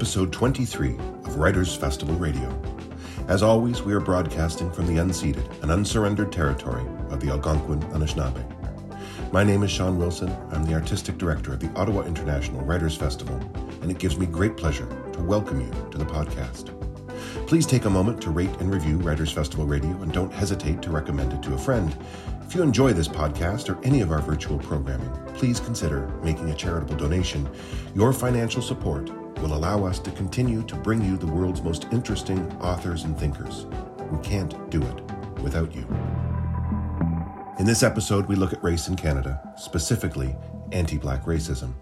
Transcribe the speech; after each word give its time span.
episode 0.00 0.32
23 0.32 0.94
of 0.96 1.36
Writers 1.36 1.76
Festival 1.76 2.14
Radio. 2.14 2.58
As 3.28 3.42
always, 3.42 3.82
we 3.82 3.92
are 3.92 4.00
broadcasting 4.00 4.72
from 4.72 4.86
the 4.86 4.94
unceded 4.94 5.46
and 5.60 5.70
unsurrendered 5.70 6.32
territory 6.32 6.86
of 7.10 7.20
the 7.20 7.28
Algonquin 7.28 7.82
Anishinaabe. 7.92 8.42
My 9.30 9.44
name 9.44 9.62
is 9.62 9.70
Sean 9.70 9.98
Wilson. 9.98 10.34
I'm 10.52 10.64
the 10.64 10.72
artistic 10.72 11.18
director 11.18 11.52
of 11.52 11.60
the 11.60 11.68
Ottawa 11.78 12.04
International 12.04 12.62
Writers 12.62 12.96
Festival, 12.96 13.38
and 13.82 13.90
it 13.90 13.98
gives 13.98 14.16
me 14.16 14.24
great 14.24 14.56
pleasure 14.56 14.88
to 15.12 15.20
welcome 15.20 15.60
you 15.60 15.70
to 15.90 15.98
the 15.98 16.06
podcast. 16.06 16.74
Please 17.46 17.66
take 17.66 17.84
a 17.84 17.90
moment 17.90 18.22
to 18.22 18.30
rate 18.30 18.56
and 18.58 18.72
review 18.72 18.96
Writers 18.96 19.32
Festival 19.32 19.66
Radio 19.66 19.90
and 20.00 20.14
don't 20.14 20.32
hesitate 20.32 20.80
to 20.80 20.90
recommend 20.90 21.34
it 21.34 21.42
to 21.42 21.52
a 21.52 21.58
friend. 21.58 21.94
If 22.46 22.54
you 22.54 22.62
enjoy 22.62 22.94
this 22.94 23.06
podcast 23.06 23.68
or 23.68 23.78
any 23.84 24.00
of 24.00 24.12
our 24.12 24.22
virtual 24.22 24.58
programming, 24.60 25.10
please 25.34 25.60
consider 25.60 26.06
making 26.22 26.48
a 26.48 26.54
charitable 26.54 26.96
donation. 26.96 27.46
Your 27.94 28.14
financial 28.14 28.62
support 28.62 29.10
will 29.40 29.54
allow 29.54 29.84
us 29.84 29.98
to 30.00 30.10
continue 30.12 30.62
to 30.64 30.74
bring 30.76 31.04
you 31.04 31.16
the 31.16 31.26
world's 31.26 31.62
most 31.62 31.86
interesting 31.92 32.50
authors 32.60 33.04
and 33.04 33.18
thinkers. 33.18 33.66
We 34.10 34.18
can't 34.18 34.70
do 34.70 34.82
it 34.82 35.40
without 35.40 35.74
you. 35.74 35.86
In 37.58 37.66
this 37.66 37.82
episode, 37.82 38.26
we 38.26 38.36
look 38.36 38.52
at 38.52 38.62
race 38.62 38.88
in 38.88 38.96
Canada, 38.96 39.40
specifically 39.56 40.34
anti 40.72 40.98
black 40.98 41.24
racism. 41.24 41.72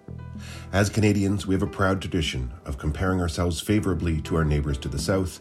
As 0.73 0.89
Canadians, 0.89 1.47
we 1.47 1.55
have 1.55 1.63
a 1.63 1.67
proud 1.67 2.01
tradition 2.01 2.53
of 2.65 2.79
comparing 2.79 3.21
ourselves 3.21 3.61
favorably 3.61 4.21
to 4.23 4.37
our 4.37 4.45
neighbours 4.45 4.79
to 4.79 4.89
the 4.89 4.99
south. 4.99 5.41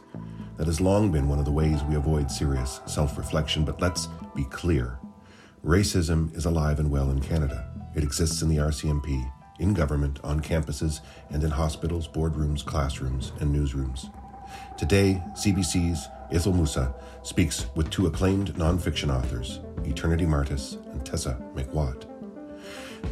That 0.58 0.68
has 0.68 0.82
long 0.82 1.12
been 1.12 1.30
one 1.30 1.38
of 1.38 1.46
the 1.46 1.52
ways 1.52 1.84
we 1.84 1.96
avoid 1.96 2.32
serious 2.32 2.82
self 2.86 3.18
reflection, 3.18 3.64
but 3.64 3.80
let's 3.80 4.08
be 4.36 4.46
clear 4.46 5.00
Racism 5.68 6.34
is 6.34 6.46
alive 6.46 6.80
and 6.80 6.90
well 6.90 7.12
in 7.12 7.20
Canada. 7.20 7.70
It 7.94 8.02
exists 8.02 8.42
in 8.42 8.48
the 8.48 8.58
RCMP, 8.58 9.30
in 9.60 9.74
government, 9.74 10.20
on 10.24 10.40
campuses, 10.40 11.02
and 11.30 11.44
in 11.44 11.52
hospitals, 11.52 12.08
boardrooms, 12.08 12.64
classrooms, 12.64 13.32
and 13.40 13.54
newsrooms. 13.54 14.12
Today, 14.78 15.22
CBC's 15.34 16.08
Idil 16.32 16.56
Mussa 16.56 16.94
speaks 17.24 17.68
with 17.76 17.90
two 17.90 18.08
acclaimed 18.08 18.54
nonfiction 18.56 19.14
authors, 19.14 19.60
Eternity 19.86 20.26
Martis 20.26 20.78
and 20.92 21.06
Tessa 21.06 21.42
McWatt. 21.56 22.06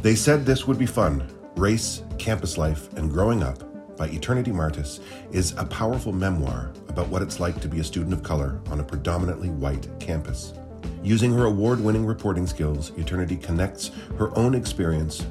They 0.02 0.14
said 0.14 0.44
this 0.44 0.66
would 0.66 0.78
be 0.78 0.86
fun. 0.86 1.26
Race, 1.56 2.02
Campus 2.18 2.58
Life, 2.58 2.92
and 2.94 3.10
Growing 3.10 3.42
Up 3.42 3.62
by 3.96 4.08
Eternity 4.08 4.52
Martis 4.52 5.00
is 5.32 5.54
a 5.56 5.64
powerful 5.64 6.12
memoir 6.12 6.72
about 6.88 7.08
what 7.08 7.22
it's 7.22 7.40
like 7.40 7.60
to 7.60 7.68
be 7.68 7.80
a 7.80 7.84
student 7.84 8.12
of 8.12 8.22
color 8.22 8.60
on 8.70 8.80
a 8.80 8.84
predominantly 8.84 9.48
white 9.48 9.88
campus. 9.98 10.52
Using 11.02 11.32
her 11.32 11.44
award 11.44 11.80
winning 11.80 12.04
reporting 12.04 12.46
skills, 12.46 12.90
Eternity 12.98 13.36
connects 13.36 13.90
her 14.18 14.36
own 14.36 14.54
experience 14.54 15.24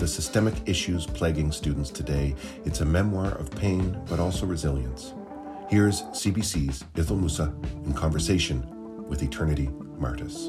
the 0.00 0.08
systemic 0.08 0.54
issues 0.64 1.06
plaguing 1.06 1.52
students 1.52 1.90
today. 1.90 2.34
It's 2.64 2.80
a 2.80 2.86
memoir 2.86 3.32
of 3.32 3.50
pain, 3.50 4.02
but 4.08 4.18
also 4.18 4.46
resilience. 4.46 5.12
Here's 5.68 6.02
CBC's 6.04 6.84
Idil 6.94 7.20
Mussa 7.20 7.54
in 7.84 7.92
conversation 7.92 8.64
with 9.08 9.22
Eternity 9.22 9.68
Martis. 9.98 10.48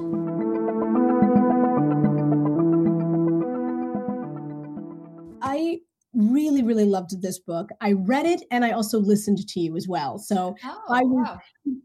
I 5.42 5.80
really, 6.14 6.64
really 6.64 6.86
loved 6.86 7.22
this 7.22 7.40
book. 7.40 7.72
I 7.82 7.92
read 7.92 8.26
it 8.26 8.44
and 8.52 8.64
I 8.64 8.72
also 8.72 9.00
listened 9.00 9.46
to 9.46 9.60
you 9.60 9.76
as 9.76 9.86
well. 9.86 10.18
So 10.18 10.56
oh, 10.64 10.82
I 10.90 11.04
was, 11.04 11.28
wow. 11.28 11.40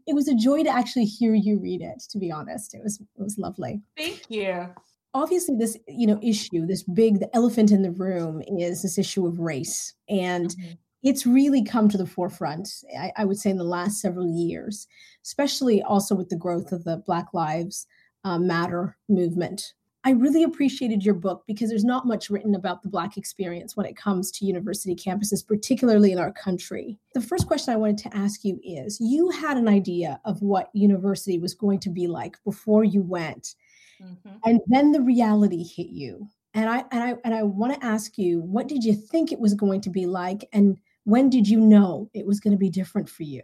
it 0.07 0.15
was 0.15 0.29
a 0.29 0.35
joy 0.35 0.63
to 0.63 0.69
actually 0.69 1.05
hear 1.05 1.33
you 1.33 1.59
read 1.59 1.81
it, 1.81 2.01
to 2.11 2.17
be 2.17 2.31
honest. 2.31 2.73
It 2.73 2.81
was 2.81 3.01
it 3.01 3.21
was 3.21 3.37
lovely. 3.37 3.81
Thank 3.97 4.23
you. 4.29 4.69
Obviously, 5.13 5.55
this 5.55 5.77
you 5.87 6.07
know 6.07 6.19
issue, 6.21 6.65
this 6.65 6.83
big 6.83 7.19
the 7.19 7.35
elephant 7.35 7.71
in 7.71 7.81
the 7.81 7.91
room 7.91 8.41
is 8.47 8.81
this 8.81 8.97
issue 8.97 9.25
of 9.25 9.39
race. 9.39 9.93
And 10.09 10.49
mm-hmm. 10.49 10.71
it's 11.03 11.25
really 11.25 11.63
come 11.63 11.89
to 11.89 11.97
the 11.97 12.05
forefront, 12.05 12.69
I, 12.97 13.11
I, 13.17 13.25
would 13.25 13.39
say, 13.39 13.49
in 13.49 13.57
the 13.57 13.63
last 13.63 13.99
several 13.99 14.27
years, 14.27 14.87
especially 15.23 15.81
also 15.81 16.15
with 16.15 16.29
the 16.29 16.35
growth 16.35 16.71
of 16.71 16.83
the 16.83 16.97
Black 16.97 17.33
Lives 17.33 17.87
uh, 18.23 18.37
Matter 18.37 18.97
movement 19.09 19.73
I 20.07 20.11
really 20.11 20.43
appreciated 20.43 21.03
your 21.03 21.15
book 21.15 21.43
because 21.47 21.67
there's 21.67 21.83
not 21.83 22.07
much 22.07 22.29
written 22.29 22.55
about 22.55 22.81
the 22.81 22.87
Black 22.87 23.17
experience 23.17 23.75
when 23.75 23.85
it 23.85 23.97
comes 23.97 24.31
to 24.31 24.45
university 24.45 24.95
campuses, 24.95 25.45
particularly 25.45 26.13
in 26.13 26.17
our 26.17 26.31
country. 26.31 26.97
The 27.13 27.19
first 27.19 27.45
question 27.45 27.73
I 27.73 27.77
wanted 27.77 27.97
to 27.97 28.15
ask 28.15 28.45
you 28.45 28.57
is 28.63 29.01
you 29.01 29.29
had 29.31 29.57
an 29.57 29.67
idea 29.67 30.21
of 30.23 30.41
what 30.41 30.69
university 30.71 31.39
was 31.39 31.53
going 31.53 31.81
to 31.81 31.89
be 31.89 32.07
like 32.07 32.41
before 32.45 32.85
you 32.85 33.01
went, 33.01 33.55
mm-hmm. 34.01 34.37
and 34.45 34.61
then 34.67 34.91
the 34.91 35.01
reality 35.01 35.63
hit 35.63 35.87
you. 35.87 36.27
And 36.53 36.69
I 36.69 36.85
and 36.91 37.03
I 37.03 37.15
and 37.23 37.35
I 37.35 37.43
want 37.43 37.73
to 37.73 37.85
ask 37.85 38.17
you, 38.17 38.41
what 38.41 38.67
did 38.67 38.83
you 38.83 38.93
think 38.93 39.31
it 39.31 39.39
was 39.39 39.53
going 39.53 39.81
to 39.81 39.89
be 39.89 40.05
like, 40.05 40.47
and 40.53 40.77
when 41.03 41.29
did 41.29 41.47
you 41.47 41.59
know 41.59 42.09
it 42.13 42.25
was 42.25 42.39
going 42.39 42.51
to 42.51 42.57
be 42.57 42.69
different 42.69 43.09
for 43.09 43.23
you? 43.23 43.43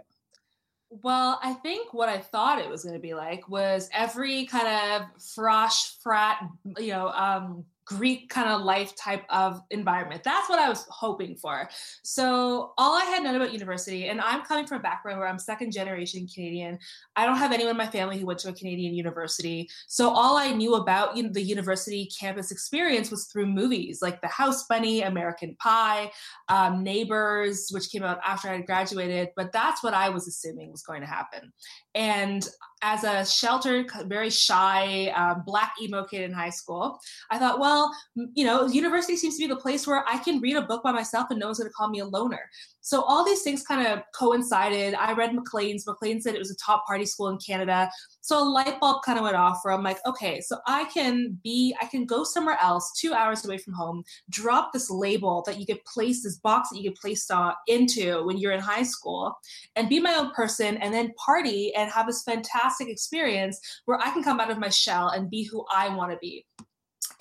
Well, 1.02 1.40
I 1.42 1.54
think 1.54 1.94
what 1.94 2.10
I 2.10 2.20
thought 2.20 2.60
it 2.60 2.70
was 2.70 2.84
going 2.84 2.96
to 2.96 3.02
be 3.02 3.14
like 3.14 3.50
was 3.50 3.90
every 3.94 4.46
kind 4.46 4.68
of 4.68 5.08
frosh 5.20 6.00
frat, 6.02 6.48
you 6.78 6.92
know, 6.92 7.10
um, 7.10 7.66
Greek 7.86 8.30
kind 8.30 8.50
of 8.50 8.62
life 8.62 8.96
type 8.96 9.24
of 9.30 9.62
environment. 9.72 10.24
That's 10.24 10.50
what 10.50 10.60
I 10.60 10.70
was 10.70 10.86
hoping 10.90 11.36
for. 11.36 11.70
So 12.04 12.74
all 12.78 12.96
I 12.96 13.06
had 13.06 13.24
known 13.24 13.36
about 13.36 13.52
university, 13.52 14.08
and 14.08 14.22
I'm 14.22 14.44
coming 14.44 14.66
from 14.66 14.80
a 14.80 14.82
background 14.82 15.20
where 15.20 15.28
I'm 15.28 15.40
second 15.40 15.72
generation 15.72 16.28
Canadian. 16.28 16.80
I 17.16 17.26
don't 17.26 17.38
have 17.38 17.52
anyone 17.52 17.72
in 17.72 17.78
my 17.78 17.88
family 17.88 18.18
who 18.18 18.26
went 18.26 18.40
to 18.40 18.50
a 18.50 18.54
Canadian 18.54 18.94
university. 18.94 19.70
So 19.88 20.10
all 20.10 20.38
I 20.38 20.52
knew 20.52 20.76
about 20.76 21.18
you 21.18 21.24
know, 21.24 21.30
the 21.30 21.42
university 21.42 22.10
campus 22.20 22.52
experience 22.52 23.12
was 23.12 23.26
through 23.26 23.48
movies 23.48 24.02
like 24.02 24.22
The 24.22 24.28
House 24.28 24.66
Bunny, 24.68 25.02
American 25.02 25.56
Pie, 25.60 26.12
um, 26.50 26.84
Neighbors, 26.84 27.70
which 27.72 27.90
came 27.92 28.04
out 28.04 28.20
after 28.26 28.50
I 28.50 28.62
graduated. 28.62 29.30
But 29.36 29.52
that's 29.52 29.84
what 29.84 29.94
I 29.94 30.10
was 30.10 30.28
assuming 30.28 30.72
was 30.72 30.84
going 30.84 31.02
to 31.02 31.08
happen. 31.08 31.52
And 31.96 32.48
as 32.84 33.06
a 33.06 33.26
sheltered, 33.26 33.90
very 34.06 34.30
shy 34.30 35.08
um, 35.16 35.44
black 35.46 35.74
emo 35.82 36.04
kid 36.04 36.22
in 36.22 36.34
high 36.34 36.50
school, 36.50 37.00
I 37.32 37.40
thought, 37.40 37.60
well, 37.60 37.96
you 38.36 38.46
know, 38.46 38.68
university 38.68 39.16
seems 39.16 39.38
to 39.38 39.44
be 39.44 39.48
the 39.48 39.56
place 39.56 39.88
where 39.88 40.04
I 40.08 40.18
can 40.18 40.42
read 40.42 40.58
a 40.58 40.62
book 40.62 40.84
by 40.84 40.92
myself 40.92 41.28
and 41.30 41.40
no 41.40 41.48
one's 41.48 41.60
going 41.60 41.70
to 41.70 41.74
call 41.74 41.90
me 41.90 42.00
a 42.00 42.06
loner. 42.06 42.50
So 42.84 43.02
all 43.02 43.24
these 43.24 43.42
things 43.44 43.64
kind 43.64 43.88
of 43.88 44.04
coincided. 44.14 44.94
I 44.94 45.14
read 45.14 45.34
Maclean's. 45.34 45.88
Maclean 45.88 46.22
said 46.22 46.36
it 46.36 46.40
was 46.40 46.52
a 46.52 46.56
top 46.56 46.86
party 46.86 47.06
school 47.06 47.30
in 47.30 47.38
Canada. 47.38 47.90
So 48.20 48.38
a 48.38 48.44
light 48.44 48.78
bulb 48.82 49.04
kind 49.04 49.18
of 49.18 49.24
went 49.24 49.38
off 49.38 49.62
where 49.64 49.74
I'm 49.74 49.84
like, 49.84 50.00
okay, 50.06 50.42
so 50.42 50.58
I 50.68 50.84
can 50.86 51.40
be, 51.44 51.74
I 51.82 51.86
can 51.86 52.06
go 52.06 52.26
somewhere 52.26 52.58
else, 52.62 52.92
two 53.00 53.14
hours 53.14 53.46
away 53.46 53.58
from 53.58 53.74
home, 53.74 54.04
drop 54.30 54.74
this 54.74 54.90
label 54.90 55.44
that 55.48 55.60
you 55.60 55.66
could 55.66 55.84
place, 55.86 56.24
this 56.24 56.38
box 56.38 56.70
that 56.70 56.78
you 56.78 56.92
could 56.92 57.00
place 57.00 57.32
on, 57.32 57.54
into 57.68 58.26
when 58.26 58.38
you're 58.38 58.52
in 58.52 58.60
high 58.60 58.84
school, 58.84 59.34
and 59.78 59.88
be 59.88 60.02
my 60.02 60.16
own 60.16 60.32
person, 60.32 60.76
and 60.78 60.94
then 60.94 61.14
party 61.14 61.74
and 61.76 61.90
have 61.90 62.06
this 62.06 62.24
fantastic 62.24 62.90
experience 62.90 63.60
where 63.86 64.00
I 64.00 64.12
can 64.12 64.24
come 64.24 64.42
out 64.42 64.52
of 64.52 64.60
my 64.60 64.70
shell 64.70 65.08
and 65.08 65.30
be 65.30 65.44
who 65.44 65.66
I 65.74 65.96
want 65.96 66.12
to 66.12 66.18
be. 66.18 66.46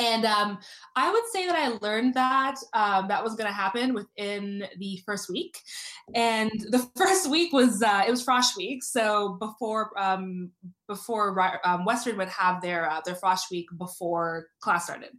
And 0.03 0.25
um, 0.25 0.59
I 0.97 1.13
would 1.13 1.23
say 1.33 1.47
that 1.47 1.55
I 1.55 1.79
learned 1.81 2.15
that 2.15 2.57
um, 2.73 3.07
that 3.09 3.23
was 3.23 3.35
going 3.35 3.47
to 3.47 3.55
happen 3.55 3.95
within 3.95 4.65
the 4.79 5.01
first 5.07 5.31
week. 5.31 5.59
And 6.15 6.51
the 6.71 6.91
first 6.97 7.31
week 7.31 7.53
was 7.53 7.83
uh, 7.83 8.03
it 8.07 8.11
was 8.11 8.25
Frosh 8.25 8.57
Week, 8.57 8.83
so 8.83 9.37
before 9.39 9.91
um, 9.97 10.51
before 10.95 11.39
um, 11.65 11.85
Western 11.85 12.17
would 12.19 12.29
have 12.29 12.61
their 12.61 12.91
uh, 12.91 13.01
their 13.05 13.15
Frosh 13.15 13.51
Week 13.51 13.67
before 13.79 14.47
class 14.61 14.85
started, 14.85 15.11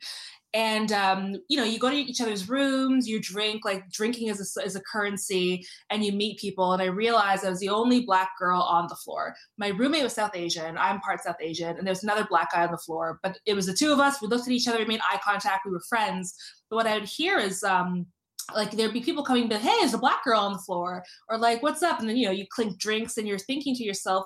and 0.53 0.91
um, 0.91 1.35
you 1.47 1.57
know 1.57 1.63
you 1.63 1.79
go 1.79 1.89
to 1.89 1.95
each 1.95 2.21
other's 2.21 2.47
rooms 2.47 3.07
you 3.07 3.19
drink 3.19 3.65
like 3.65 3.89
drinking 3.91 4.27
is 4.27 4.57
a, 4.57 4.61
is 4.61 4.75
a 4.75 4.81
currency 4.81 5.65
and 5.89 6.05
you 6.05 6.11
meet 6.11 6.39
people 6.39 6.73
and 6.73 6.81
i 6.81 6.85
realized 6.85 7.45
i 7.45 7.49
was 7.49 7.59
the 7.59 7.69
only 7.69 8.01
black 8.01 8.29
girl 8.39 8.61
on 8.61 8.87
the 8.87 8.95
floor. 8.95 9.33
My 9.57 9.69
roommate 9.69 10.03
was 10.03 10.13
south 10.13 10.35
asian 10.35 10.77
i'm 10.77 10.99
part 10.99 11.23
south 11.23 11.37
asian 11.41 11.77
and 11.77 11.85
there's 11.85 12.03
another 12.03 12.25
black 12.29 12.51
guy 12.51 12.65
on 12.65 12.71
the 12.71 12.77
floor 12.77 13.19
but 13.23 13.37
it 13.45 13.55
was 13.55 13.65
the 13.65 13.73
two 13.73 13.91
of 13.91 13.99
us 13.99 14.21
we 14.21 14.27
looked 14.27 14.47
at 14.47 14.53
each 14.53 14.67
other 14.67 14.79
we 14.79 14.85
made 14.85 15.01
eye 15.01 15.19
contact 15.23 15.65
we 15.65 15.71
were 15.71 15.81
friends. 15.89 16.35
But 16.69 16.77
what 16.77 16.87
i 16.87 16.95
would 16.95 17.09
hear 17.09 17.39
is 17.39 17.63
um, 17.63 18.05
like 18.53 18.71
there'd 18.71 18.93
be 18.93 19.01
people 19.01 19.23
coming 19.23 19.49
to 19.49 19.57
hey 19.57 19.75
there's 19.79 19.93
a 19.93 19.97
black 19.97 20.23
girl 20.23 20.39
on 20.39 20.53
the 20.53 20.59
floor 20.59 21.03
or 21.29 21.37
like 21.37 21.63
what's 21.63 21.83
up? 21.83 21.99
And 21.99 22.09
then 22.09 22.17
you 22.17 22.25
know 22.25 22.31
you 22.31 22.45
clink 22.51 22.77
drinks 22.77 23.17
and 23.17 23.27
you're 23.27 23.39
thinking 23.39 23.75
to 23.75 23.83
yourself 23.83 24.25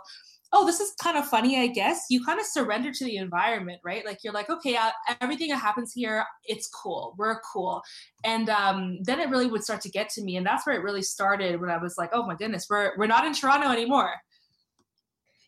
oh, 0.53 0.65
this 0.65 0.79
is 0.79 0.93
kind 1.01 1.17
of 1.17 1.27
funny, 1.27 1.59
I 1.59 1.67
guess, 1.67 2.05
you 2.09 2.23
kind 2.23 2.39
of 2.39 2.45
surrender 2.45 2.91
to 2.91 3.05
the 3.05 3.17
environment, 3.17 3.79
right? 3.83 4.05
Like 4.05 4.19
you're 4.23 4.33
like, 4.33 4.49
okay, 4.49 4.75
uh, 4.75 4.91
everything 5.19 5.49
that 5.49 5.57
happens 5.57 5.91
here, 5.93 6.23
it's 6.45 6.69
cool. 6.69 7.15
We're 7.17 7.39
cool. 7.41 7.81
And 8.23 8.49
um, 8.49 8.99
then 9.03 9.19
it 9.19 9.29
really 9.29 9.47
would 9.47 9.63
start 9.63 9.81
to 9.81 9.89
get 9.89 10.09
to 10.11 10.23
me. 10.23 10.37
And 10.37 10.45
that's 10.45 10.65
where 10.65 10.75
it 10.75 10.83
really 10.83 11.01
started 11.01 11.59
when 11.59 11.69
I 11.69 11.77
was 11.77 11.95
like, 11.97 12.11
oh 12.13 12.25
my 12.25 12.35
goodness, 12.35 12.67
we're, 12.69 12.93
we're 12.97 13.07
not 13.07 13.25
in 13.25 13.33
Toronto 13.33 13.69
anymore. 13.71 14.13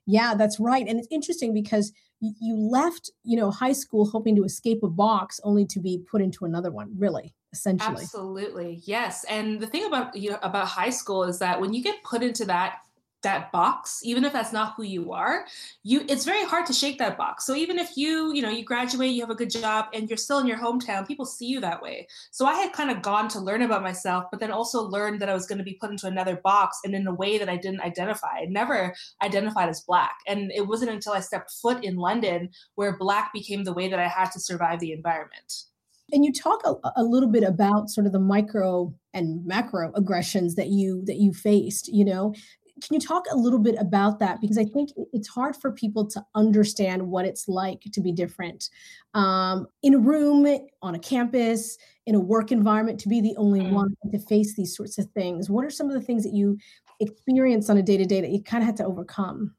Yeah, 0.06 0.34
that's 0.36 0.60
right. 0.60 0.86
And 0.88 1.00
it's 1.00 1.08
interesting 1.12 1.54
because 1.54 1.94
you 2.20 2.56
left, 2.56 3.12
you 3.24 3.38
know, 3.38 3.52
high 3.52 3.72
school 3.72 4.06
hoping 4.06 4.36
to 4.36 4.44
escape 4.44 4.84
a 4.84 4.90
box 4.90 5.40
only 5.44 5.66
to 5.68 5.80
be 5.80 6.04
put 6.10 6.22
into 6.22 6.46
another 6.46 6.72
one, 6.72 6.94
really 6.98 7.34
essentially. 7.54 8.04
Absolutely. 8.04 8.82
Yes. 8.84 9.24
And 9.26 9.60
the 9.60 9.68
thing 9.68 9.86
about 9.86 10.16
you 10.16 10.32
know, 10.32 10.40
about 10.42 10.68
high 10.68 10.90
school 10.90 11.24
is 11.24 11.40
that 11.40 11.60
when 11.60 11.74
you 11.74 11.82
get 11.82 12.04
put 12.04 12.22
into 12.22 12.46
that 12.46 12.80
that 13.22 13.52
box 13.52 14.02
even 14.04 14.24
if 14.24 14.32
that's 14.32 14.54
not 14.54 14.74
who 14.76 14.84
you 14.84 15.12
are 15.12 15.46
you 15.84 16.06
it's 16.08 16.26
very 16.26 16.46
hard 16.46 16.66
to 16.66 16.74
shake 16.74 16.98
that 17.00 17.18
box. 17.18 17.46
So 17.46 17.56
even 17.56 17.80
if 17.80 17.98
you 17.98 18.34
you 18.34 18.42
know 18.42 18.50
you 18.50 18.64
graduate 18.64 19.12
you 19.12 19.22
have 19.22 19.30
a 19.30 19.36
good 19.36 19.50
job 19.50 19.86
and 19.94 20.10
you're 20.10 20.18
still 20.18 20.40
in 20.40 20.48
your 20.48 20.58
hometown 20.58 21.08
people 21.08 21.26
see 21.26 21.48
you 21.48 21.60
that 21.62 21.82
way. 21.82 22.08
So 22.32 22.46
i 22.46 22.54
had 22.54 22.74
kind 22.74 22.92
of 22.92 23.02
gone 23.02 23.28
to 23.30 23.40
learn 23.40 23.62
about 23.62 23.84
myself 23.84 24.26
but 24.32 24.40
then 24.40 24.52
also 24.52 24.84
learned 24.84 25.22
that 25.22 25.30
i 25.30 25.34
was 25.34 25.48
going 25.48 25.58
to 25.58 25.64
be 25.64 25.78
put 25.82 25.92
into 25.92 26.08
another 26.08 26.38
box 26.44 26.80
and 26.84 26.96
in 26.96 27.08
a 27.08 27.14
way 27.14 27.38
that 27.38 27.50
i 27.50 27.58
didn't 27.58 27.82
identify. 27.82 28.40
I 28.42 28.46
never 28.46 28.94
identified 29.24 29.70
as 29.70 29.82
black. 29.82 30.18
And 30.28 30.52
it 30.52 30.68
wasn't 30.68 30.92
until 30.92 31.14
i 31.14 31.20
stepped 31.20 31.52
foot 31.52 31.84
in 31.84 31.96
london 31.96 32.50
where 32.76 32.98
black 32.98 33.34
became 33.34 33.64
the 33.64 33.74
way 33.74 33.90
that 33.90 34.00
i 34.00 34.08
had 34.08 34.32
to 34.32 34.40
survive 34.40 34.80
the 34.80 34.94
environment. 34.94 35.66
And 36.12 36.26
you 36.26 36.34
talk 36.34 36.62
a, 36.66 36.76
a, 36.96 37.04
little 37.04 37.30
bit 37.30 37.44
about 37.44 37.90
sort 37.90 38.08
of 38.08 38.14
the 38.14 38.20
micro 38.20 38.94
and 39.14 39.46
macro 39.46 39.92
aggressions 39.96 40.56
that 40.56 40.68
you 40.68 41.04
that 41.06 41.18
you 41.18 41.34
faced 41.34 41.88
you 41.88 42.06
know 42.06 42.34
can 42.82 42.94
you 42.94 43.00
talk 43.00 43.26
a 43.32 43.36
little 43.36 43.60
bit 43.60 43.76
about 43.80 44.20
that? 44.20 44.42
Because 44.42 44.58
i 44.58 44.66
think 44.66 44.90
it's 45.14 45.28
hard 45.28 45.56
for 45.56 45.72
people 45.72 46.06
to 46.08 46.24
understand 46.36 47.02
what 47.02 47.26
it's 47.26 47.48
like 47.48 47.82
to 47.94 48.02
be 48.02 48.12
different 48.12 48.70
um, 49.14 49.68
in 49.84 49.94
a 49.94 50.00
room 50.00 50.46
on 50.82 50.96
a 50.96 51.00
campus 51.00 51.78
in 52.06 52.16
a 52.16 52.20
work 52.20 52.52
environment 52.52 53.00
to 53.00 53.10
be 53.10 53.22
the 53.22 53.36
only 53.38 53.62
mm. 53.62 53.72
one 53.72 53.96
to 54.12 54.20
face 54.20 54.56
these 54.56 54.76
sorts 54.76 54.98
of 54.98 55.06
things. 55.12 55.50
What 55.50 55.66
are 55.66 55.70
some 55.70 55.88
of 55.88 55.94
the 55.94 56.02
things 56.02 56.24
that 56.24 56.34
you 56.34 56.58
experience 57.00 57.70
on 57.70 57.78
a 57.78 57.84
day-to-day 57.84 58.22
that 58.22 58.32
you 58.32 58.42
kind 58.42 58.64
of 58.64 58.66
had 58.66 58.78
to 58.78 58.86
overcome 58.86 59.54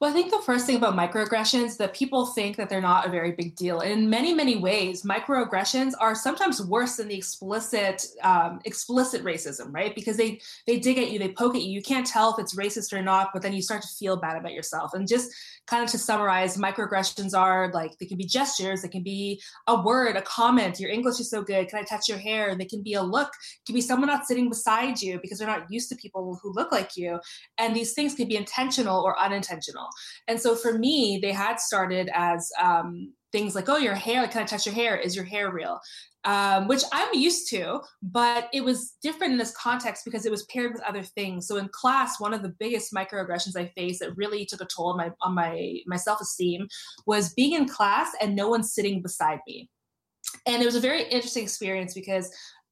well, 0.00 0.08
I 0.08 0.14
think 0.14 0.30
the 0.30 0.38
first 0.38 0.64
thing 0.64 0.76
about 0.76 0.96
microaggressions 0.96 1.76
that 1.76 1.92
people 1.92 2.24
think 2.24 2.56
that 2.56 2.70
they're 2.70 2.80
not 2.80 3.06
a 3.06 3.10
very 3.10 3.32
big 3.32 3.54
deal. 3.54 3.80
And 3.80 3.92
in 3.92 4.08
many, 4.08 4.32
many 4.32 4.56
ways, 4.56 5.02
microaggressions 5.02 5.92
are 6.00 6.14
sometimes 6.14 6.64
worse 6.64 6.96
than 6.96 7.08
the 7.08 7.16
explicit 7.16 8.06
um, 8.22 8.60
explicit 8.64 9.22
racism, 9.22 9.66
right? 9.74 9.94
Because 9.94 10.16
they 10.16 10.40
they 10.66 10.78
dig 10.78 10.96
at 10.96 11.10
you, 11.10 11.18
they 11.18 11.32
poke 11.32 11.54
at 11.54 11.60
you. 11.60 11.70
You 11.70 11.82
can't 11.82 12.06
tell 12.06 12.32
if 12.32 12.40
it's 12.40 12.56
racist 12.56 12.94
or 12.94 13.02
not, 13.02 13.28
but 13.34 13.42
then 13.42 13.52
you 13.52 13.60
start 13.60 13.82
to 13.82 13.88
feel 13.88 14.16
bad 14.16 14.38
about 14.38 14.54
yourself. 14.54 14.94
And 14.94 15.06
just 15.06 15.30
kind 15.70 15.84
of 15.84 15.90
to 15.90 15.98
summarize, 15.98 16.56
microaggressions 16.56 17.32
are 17.38 17.70
like 17.72 17.96
they 17.98 18.06
can 18.06 18.18
be 18.18 18.26
gestures, 18.26 18.82
they 18.82 18.88
can 18.88 19.04
be 19.04 19.40
a 19.68 19.80
word, 19.80 20.16
a 20.16 20.22
comment. 20.22 20.80
Your 20.80 20.90
English 20.90 21.20
is 21.20 21.30
so 21.30 21.42
good. 21.42 21.68
Can 21.68 21.78
I 21.78 21.82
touch 21.82 22.08
your 22.08 22.18
hair? 22.18 22.54
They 22.56 22.64
can 22.64 22.82
be 22.82 22.94
a 22.94 23.02
look. 23.02 23.28
It 23.28 23.66
can 23.66 23.74
be 23.74 23.80
someone 23.80 24.08
not 24.08 24.26
sitting 24.26 24.48
beside 24.48 25.00
you 25.00 25.20
because 25.22 25.38
they're 25.38 25.48
not 25.48 25.70
used 25.70 25.88
to 25.90 25.96
people 25.96 26.38
who 26.42 26.52
look 26.52 26.72
like 26.72 26.96
you. 26.96 27.20
And 27.56 27.74
these 27.74 27.92
things 27.92 28.14
can 28.14 28.26
be 28.26 28.36
intentional 28.36 29.00
or 29.02 29.18
unintentional. 29.18 29.88
And 30.26 30.40
so 30.40 30.56
for 30.56 30.76
me, 30.76 31.20
they 31.22 31.32
had 31.32 31.60
started 31.60 32.10
as 32.12 32.50
um, 32.60 33.12
things 33.32 33.54
like, 33.54 33.68
oh, 33.68 33.76
your 33.76 33.94
hair, 33.94 34.26
can 34.26 34.42
I 34.42 34.46
touch 34.46 34.66
your 34.66 34.74
hair? 34.74 34.96
Is 34.96 35.14
your 35.14 35.24
hair 35.24 35.52
real? 35.52 35.78
Um, 36.24 36.68
which 36.68 36.82
I'm 36.92 37.08
used 37.14 37.48
to, 37.48 37.80
but 38.02 38.50
it 38.52 38.62
was 38.62 38.96
different 39.02 39.32
in 39.32 39.38
this 39.38 39.56
context 39.56 40.04
because 40.04 40.26
it 40.26 40.30
was 40.30 40.44
paired 40.44 40.74
with 40.74 40.82
other 40.82 41.02
things. 41.02 41.46
So 41.46 41.56
in 41.56 41.70
class, 41.70 42.20
one 42.20 42.34
of 42.34 42.42
the 42.42 42.54
biggest 42.58 42.92
microaggressions 42.92 43.56
I 43.56 43.72
faced 43.74 44.00
that 44.00 44.14
really 44.18 44.44
took 44.44 44.60
a 44.60 44.66
toll 44.66 44.88
on 44.88 44.98
my 44.98 45.10
on 45.22 45.34
my 45.34 45.78
my 45.86 45.96
self 45.96 46.20
esteem 46.20 46.68
was 47.06 47.32
being 47.32 47.54
in 47.54 47.66
class 47.66 48.10
and 48.20 48.36
no 48.36 48.50
one 48.50 48.62
sitting 48.62 49.00
beside 49.00 49.38
me. 49.46 49.70
And 50.46 50.62
it 50.62 50.66
was 50.66 50.76
a 50.76 50.80
very 50.80 51.04
interesting 51.04 51.42
experience 51.42 51.94
because 51.94 52.30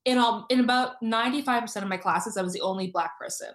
in 0.08 0.16
all 0.16 0.46
in 0.48 0.60
about 0.60 0.92
95% 1.04 1.76
of 1.82 1.88
my 1.88 1.98
classes 1.98 2.38
i 2.38 2.42
was 2.42 2.54
the 2.54 2.62
only 2.62 2.86
black 2.86 3.18
person. 3.18 3.48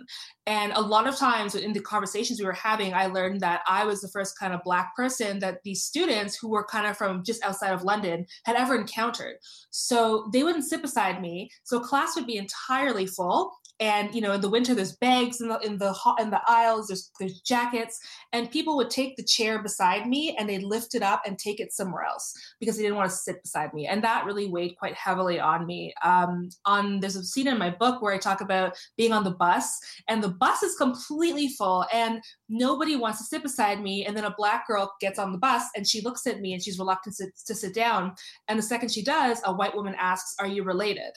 And 0.46 0.72
a 0.74 0.82
lot 0.82 1.08
of 1.08 1.16
times 1.16 1.56
in 1.56 1.74
the 1.74 1.80
conversations 1.80 2.40
we 2.40 2.46
were 2.46 2.54
having 2.54 2.94
i 2.94 3.08
learned 3.08 3.42
that 3.42 3.62
i 3.68 3.84
was 3.84 4.02
the 4.02 4.08
first 4.10 4.38
kind 4.38 4.54
of 4.54 4.64
black 4.64 4.96
person 4.96 5.40
that 5.40 5.64
these 5.64 5.84
students 5.84 6.36
who 6.36 6.50
were 6.50 6.66
kind 6.66 6.86
of 6.86 6.96
from 6.96 7.24
just 7.24 7.44
outside 7.44 7.74
of 7.74 7.84
london 7.84 8.26
had 8.46 8.56
ever 8.56 8.76
encountered. 8.76 9.36
So 9.72 10.30
they 10.32 10.44
wouldn't 10.44 10.66
sit 10.66 10.82
beside 10.82 11.22
me. 11.22 11.50
So 11.64 11.80
class 11.80 12.16
would 12.16 12.28
be 12.28 12.38
entirely 12.38 13.08
full 13.08 13.52
and 13.80 14.14
you 14.14 14.22
know 14.22 14.34
in 14.34 14.42
the 14.42 14.50
winter 14.50 14.75
there's 14.75 14.96
bags 14.98 15.42
in 15.42 15.48
the 15.48 15.60
in 15.60 15.78
the 15.78 15.94
in 16.20 16.30
the 16.30 16.42
aisles 16.48 16.88
there's 16.88 17.12
there's 17.20 17.42
jackets 17.42 18.00
and 18.31 18.52
people 18.52 18.78
would 18.78 18.90
take 18.90 19.16
the 19.16 19.24
chair 19.24 19.62
beside 19.62 20.08
me 20.08 20.36
and 20.38 20.48
they'd 20.48 20.64
lift 20.64 20.94
it 20.96 21.02
up 21.02 21.22
and 21.25 21.40
take 21.40 21.60
it 21.60 21.74
somewhere 21.74 22.04
else 22.04 22.34
because 22.60 22.78
they 22.78 22.84
didn't 22.84 22.98
want 22.98 23.10
to 23.10 23.16
sit 23.16 23.42
beside 23.42 23.74
me 23.74 23.88
and 23.88 24.04
that 24.04 24.25
really 24.25 24.48
weighed 24.48 24.75
quite 24.78 24.96
heavily 24.96 25.40
on 25.40 25.66
me. 25.66 25.94
Um, 26.04 26.50
on 26.66 27.00
there's 27.00 27.16
a 27.16 27.24
scene 27.24 27.48
in 27.48 27.58
my 27.58 27.70
book 27.70 28.02
where 28.02 28.14
i 28.14 28.18
talk 28.18 28.42
about 28.42 28.78
being 28.98 29.12
on 29.12 29.24
the 29.24 29.31
bus 29.31 29.80
and 30.08 30.24
the 30.24 30.30
bus 30.30 30.62
is 30.64 30.76
completely 30.76 31.50
full 31.50 31.86
and 31.92 32.22
nobody 32.50 32.96
wants 32.96 33.19
to 33.19 33.26
sit 33.26 33.42
beside 33.42 33.81
me 33.81 34.06
and 34.06 34.16
then 34.16 34.26
a 34.26 34.36
black 34.38 34.68
girl 34.68 34.94
gets 35.02 35.18
on 35.18 35.31
the 35.31 35.38
bus 35.38 35.64
and 35.76 35.88
she 35.88 36.02
looks 36.02 36.28
at 36.28 36.42
me 36.42 36.54
and 36.54 36.62
she's 36.62 36.80
reluctant 36.80 37.16
to, 37.16 37.28
to 37.46 37.56
sit 37.56 37.74
down 37.74 38.14
and 38.48 38.58
the 38.58 38.64
second 38.64 38.90
she 38.90 39.04
does 39.04 39.42
a 39.46 39.54
white 39.54 39.76
woman 39.76 39.96
asks 39.98 40.36
are 40.40 40.48
you 40.48 40.64
related 40.64 41.14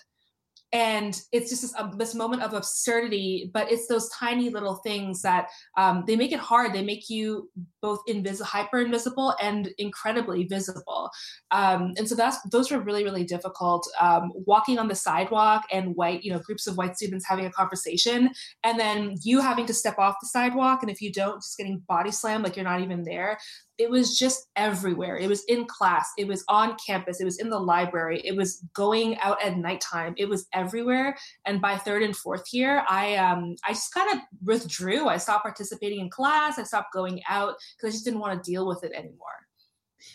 and 0.73 1.21
it's 1.33 1.51
just 1.51 1.63
this, 1.63 1.75
uh, 1.77 1.91
this, 1.97 2.15
moment 2.15 2.43
of 2.43 2.55
absurdity 2.55 3.51
but 3.53 3.71
it's 3.71 3.87
those 3.89 4.09
tiny 4.09 4.49
little 4.49 4.77
things 4.77 5.23
that 5.23 5.49
um, 5.77 6.05
they 6.07 6.17
make 6.17 6.33
it 6.33 6.41
hard. 6.41 6.73
They 6.73 6.83
make 6.83 7.09
you 7.09 7.51
both 7.83 8.01
invisible 8.07 8.47
hyper 8.47 8.81
invisible 8.81 9.35
and 9.41 9.69
incredibly 9.79 10.45
visible. 10.45 11.11
Um, 11.51 11.93
and 11.97 12.09
so 12.09 12.15
that's 12.15 12.39
those 12.51 12.71
were 12.71 12.81
really 12.81 13.05
really 13.05 13.25
difficult 13.25 13.87
um, 14.01 14.33
walking 14.47 14.79
on 14.79 14.89
the 14.89 14.95
sidewalk 14.95 15.65
and 15.71 15.95
white 15.95 16.23
you 16.25 16.33
know 16.33 16.39
groups 16.39 16.67
of 16.67 16.77
white 16.77 16.97
students 16.97 17.27
having 17.29 17.47
a 17.47 17.51
conversation 17.51 18.31
and 18.65 18.81
then 18.81 19.17
you 19.23 19.41
having 19.41 19.67
to 19.67 19.75
step 19.75 19.99
off 19.99 20.17
the 20.21 20.29
sidewalk. 20.29 20.83
And 20.83 20.91
if 20.91 21.01
you 21.01 21.13
don't 21.13 21.43
just 21.43 21.59
getting 21.59 21.83
body 21.87 22.11
slammed 22.11 22.45
like 22.45 22.57
you're 22.57 22.65
not 22.65 22.81
even 22.81 23.03
there 23.05 23.39
it 23.79 23.91
was 23.91 24.19
just 24.19 24.49
everywhere. 24.57 25.17
It 25.17 25.29
was 25.29 25.45
in 25.45 25.67
class, 25.67 26.09
it 26.17 26.27
was 26.27 26.45
on 26.49 26.77
campus, 26.85 27.21
it 27.21 27.25
was 27.25 27.39
in 27.39 27.51
the 27.51 27.59
library, 27.59 28.21
it 28.25 28.37
was 28.37 28.65
going 28.73 29.19
out 29.19 29.43
at 29.43 29.59
nighttime, 29.59 30.15
it 30.17 30.29
was 30.29 30.47
everywhere. 30.53 31.17
And 31.45 31.61
by 31.61 31.77
third 31.77 32.03
and 32.03 32.17
fourth 32.17 32.53
year, 32.53 32.85
I 32.89 33.17
um 33.17 33.57
I 33.65 33.73
just 33.73 33.93
kind 33.93 34.11
of 34.13 34.21
withdrew. 34.45 35.09
I 35.09 35.19
stopped 35.19 35.45
participating 35.45 36.01
in 36.01 36.11
class, 36.11 36.59
I 36.59 36.63
stopped 36.63 36.93
going 36.93 37.21
out 37.29 37.55
because 37.77 37.93
I 37.93 37.97
just 37.97 38.05
didn't 38.05 38.21
want 38.21 38.43
to 38.43 38.51
deal 38.51 38.67
with 38.67 38.83
it 38.85 38.93
anymore. 38.93 39.47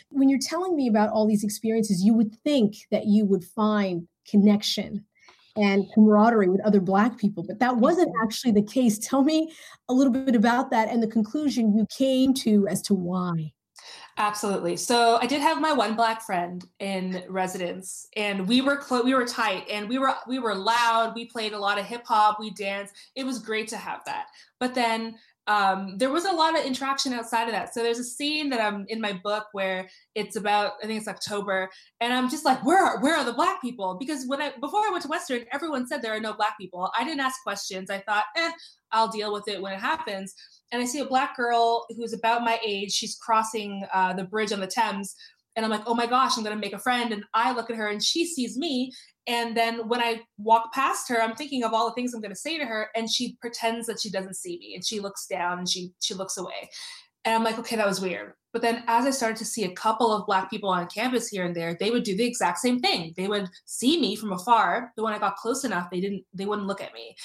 When 0.09 0.29
you're 0.29 0.39
telling 0.39 0.75
me 0.75 0.87
about 0.87 1.09
all 1.09 1.27
these 1.27 1.43
experiences, 1.43 2.03
you 2.03 2.13
would 2.13 2.33
think 2.43 2.75
that 2.91 3.07
you 3.07 3.25
would 3.25 3.43
find 3.43 4.07
connection 4.27 5.05
and 5.55 5.85
camaraderie 5.93 6.49
with 6.49 6.61
other 6.61 6.79
black 6.79 7.17
people 7.17 7.43
but 7.47 7.59
that 7.59 7.77
wasn't 7.77 8.11
actually 8.23 8.51
the 8.51 8.61
case. 8.61 8.97
Tell 8.99 9.23
me 9.23 9.51
a 9.89 9.93
little 9.93 10.13
bit 10.13 10.35
about 10.35 10.71
that 10.71 10.89
and 10.89 11.01
the 11.01 11.07
conclusion 11.07 11.77
you 11.77 11.85
came 11.95 12.33
to 12.35 12.67
as 12.67 12.81
to 12.83 12.93
why. 12.93 13.51
Absolutely. 14.17 14.77
So 14.77 15.17
i 15.21 15.25
did 15.25 15.41
have 15.41 15.59
my 15.59 15.73
one 15.73 15.95
black 15.95 16.21
friend 16.21 16.63
in 16.79 17.23
residence 17.27 18.07
and 18.15 18.47
we 18.47 18.61
were 18.61 18.77
close 18.77 19.03
we 19.03 19.15
were 19.15 19.25
tight 19.25 19.65
and 19.71 19.89
we 19.89 19.97
were 19.97 20.13
we 20.27 20.37
were 20.37 20.53
loud 20.53 21.13
we 21.15 21.25
played 21.25 21.53
a 21.53 21.59
lot 21.59 21.79
of 21.79 21.85
hip 21.85 22.05
hop 22.05 22.39
we 22.39 22.51
danced. 22.51 22.93
It 23.15 23.25
was 23.25 23.39
great 23.39 23.67
to 23.69 23.77
have 23.77 24.01
that. 24.05 24.27
But 24.59 24.75
then 24.75 25.15
um, 25.51 25.97
there 25.97 26.11
was 26.11 26.23
a 26.23 26.31
lot 26.31 26.57
of 26.57 26.65
interaction 26.65 27.11
outside 27.11 27.45
of 27.45 27.51
that. 27.51 27.73
So 27.73 27.83
there's 27.83 27.99
a 27.99 28.05
scene 28.05 28.49
that 28.51 28.61
I'm 28.61 28.85
in 28.87 29.01
my 29.01 29.11
book 29.11 29.47
where 29.51 29.89
it's 30.15 30.37
about 30.37 30.73
I 30.81 30.87
think 30.87 30.99
it's 30.99 31.09
October, 31.09 31.69
and 31.99 32.13
I'm 32.13 32.29
just 32.29 32.45
like, 32.45 32.63
where 32.63 32.81
are 32.81 33.01
where 33.01 33.17
are 33.17 33.25
the 33.25 33.33
black 33.33 33.61
people? 33.61 33.97
Because 33.99 34.25
when 34.27 34.41
I 34.41 34.53
before 34.61 34.79
I 34.79 34.89
went 34.91 35.03
to 35.03 35.09
Western, 35.09 35.43
everyone 35.51 35.87
said 35.87 36.01
there 36.01 36.15
are 36.15 36.21
no 36.21 36.33
black 36.33 36.57
people. 36.57 36.89
I 36.97 37.03
didn't 37.03 37.19
ask 37.19 37.43
questions. 37.43 37.89
I 37.89 37.99
thought, 37.99 38.25
eh, 38.37 38.51
I'll 38.93 39.09
deal 39.09 39.33
with 39.33 39.47
it 39.49 39.61
when 39.61 39.73
it 39.73 39.79
happens. 39.79 40.33
And 40.71 40.81
I 40.81 40.85
see 40.85 40.99
a 40.99 41.05
black 41.05 41.35
girl 41.35 41.85
who's 41.97 42.13
about 42.13 42.43
my 42.43 42.57
age. 42.65 42.93
She's 42.93 43.17
crossing 43.17 43.83
uh, 43.93 44.13
the 44.13 44.23
bridge 44.23 44.53
on 44.53 44.61
the 44.61 44.67
Thames. 44.67 45.15
And 45.57 45.65
I'm 45.65 45.71
like, 45.71 45.83
oh 45.85 45.93
my 45.93 46.05
gosh, 46.05 46.37
I'm 46.37 46.45
gonna 46.45 46.55
make 46.55 46.71
a 46.71 46.79
friend. 46.79 47.11
And 47.11 47.25
I 47.33 47.51
look 47.51 47.69
at 47.69 47.75
her 47.75 47.89
and 47.89 48.01
she 48.01 48.25
sees 48.25 48.57
me. 48.57 48.93
And 49.27 49.55
then 49.55 49.87
when 49.87 50.01
I 50.01 50.21
walk 50.37 50.73
past 50.73 51.07
her, 51.09 51.21
I'm 51.21 51.35
thinking 51.35 51.63
of 51.63 51.73
all 51.73 51.87
the 51.87 51.93
things 51.93 52.13
I'm 52.13 52.21
going 52.21 52.31
to 52.31 52.35
say 52.35 52.57
to 52.57 52.65
her, 52.65 52.89
and 52.95 53.09
she 53.09 53.37
pretends 53.39 53.87
that 53.87 54.01
she 54.01 54.09
doesn't 54.09 54.35
see 54.35 54.57
me, 54.57 54.75
and 54.75 54.85
she 54.85 54.99
looks 54.99 55.27
down 55.27 55.59
and 55.59 55.69
she 55.69 55.91
she 55.99 56.13
looks 56.13 56.37
away. 56.37 56.69
And 57.23 57.35
I'm 57.35 57.43
like, 57.43 57.59
okay, 57.59 57.75
that 57.75 57.87
was 57.87 58.01
weird. 58.01 58.33
But 58.51 58.61
then 58.61 58.83
as 58.87 59.05
I 59.05 59.11
started 59.11 59.37
to 59.37 59.45
see 59.45 59.63
a 59.63 59.71
couple 59.71 60.11
of 60.11 60.25
black 60.25 60.49
people 60.49 60.69
on 60.69 60.87
campus 60.87 61.27
here 61.27 61.45
and 61.45 61.55
there, 61.55 61.77
they 61.79 61.91
would 61.91 62.03
do 62.03 62.17
the 62.17 62.25
exact 62.25 62.57
same 62.57 62.79
thing. 62.79 63.13
They 63.15 63.27
would 63.27 63.47
see 63.65 63.99
me 64.01 64.15
from 64.15 64.33
afar, 64.33 64.91
but 64.95 65.03
when 65.03 65.13
I 65.13 65.19
got 65.19 65.37
close 65.37 65.63
enough, 65.63 65.89
they 65.89 66.01
didn't 66.01 66.23
they 66.33 66.45
wouldn't 66.45 66.67
look 66.67 66.81
at 66.81 66.93
me. 66.93 67.15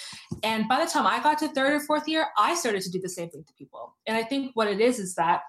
And 0.43 0.69
by 0.69 0.85
the 0.85 0.91
time 0.91 1.07
I 1.07 1.23
got 1.23 1.39
to 1.39 1.49
third 1.49 1.73
or 1.73 1.81
fourth 1.81 2.07
year, 2.07 2.27
I 2.39 2.55
started 2.55 2.83
to 2.83 2.91
do 2.91 3.01
the 3.01 3.09
same 3.09 3.31
thing 3.31 3.45
to 3.45 3.55
people. 3.55 3.97
And 4.07 4.17
I 4.17 4.23
think 4.23 4.53
what 4.55 4.69
it 4.69 4.81
is 4.81 4.99
is 4.99 5.15
that 5.15 5.41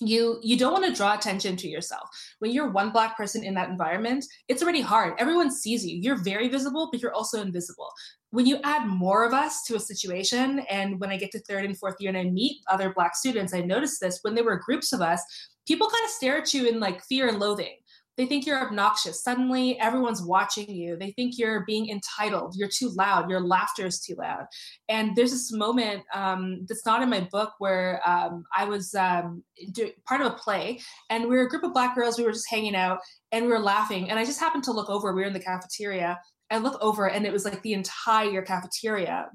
you 0.00 0.38
you 0.42 0.56
don't 0.56 0.72
want 0.72 0.86
to 0.86 0.94
draw 0.94 1.14
attention 1.14 1.56
to 1.56 1.68
yourself. 1.68 2.08
When 2.38 2.50
you're 2.50 2.70
one 2.70 2.90
black 2.90 3.16
person 3.16 3.44
in 3.44 3.54
that 3.54 3.68
environment 3.68 4.24
it's 4.48 4.62
already 4.62 4.80
hard. 4.80 5.14
Everyone 5.18 5.52
sees 5.52 5.84
you. 5.84 5.98
You're 6.00 6.22
very 6.22 6.48
visible 6.48 6.88
but 6.90 7.02
you're 7.02 7.14
also 7.14 7.40
invisible. 7.40 7.90
When 8.30 8.46
you 8.46 8.58
add 8.62 8.86
more 8.86 9.24
of 9.24 9.34
us 9.34 9.64
to 9.64 9.74
a 9.74 9.80
situation 9.80 10.60
and 10.70 11.00
when 11.00 11.10
i 11.10 11.16
get 11.16 11.32
to 11.32 11.40
third 11.40 11.64
and 11.64 11.76
fourth 11.76 11.96
year 11.98 12.10
and 12.10 12.18
i 12.18 12.30
meet 12.30 12.62
other 12.68 12.92
black 12.94 13.16
students 13.16 13.52
i 13.52 13.60
notice 13.60 13.98
this 13.98 14.20
when 14.22 14.34
there 14.34 14.44
were 14.44 14.56
groups 14.64 14.92
of 14.92 15.00
us 15.00 15.20
people 15.66 15.88
kind 15.88 16.04
of 16.04 16.10
stare 16.10 16.38
at 16.38 16.54
you 16.54 16.68
in 16.68 16.80
like 16.80 17.02
fear 17.04 17.28
and 17.28 17.38
loathing 17.38 17.76
they 18.20 18.26
think 18.26 18.44
you're 18.44 18.60
obnoxious. 18.60 19.24
Suddenly, 19.24 19.80
everyone's 19.80 20.22
watching 20.22 20.68
you. 20.68 20.94
They 20.94 21.12
think 21.12 21.38
you're 21.38 21.64
being 21.64 21.88
entitled. 21.88 22.54
You're 22.54 22.68
too 22.68 22.90
loud. 22.90 23.30
Your 23.30 23.40
laughter 23.40 23.86
is 23.86 23.98
too 23.98 24.14
loud. 24.14 24.44
And 24.90 25.16
there's 25.16 25.30
this 25.30 25.50
moment 25.50 26.02
um, 26.12 26.66
that's 26.68 26.84
not 26.84 27.02
in 27.02 27.08
my 27.08 27.26
book 27.32 27.54
where 27.60 28.02
um, 28.06 28.44
I 28.54 28.66
was 28.66 28.94
um, 28.94 29.42
do, 29.72 29.90
part 30.06 30.20
of 30.20 30.26
a 30.26 30.36
play, 30.36 30.80
and 31.08 31.30
we 31.30 31.36
were 31.36 31.44
a 31.44 31.48
group 31.48 31.64
of 31.64 31.72
black 31.72 31.94
girls. 31.94 32.18
We 32.18 32.24
were 32.24 32.32
just 32.32 32.50
hanging 32.50 32.76
out 32.76 32.98
and 33.32 33.46
we 33.46 33.50
were 33.50 33.58
laughing. 33.58 34.10
And 34.10 34.18
I 34.18 34.26
just 34.26 34.38
happened 34.38 34.64
to 34.64 34.72
look 34.72 34.90
over. 34.90 35.14
We 35.14 35.22
were 35.22 35.28
in 35.28 35.32
the 35.32 35.40
cafeteria, 35.40 36.20
I 36.50 36.58
look 36.58 36.78
over 36.82 37.08
and 37.08 37.24
it 37.26 37.32
was 37.32 37.44
like 37.44 37.62
the 37.62 37.74
entire 37.74 38.42
cafeteria. 38.42 39.28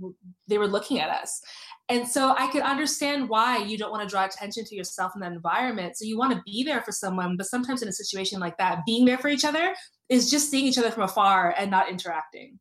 They 0.47 0.57
were 0.57 0.67
looking 0.67 0.99
at 0.99 1.09
us. 1.09 1.41
And 1.87 2.07
so 2.07 2.33
I 2.37 2.47
could 2.47 2.63
understand 2.63 3.29
why 3.29 3.57
you 3.57 3.77
don't 3.77 3.91
want 3.91 4.03
to 4.03 4.09
draw 4.09 4.25
attention 4.25 4.65
to 4.65 4.75
yourself 4.75 5.11
in 5.15 5.21
that 5.21 5.31
environment. 5.31 5.97
So 5.97 6.05
you 6.05 6.17
want 6.17 6.33
to 6.33 6.41
be 6.45 6.63
there 6.63 6.81
for 6.81 6.91
someone, 6.91 7.37
but 7.37 7.45
sometimes 7.45 7.81
in 7.81 7.87
a 7.87 7.93
situation 7.93 8.39
like 8.39 8.57
that, 8.57 8.79
being 8.85 9.05
there 9.05 9.19
for 9.19 9.27
each 9.27 9.45
other 9.45 9.73
is 10.09 10.29
just 10.29 10.49
seeing 10.49 10.65
each 10.65 10.77
other 10.77 10.91
from 10.91 11.03
afar 11.03 11.53
and 11.57 11.69
not 11.69 11.89
interacting. 11.89 12.59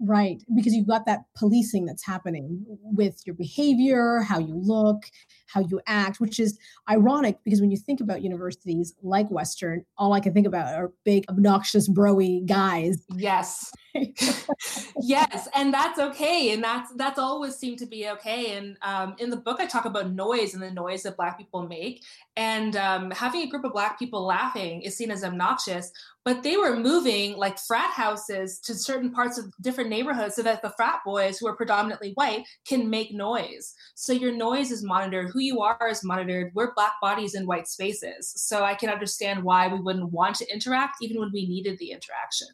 Right. 0.00 0.42
Because 0.54 0.74
you've 0.74 0.86
got 0.86 1.06
that 1.06 1.24
policing 1.36 1.84
that's 1.84 2.04
happening 2.04 2.64
with 2.68 3.20
your 3.26 3.34
behavior, 3.34 4.20
how 4.20 4.38
you 4.38 4.54
look, 4.54 5.04
how 5.48 5.60
you 5.60 5.80
act, 5.86 6.20
which 6.20 6.38
is 6.38 6.58
ironic 6.88 7.38
because 7.44 7.60
when 7.60 7.70
you 7.70 7.76
think 7.76 8.00
about 8.00 8.22
universities 8.22 8.94
like 9.02 9.28
Western, 9.30 9.84
all 9.96 10.12
I 10.12 10.20
can 10.20 10.34
think 10.34 10.46
about 10.46 10.74
are 10.74 10.92
big, 11.04 11.24
obnoxious, 11.28 11.88
broy 11.88 12.46
guys. 12.46 13.04
Yes. 13.16 13.72
yes. 15.02 15.48
And 15.54 15.74
that's 15.74 15.98
okay. 15.98 16.52
And 16.52 16.62
that's 16.62 16.92
that's 16.94 17.18
always 17.18 17.56
seemed 17.56 17.78
to 17.80 17.86
be 17.86 18.08
okay. 18.10 18.56
And 18.56 18.76
um, 18.82 19.16
in 19.18 19.30
the 19.30 19.36
book, 19.36 19.58
I 19.60 19.66
talk 19.66 19.84
about 19.84 20.12
noise 20.12 20.54
and 20.54 20.62
the 20.62 20.70
noise 20.70 21.02
that 21.02 21.16
Black 21.16 21.38
people 21.38 21.66
make. 21.66 22.04
And 22.36 22.76
um, 22.76 23.10
having 23.10 23.42
a 23.42 23.48
group 23.48 23.64
of 23.64 23.72
Black 23.72 23.98
people 23.98 24.24
laughing 24.24 24.82
is 24.82 24.96
seen 24.96 25.10
as 25.10 25.24
obnoxious, 25.24 25.90
but 26.28 26.42
they 26.42 26.58
were 26.58 26.76
moving 26.76 27.38
like 27.38 27.58
frat 27.58 27.90
houses 27.90 28.58
to 28.58 28.74
certain 28.74 29.10
parts 29.10 29.38
of 29.38 29.46
different 29.62 29.88
neighborhoods 29.88 30.36
so 30.36 30.42
that 30.42 30.60
the 30.60 30.68
frat 30.76 31.00
boys 31.02 31.38
who 31.38 31.46
are 31.46 31.56
predominantly 31.56 32.12
white 32.16 32.44
can 32.66 32.90
make 32.90 33.14
noise. 33.14 33.72
So 33.94 34.12
your 34.12 34.32
noise 34.32 34.70
is 34.70 34.84
monitored 34.84 35.30
who 35.32 35.38
you 35.38 35.62
are 35.62 35.88
is 35.88 36.04
monitored. 36.04 36.52
We're 36.52 36.74
black 36.74 36.92
bodies 37.00 37.34
in 37.34 37.46
white 37.46 37.66
spaces. 37.66 38.30
So 38.36 38.62
I 38.62 38.74
can 38.74 38.90
understand 38.90 39.42
why 39.42 39.68
we 39.68 39.80
wouldn't 39.80 40.12
want 40.12 40.36
to 40.36 40.52
interact 40.52 40.96
even 41.00 41.18
when 41.18 41.30
we 41.32 41.48
needed 41.48 41.78
the 41.78 41.92
interaction. 41.92 42.48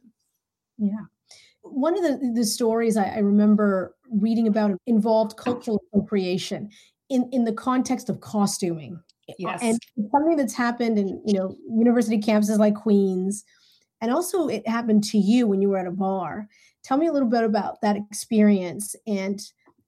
Yeah. 0.78 1.06
One 1.62 1.96
of 1.96 2.04
the, 2.04 2.32
the 2.32 2.44
stories 2.44 2.96
I, 2.96 3.06
I 3.06 3.18
remember 3.18 3.96
reading 4.08 4.46
about 4.46 4.70
involved 4.86 5.36
cultural 5.36 5.82
appropriation 5.88 6.70
in, 7.10 7.28
in 7.32 7.42
the 7.42 7.52
context 7.52 8.08
of 8.08 8.20
costuming. 8.20 9.00
Yes. 9.36 9.58
And 9.64 9.80
something 10.12 10.36
that's 10.36 10.54
happened 10.54 10.96
in, 10.96 11.20
you 11.26 11.34
know, 11.34 11.56
university 11.68 12.20
campuses 12.20 12.58
like 12.58 12.76
Queen's. 12.76 13.44
And 14.00 14.12
also 14.12 14.48
it 14.48 14.66
happened 14.68 15.04
to 15.04 15.18
you 15.18 15.46
when 15.46 15.62
you 15.62 15.70
were 15.70 15.78
at 15.78 15.86
a 15.86 15.92
bar. 15.92 16.48
Tell 16.82 16.96
me 16.96 17.06
a 17.06 17.12
little 17.12 17.28
bit 17.28 17.44
about 17.44 17.80
that 17.80 17.96
experience 17.96 18.94
and 19.06 19.40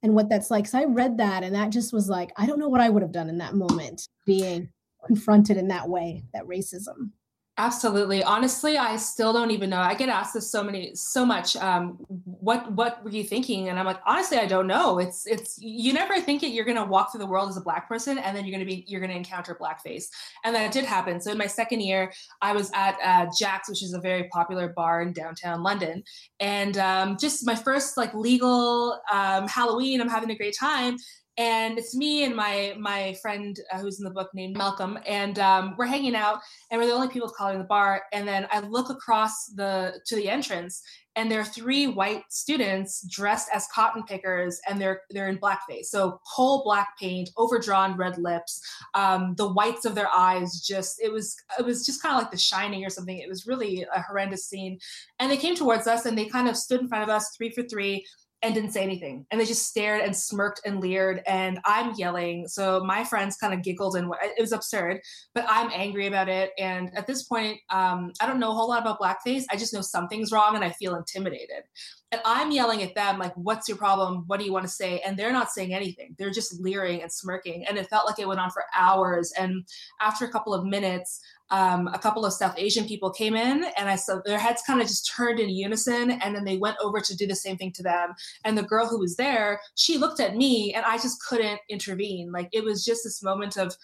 and 0.02 0.14
what 0.14 0.28
that's 0.28 0.50
like. 0.50 0.64
Because 0.64 0.74
I 0.74 0.84
read 0.84 1.18
that 1.18 1.42
and 1.42 1.54
that 1.54 1.70
just 1.70 1.92
was 1.92 2.08
like, 2.08 2.30
I 2.36 2.46
don't 2.46 2.58
know 2.58 2.68
what 2.68 2.80
I 2.80 2.88
would 2.88 3.02
have 3.02 3.12
done 3.12 3.28
in 3.28 3.38
that 3.38 3.54
moment, 3.54 4.08
being 4.24 4.68
confronted 5.06 5.56
in 5.56 5.68
that 5.68 5.88
way, 5.88 6.24
that 6.32 6.44
racism. 6.44 7.10
Absolutely. 7.58 8.22
Honestly, 8.22 8.76
I 8.76 8.96
still 8.96 9.32
don't 9.32 9.50
even 9.50 9.70
know. 9.70 9.78
I 9.78 9.94
get 9.94 10.10
asked 10.10 10.34
this 10.34 10.50
so 10.50 10.62
many, 10.62 10.94
so 10.94 11.24
much. 11.24 11.56
Um, 11.56 11.92
what 12.24 12.70
what 12.72 13.02
were 13.02 13.08
you 13.08 13.24
thinking? 13.24 13.70
And 13.70 13.78
I'm 13.78 13.86
like, 13.86 14.00
honestly, 14.04 14.36
I 14.36 14.44
don't 14.44 14.66
know. 14.66 14.98
It's 14.98 15.26
it's 15.26 15.56
you 15.58 15.94
never 15.94 16.20
think 16.20 16.42
it. 16.42 16.48
You're 16.48 16.66
gonna 16.66 16.84
walk 16.84 17.12
through 17.12 17.20
the 17.20 17.26
world 17.26 17.48
as 17.48 17.56
a 17.56 17.62
black 17.62 17.88
person, 17.88 18.18
and 18.18 18.36
then 18.36 18.44
you're 18.44 18.52
gonna 18.52 18.66
be 18.66 18.84
you're 18.86 19.00
gonna 19.00 19.14
encounter 19.14 19.54
blackface, 19.58 20.04
and 20.44 20.54
that 20.54 20.70
did 20.70 20.84
happen. 20.84 21.18
So 21.18 21.30
in 21.32 21.38
my 21.38 21.46
second 21.46 21.80
year, 21.80 22.12
I 22.42 22.52
was 22.52 22.70
at 22.74 22.98
uh, 23.02 23.30
Jack's, 23.38 23.70
which 23.70 23.82
is 23.82 23.94
a 23.94 24.00
very 24.00 24.24
popular 24.24 24.68
bar 24.76 25.00
in 25.00 25.14
downtown 25.14 25.62
London, 25.62 26.04
and 26.40 26.76
um, 26.76 27.16
just 27.18 27.46
my 27.46 27.54
first 27.54 27.96
like 27.96 28.12
legal 28.12 29.00
um, 29.10 29.48
Halloween. 29.48 30.02
I'm 30.02 30.10
having 30.10 30.30
a 30.30 30.36
great 30.36 30.56
time, 30.60 30.98
and 31.38 31.78
it's 31.78 31.94
me 31.94 32.24
and 32.24 32.34
my 32.34 32.74
my 32.78 33.14
friend 33.20 33.58
uh, 33.72 33.78
who's 33.78 33.98
in 33.98 34.04
the 34.04 34.10
book 34.10 34.30
named 34.34 34.56
Malcolm, 34.56 34.98
and 35.06 35.38
um, 35.38 35.74
we're 35.76 35.86
hanging 35.86 36.16
out, 36.16 36.40
and 36.70 36.80
we're 36.80 36.86
the 36.86 36.92
only 36.92 37.08
people 37.08 37.28
calling 37.28 37.58
the 37.58 37.64
bar. 37.64 38.02
And 38.12 38.26
then 38.26 38.46
I 38.50 38.60
look 38.60 38.90
across 38.90 39.46
the 39.54 40.00
to 40.06 40.16
the 40.16 40.30
entrance, 40.30 40.82
and 41.14 41.30
there 41.30 41.40
are 41.40 41.44
three 41.44 41.88
white 41.88 42.22
students 42.30 43.06
dressed 43.10 43.48
as 43.52 43.68
cotton 43.74 44.04
pickers, 44.04 44.58
and 44.66 44.80
they're 44.80 45.02
they're 45.10 45.28
in 45.28 45.38
blackface, 45.38 45.86
so 45.86 46.20
coal 46.34 46.62
black 46.64 46.88
paint, 46.98 47.28
overdrawn 47.36 47.96
red 47.96 48.16
lips, 48.16 48.60
um, 48.94 49.34
the 49.36 49.52
whites 49.52 49.84
of 49.84 49.94
their 49.94 50.08
eyes 50.08 50.60
just 50.66 51.00
it 51.02 51.12
was 51.12 51.36
it 51.58 51.64
was 51.64 51.84
just 51.84 52.00
kind 52.00 52.16
of 52.16 52.22
like 52.22 52.30
The 52.30 52.38
Shining 52.38 52.84
or 52.84 52.90
something. 52.90 53.18
It 53.18 53.28
was 53.28 53.46
really 53.46 53.86
a 53.94 54.00
horrendous 54.00 54.46
scene, 54.46 54.78
and 55.18 55.30
they 55.30 55.36
came 55.36 55.54
towards 55.54 55.86
us, 55.86 56.06
and 56.06 56.16
they 56.16 56.26
kind 56.26 56.48
of 56.48 56.56
stood 56.56 56.80
in 56.80 56.88
front 56.88 57.04
of 57.04 57.10
us, 57.10 57.36
three 57.36 57.50
for 57.50 57.62
three 57.62 58.06
and 58.46 58.54
didn't 58.54 58.70
say 58.70 58.82
anything. 58.82 59.26
And 59.30 59.40
they 59.40 59.44
just 59.44 59.66
stared 59.66 60.02
and 60.02 60.16
smirked 60.16 60.60
and 60.64 60.80
leered. 60.80 61.20
And 61.26 61.58
I'm 61.64 61.94
yelling. 61.96 62.46
So 62.46 62.82
my 62.84 63.02
friends 63.02 63.36
kind 63.36 63.52
of 63.52 63.62
giggled 63.62 63.96
and 63.96 64.12
it 64.22 64.40
was 64.40 64.52
absurd, 64.52 65.00
but 65.34 65.44
I'm 65.48 65.70
angry 65.74 66.06
about 66.06 66.28
it. 66.28 66.52
And 66.56 66.96
at 66.96 67.08
this 67.08 67.24
point, 67.24 67.58
um, 67.70 68.12
I 68.20 68.26
don't 68.26 68.38
know 68.38 68.52
a 68.52 68.54
whole 68.54 68.68
lot 68.68 68.82
about 68.82 69.00
blackface. 69.00 69.44
I 69.50 69.56
just 69.56 69.74
know 69.74 69.80
something's 69.80 70.30
wrong 70.30 70.54
and 70.54 70.64
I 70.64 70.70
feel 70.70 70.94
intimidated. 70.94 71.64
And 72.12 72.20
I'm 72.24 72.52
yelling 72.52 72.84
at 72.84 72.94
them, 72.94 73.18
like, 73.18 73.32
what's 73.34 73.68
your 73.68 73.76
problem? 73.76 74.22
What 74.28 74.38
do 74.38 74.46
you 74.46 74.52
want 74.52 74.64
to 74.64 74.70
say? 74.70 75.00
And 75.00 75.18
they're 75.18 75.32
not 75.32 75.50
saying 75.50 75.74
anything. 75.74 76.14
They're 76.16 76.30
just 76.30 76.60
leering 76.60 77.02
and 77.02 77.10
smirking. 77.10 77.66
And 77.66 77.76
it 77.76 77.90
felt 77.90 78.06
like 78.06 78.20
it 78.20 78.28
went 78.28 78.38
on 78.38 78.52
for 78.52 78.62
hours. 78.76 79.32
And 79.36 79.64
after 80.00 80.24
a 80.24 80.30
couple 80.30 80.54
of 80.54 80.64
minutes, 80.64 81.20
um, 81.50 81.88
a 81.88 81.98
couple 81.98 82.24
of 82.24 82.32
South 82.32 82.54
Asian 82.58 82.86
people 82.86 83.10
came 83.10 83.36
in 83.36 83.64
and 83.76 83.88
I 83.88 83.96
saw 83.96 84.20
their 84.24 84.38
heads 84.38 84.62
kind 84.66 84.80
of 84.80 84.88
just 84.88 85.10
turned 85.14 85.38
in 85.38 85.48
unison 85.48 86.10
and 86.10 86.34
then 86.34 86.44
they 86.44 86.56
went 86.56 86.76
over 86.82 87.00
to 87.00 87.16
do 87.16 87.26
the 87.26 87.36
same 87.36 87.56
thing 87.56 87.72
to 87.72 87.82
them. 87.82 88.14
And 88.44 88.58
the 88.58 88.62
girl 88.62 88.86
who 88.86 88.98
was 88.98 89.16
there, 89.16 89.60
she 89.74 89.98
looked 89.98 90.20
at 90.20 90.36
me 90.36 90.74
and 90.74 90.84
I 90.84 90.96
just 90.96 91.22
couldn't 91.28 91.60
intervene. 91.68 92.32
Like 92.32 92.48
it 92.52 92.64
was 92.64 92.84
just 92.84 93.04
this 93.04 93.22
moment 93.22 93.56
of 93.56 93.76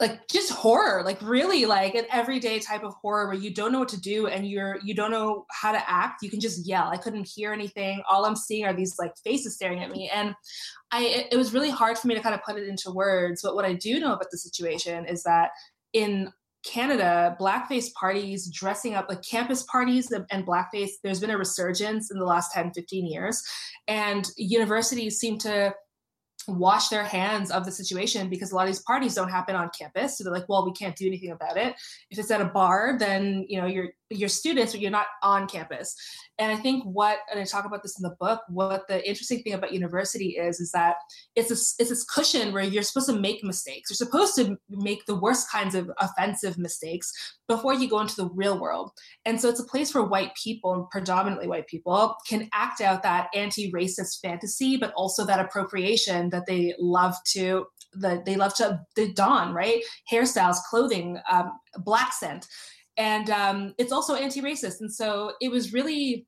like 0.00 0.26
just 0.28 0.50
horror 0.50 1.02
like 1.04 1.20
really 1.22 1.66
like 1.66 1.94
an 1.94 2.04
everyday 2.10 2.58
type 2.58 2.82
of 2.82 2.92
horror 2.94 3.26
where 3.26 3.36
you 3.36 3.54
don't 3.54 3.70
know 3.70 3.78
what 3.78 3.88
to 3.88 4.00
do 4.00 4.26
and 4.26 4.46
you're 4.46 4.76
you 4.82 4.92
don't 4.92 5.12
know 5.12 5.46
how 5.52 5.70
to 5.70 5.90
act 5.90 6.20
you 6.20 6.28
can 6.28 6.40
just 6.40 6.66
yell 6.66 6.88
i 6.88 6.96
couldn't 6.96 7.28
hear 7.28 7.52
anything 7.52 8.02
all 8.10 8.24
i'm 8.24 8.34
seeing 8.34 8.64
are 8.64 8.72
these 8.72 8.96
like 8.98 9.16
faces 9.22 9.54
staring 9.54 9.84
at 9.84 9.92
me 9.92 10.10
and 10.12 10.34
i 10.90 11.04
it, 11.04 11.28
it 11.32 11.36
was 11.36 11.54
really 11.54 11.70
hard 11.70 11.96
for 11.96 12.08
me 12.08 12.14
to 12.14 12.20
kind 12.20 12.34
of 12.34 12.42
put 12.42 12.56
it 12.56 12.68
into 12.68 12.90
words 12.90 13.40
but 13.42 13.54
what 13.54 13.64
i 13.64 13.72
do 13.72 14.00
know 14.00 14.12
about 14.12 14.30
the 14.32 14.38
situation 14.38 15.06
is 15.06 15.22
that 15.22 15.50
in 15.94 16.30
Canada, 16.64 17.36
blackface 17.40 17.92
parties, 17.94 18.50
dressing 18.50 18.94
up 18.94 19.06
like 19.08 19.22
campus 19.22 19.62
parties 19.64 20.10
and 20.12 20.46
blackface, 20.46 20.90
there's 21.02 21.20
been 21.20 21.30
a 21.30 21.38
resurgence 21.38 22.10
in 22.10 22.18
the 22.18 22.24
last 22.24 22.52
10, 22.52 22.72
15 22.74 23.06
years. 23.06 23.42
And 23.86 24.26
universities 24.36 25.18
seem 25.18 25.38
to 25.38 25.74
wash 26.48 26.88
their 26.88 27.04
hands 27.04 27.50
of 27.50 27.64
the 27.64 27.72
situation 27.72 28.28
because 28.28 28.52
a 28.52 28.54
lot 28.54 28.62
of 28.62 28.68
these 28.68 28.82
parties 28.82 29.14
don't 29.14 29.30
happen 29.30 29.56
on 29.56 29.70
campus. 29.78 30.18
So 30.18 30.24
they're 30.24 30.32
like, 30.32 30.48
well, 30.48 30.64
we 30.64 30.72
can't 30.72 30.96
do 30.96 31.06
anything 31.06 31.30
about 31.30 31.56
it. 31.56 31.74
If 32.10 32.18
it's 32.18 32.30
at 32.30 32.40
a 32.40 32.46
bar, 32.46 32.96
then 32.98 33.46
you 33.48 33.60
know 33.60 33.66
you're 33.66 33.90
you're 34.10 34.28
students, 34.28 34.72
but 34.72 34.80
you're 34.80 34.90
not 34.90 35.06
on 35.22 35.46
campus. 35.46 35.94
And 36.38 36.52
I 36.52 36.56
think 36.56 36.84
what, 36.84 37.18
and 37.30 37.40
I 37.40 37.44
talk 37.44 37.64
about 37.64 37.82
this 37.82 37.98
in 37.98 38.02
the 38.02 38.16
book, 38.18 38.42
what 38.48 38.86
the 38.88 39.06
interesting 39.08 39.42
thing 39.42 39.54
about 39.54 39.72
university 39.72 40.30
is, 40.30 40.60
is 40.60 40.72
that 40.72 40.96
it's 41.36 41.48
this, 41.48 41.74
it's 41.78 41.90
this 41.90 42.04
cushion 42.04 42.52
where 42.52 42.64
you're 42.64 42.82
supposed 42.82 43.08
to 43.08 43.18
make 43.18 43.44
mistakes. 43.44 43.90
You're 43.90 44.08
supposed 44.08 44.34
to 44.36 44.56
make 44.68 45.06
the 45.06 45.14
worst 45.14 45.50
kinds 45.50 45.74
of 45.74 45.90
offensive 45.98 46.58
mistakes 46.58 47.12
before 47.48 47.74
you 47.74 47.88
go 47.88 48.00
into 48.00 48.16
the 48.16 48.28
real 48.30 48.60
world. 48.60 48.90
And 49.24 49.40
so 49.40 49.48
it's 49.48 49.60
a 49.60 49.64
place 49.64 49.94
where 49.94 50.04
white 50.04 50.32
people, 50.34 50.72
and 50.74 50.90
predominantly 50.90 51.46
white 51.46 51.68
people, 51.68 52.16
can 52.28 52.48
act 52.52 52.80
out 52.80 53.02
that 53.04 53.28
anti-racist 53.34 54.20
fantasy, 54.20 54.76
but 54.76 54.92
also 54.94 55.24
that 55.24 55.40
appropriation 55.40 56.30
that 56.30 56.46
they 56.46 56.74
love 56.78 57.14
to 57.28 57.66
that 57.96 58.24
they 58.24 58.34
love 58.34 58.52
to 58.52 58.80
the 58.96 59.12
don, 59.12 59.54
right? 59.54 59.80
Hairstyles, 60.10 60.56
clothing, 60.68 61.16
um, 61.30 61.52
black 61.78 62.12
scent 62.12 62.48
and 62.96 63.30
um, 63.30 63.74
it's 63.78 63.92
also 63.92 64.14
anti-racist. 64.14 64.80
And 64.80 64.92
so 64.92 65.32
it 65.40 65.50
was 65.50 65.72
really 65.72 66.26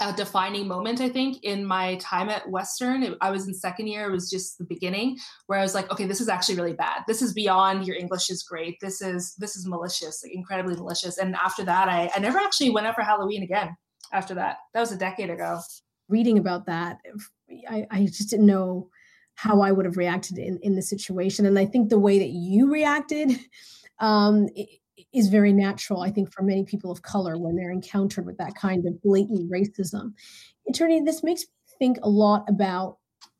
a 0.00 0.12
defining 0.12 0.68
moment 0.68 1.00
i 1.00 1.08
think 1.08 1.42
in 1.42 1.64
my 1.64 1.96
time 1.96 2.28
at 2.28 2.48
western. 2.50 3.02
It, 3.02 3.16
i 3.20 3.30
was 3.30 3.46
in 3.46 3.54
second 3.54 3.86
year. 3.86 4.08
It 4.08 4.12
was 4.12 4.30
just 4.30 4.58
the 4.58 4.64
beginning 4.64 5.18
where 5.46 5.58
i 5.58 5.62
was 5.62 5.74
like 5.74 5.90
okay 5.90 6.06
this 6.06 6.20
is 6.20 6.28
actually 6.28 6.56
really 6.56 6.74
bad. 6.74 7.02
This 7.06 7.22
is 7.22 7.32
beyond 7.32 7.86
your 7.86 7.96
english 7.96 8.30
is 8.30 8.42
great. 8.42 8.76
This 8.80 9.00
is 9.00 9.34
this 9.36 9.56
is 9.56 9.66
malicious 9.66 10.22
like 10.22 10.34
incredibly 10.34 10.76
malicious. 10.76 11.18
And 11.18 11.34
after 11.36 11.64
that 11.64 11.88
i, 11.88 12.10
I 12.14 12.18
never 12.18 12.38
actually 12.38 12.70
went 12.70 12.86
out 12.86 12.94
for 12.94 13.02
halloween 13.02 13.42
again 13.42 13.74
after 14.12 14.34
that. 14.34 14.58
That 14.74 14.80
was 14.80 14.92
a 14.92 14.98
decade 14.98 15.30
ago. 15.30 15.60
Reading 16.08 16.38
about 16.38 16.66
that 16.66 16.98
i, 17.68 17.86
I 17.90 18.04
just 18.06 18.30
didn't 18.30 18.46
know 18.46 18.90
how 19.34 19.60
i 19.62 19.72
would 19.72 19.86
have 19.86 19.96
reacted 19.96 20.38
in, 20.38 20.58
in 20.62 20.74
the 20.74 20.82
situation. 20.82 21.46
And 21.46 21.58
i 21.58 21.64
think 21.64 21.88
the 21.88 21.98
way 21.98 22.18
that 22.18 22.30
you 22.30 22.70
reacted 22.70 23.38
um, 23.98 24.48
it, 24.54 24.68
is 25.12 25.28
very 25.28 25.52
natural, 25.52 26.02
I 26.02 26.10
think, 26.10 26.32
for 26.32 26.42
many 26.42 26.64
people 26.64 26.90
of 26.90 27.02
color 27.02 27.38
when 27.38 27.56
they're 27.56 27.70
encountered 27.70 28.26
with 28.26 28.38
that 28.38 28.54
kind 28.54 28.86
of 28.86 29.02
blatant 29.02 29.50
racism. 29.50 30.12
Eternity, 30.66 31.00
this 31.04 31.22
makes 31.22 31.42
me 31.42 31.48
think 31.78 31.98
a 32.02 32.08
lot 32.08 32.44
about 32.48 32.98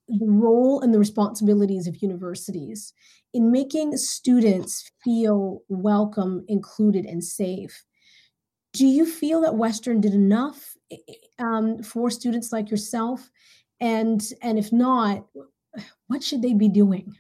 the 0.09 0.27
role 0.27 0.81
and 0.81 0.95
the 0.95 0.99
responsibilities 0.99 1.87
of 1.87 2.03
universities 2.03 2.93
in 3.35 3.51
making 3.51 3.97
students 3.97 4.91
feel 5.03 5.63
welcome, 5.69 6.45
included, 6.49 7.05
and 7.05 7.23
safe. 7.23 7.85
Do 8.73 8.87
you 8.87 9.07
feel 9.07 9.41
that 9.43 9.57
Western 9.57 10.01
did 10.01 10.15
enough 10.15 10.77
um, 11.39 11.83
for 11.83 12.11
students 12.11 12.53
like 12.53 12.71
yourself? 12.71 13.31
And 13.81 14.23
and 14.43 14.59
if 14.59 14.73
not, 14.73 15.27
what 16.07 16.23
should 16.23 16.43
they 16.43 16.55
be 16.55 16.69
doing? 16.69 17.15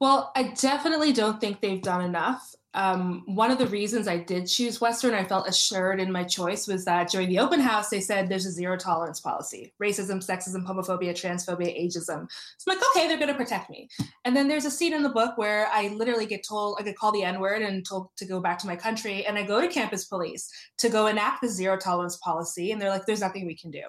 Well, 0.00 0.30
I 0.36 0.54
definitely 0.60 1.12
don't 1.12 1.40
think 1.40 1.60
they've 1.60 1.82
done 1.82 2.04
enough. 2.04 2.54
Um, 2.74 3.22
one 3.26 3.50
of 3.50 3.58
the 3.58 3.66
reasons 3.66 4.06
I 4.06 4.18
did 4.18 4.46
choose 4.46 4.80
Western, 4.80 5.14
I 5.14 5.24
felt 5.24 5.48
assured 5.48 6.00
in 6.00 6.12
my 6.12 6.22
choice, 6.22 6.66
was 6.66 6.84
that 6.84 7.10
during 7.10 7.28
the 7.28 7.38
open 7.38 7.60
house, 7.60 7.88
they 7.88 8.00
said 8.00 8.28
there's 8.28 8.46
a 8.46 8.52
zero 8.52 8.76
tolerance 8.76 9.20
policy 9.20 9.72
racism, 9.82 10.24
sexism, 10.24 10.66
homophobia, 10.66 11.12
transphobia, 11.12 11.74
ageism. 11.82 12.28
So 12.58 12.70
I'm 12.70 12.76
like, 12.76 12.84
okay, 12.90 13.08
they're 13.08 13.16
going 13.16 13.32
to 13.32 13.34
protect 13.34 13.70
me. 13.70 13.88
And 14.24 14.36
then 14.36 14.48
there's 14.48 14.66
a 14.66 14.70
scene 14.70 14.92
in 14.92 15.02
the 15.02 15.08
book 15.08 15.38
where 15.38 15.68
I 15.72 15.88
literally 15.88 16.26
get 16.26 16.44
told, 16.46 16.76
I 16.78 16.82
get 16.82 16.96
called 16.96 17.14
the 17.14 17.24
N 17.24 17.40
word 17.40 17.62
and 17.62 17.86
told 17.86 18.10
to 18.16 18.26
go 18.26 18.38
back 18.38 18.58
to 18.58 18.66
my 18.66 18.76
country. 18.76 19.24
And 19.24 19.38
I 19.38 19.42
go 19.44 19.60
to 19.60 19.68
campus 19.68 20.04
police 20.04 20.50
to 20.78 20.88
go 20.88 21.06
enact 21.06 21.40
the 21.40 21.48
zero 21.48 21.78
tolerance 21.78 22.16
policy. 22.18 22.72
And 22.72 22.80
they're 22.80 22.90
like, 22.90 23.06
there's 23.06 23.20
nothing 23.20 23.46
we 23.46 23.56
can 23.56 23.70
do. 23.70 23.82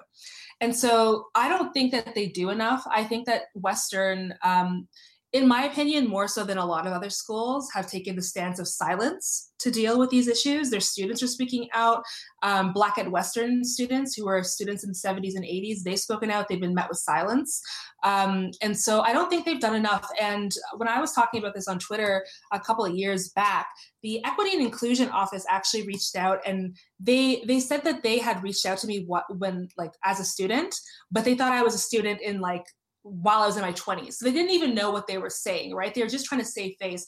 And 0.62 0.74
so 0.74 1.26
I 1.34 1.48
don't 1.48 1.72
think 1.72 1.92
that 1.92 2.14
they 2.14 2.28
do 2.28 2.50
enough. 2.50 2.84
I 2.90 3.04
think 3.04 3.26
that 3.26 3.44
Western, 3.54 4.34
um, 4.42 4.88
in 5.32 5.46
my 5.46 5.64
opinion, 5.64 6.08
more 6.08 6.26
so 6.26 6.42
than 6.42 6.58
a 6.58 6.66
lot 6.66 6.86
of 6.86 6.92
other 6.92 7.10
schools, 7.10 7.70
have 7.72 7.86
taken 7.86 8.16
the 8.16 8.22
stance 8.22 8.58
of 8.58 8.66
silence 8.66 9.52
to 9.60 9.70
deal 9.70 9.98
with 9.98 10.10
these 10.10 10.26
issues. 10.26 10.70
Their 10.70 10.80
students 10.80 11.22
are 11.22 11.28
speaking 11.28 11.68
out. 11.72 12.02
Um, 12.42 12.72
Black 12.72 12.98
at 12.98 13.10
Western 13.10 13.62
students, 13.62 14.14
who 14.16 14.24
were 14.24 14.42
students 14.42 14.82
in 14.82 14.90
the 14.90 14.94
70s 14.94 15.36
and 15.36 15.44
80s, 15.44 15.82
they've 15.84 15.98
spoken 15.98 16.30
out. 16.30 16.48
They've 16.48 16.60
been 16.60 16.74
met 16.74 16.88
with 16.88 16.98
silence. 16.98 17.62
Um, 18.02 18.50
and 18.60 18.76
so 18.76 19.02
I 19.02 19.12
don't 19.12 19.30
think 19.30 19.44
they've 19.44 19.60
done 19.60 19.76
enough. 19.76 20.10
And 20.20 20.52
when 20.76 20.88
I 20.88 21.00
was 21.00 21.12
talking 21.12 21.40
about 21.40 21.54
this 21.54 21.68
on 21.68 21.78
Twitter 21.78 22.24
a 22.52 22.58
couple 22.58 22.84
of 22.84 22.96
years 22.96 23.28
back, 23.28 23.68
the 24.02 24.24
Equity 24.24 24.52
and 24.54 24.62
Inclusion 24.62 25.10
Office 25.10 25.44
actually 25.48 25.86
reached 25.86 26.16
out 26.16 26.40
and 26.46 26.76
they 26.98 27.44
they 27.46 27.60
said 27.60 27.84
that 27.84 28.02
they 28.02 28.18
had 28.18 28.42
reached 28.42 28.64
out 28.64 28.78
to 28.78 28.86
me 28.86 29.04
what, 29.06 29.24
when 29.38 29.68
like 29.76 29.92
as 30.04 30.18
a 30.18 30.24
student, 30.24 30.74
but 31.12 31.24
they 31.24 31.34
thought 31.34 31.52
I 31.52 31.62
was 31.62 31.74
a 31.74 31.78
student 31.78 32.20
in 32.20 32.40
like 32.40 32.64
while 33.02 33.42
I 33.42 33.46
was 33.46 33.56
in 33.56 33.62
my 33.62 33.72
20s. 33.72 34.14
So 34.14 34.24
they 34.24 34.32
didn't 34.32 34.50
even 34.50 34.74
know 34.74 34.90
what 34.90 35.06
they 35.06 35.18
were 35.18 35.30
saying, 35.30 35.74
right? 35.74 35.94
They 35.94 36.02
were 36.02 36.08
just 36.08 36.26
trying 36.26 36.40
to 36.40 36.46
save 36.46 36.76
face. 36.80 37.06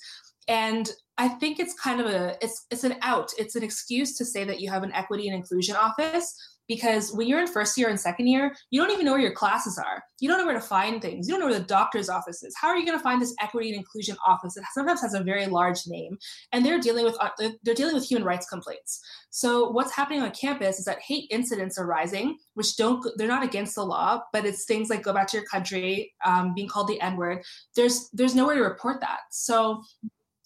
And 0.49 0.91
I 1.19 1.29
think 1.29 1.61
it's 1.61 1.75
kind 1.75 2.01
of 2.01 2.07
a 2.07 2.37
it's 2.43 2.67
it's 2.71 2.85
an 2.85 2.97
out. 3.03 3.31
It's 3.39 3.55
an 3.55 3.63
excuse 3.63 4.17
to 4.19 4.25
say 4.25 4.45
that 4.45 4.61
you 4.61 4.71
have 4.71 4.83
an 4.83 4.93
equity 4.93 5.29
and 5.29 5.37
inclusion 5.37 5.77
office 5.77 6.35
because 6.75 7.13
when 7.13 7.29
you're 7.29 7.41
in 7.41 7.47
first 7.47 7.77
year 7.77 7.91
and 7.91 8.01
second 8.01 8.29
year, 8.29 8.55
you 8.71 8.81
don't 8.81 8.91
even 8.91 9.05
know 9.05 9.13
where 9.13 9.21
your 9.21 9.35
classes 9.35 9.77
are. 9.77 10.03
You 10.21 10.29
don't 10.29 10.39
know 10.39 10.47
where 10.47 10.55
to 10.55 10.61
find 10.61 11.03
things. 11.03 11.29
You 11.29 11.35
don't 11.35 11.41
know 11.41 11.51
where 11.51 11.61
the 11.61 11.67
doctor's 11.67 12.09
office 12.09 12.43
is. 12.43 12.55
How 12.59 12.69
are 12.69 12.79
you 12.79 12.87
going 12.87 12.97
to 12.97 13.03
find 13.03 13.21
this 13.21 13.35
equity 13.43 13.69
and 13.69 13.77
inclusion 13.77 14.17
office 14.27 14.55
that 14.55 14.65
sometimes 14.73 15.03
has 15.03 15.13
a 15.13 15.23
very 15.23 15.45
large 15.47 15.81
name 15.87 16.17
and 16.53 16.65
they're 16.65 16.81
dealing 16.81 17.05
with 17.05 17.15
uh, 17.21 17.29
they're 17.63 17.75
dealing 17.75 17.95
with 17.95 18.09
human 18.09 18.27
rights 18.27 18.47
complaints. 18.49 19.01
So 19.29 19.69
what's 19.71 19.93
happening 19.93 20.23
on 20.23 20.31
campus 20.31 20.79
is 20.79 20.87
that 20.87 21.01
hate 21.01 21.29
incidents 21.31 21.77
are 21.79 21.87
rising, 21.87 22.39
which 22.55 22.77
don't 22.77 23.07
they're 23.17 23.29
not 23.29 23.45
against 23.45 23.75
the 23.75 23.85
law, 23.85 24.23
but 24.33 24.47
it's 24.47 24.65
things 24.65 24.89
like 24.89 25.03
go 25.03 25.13
back 25.13 25.27
to 25.29 25.37
your 25.37 25.47
country, 25.47 26.15
um, 26.25 26.55
being 26.55 26.69
called 26.69 26.89
the 26.89 27.01
N 27.03 27.17
word. 27.17 27.43
There's 27.77 28.09
there's 28.15 28.35
nowhere 28.35 28.57
to 28.57 28.63
report 28.63 29.01
that. 29.01 29.21
So 29.31 29.83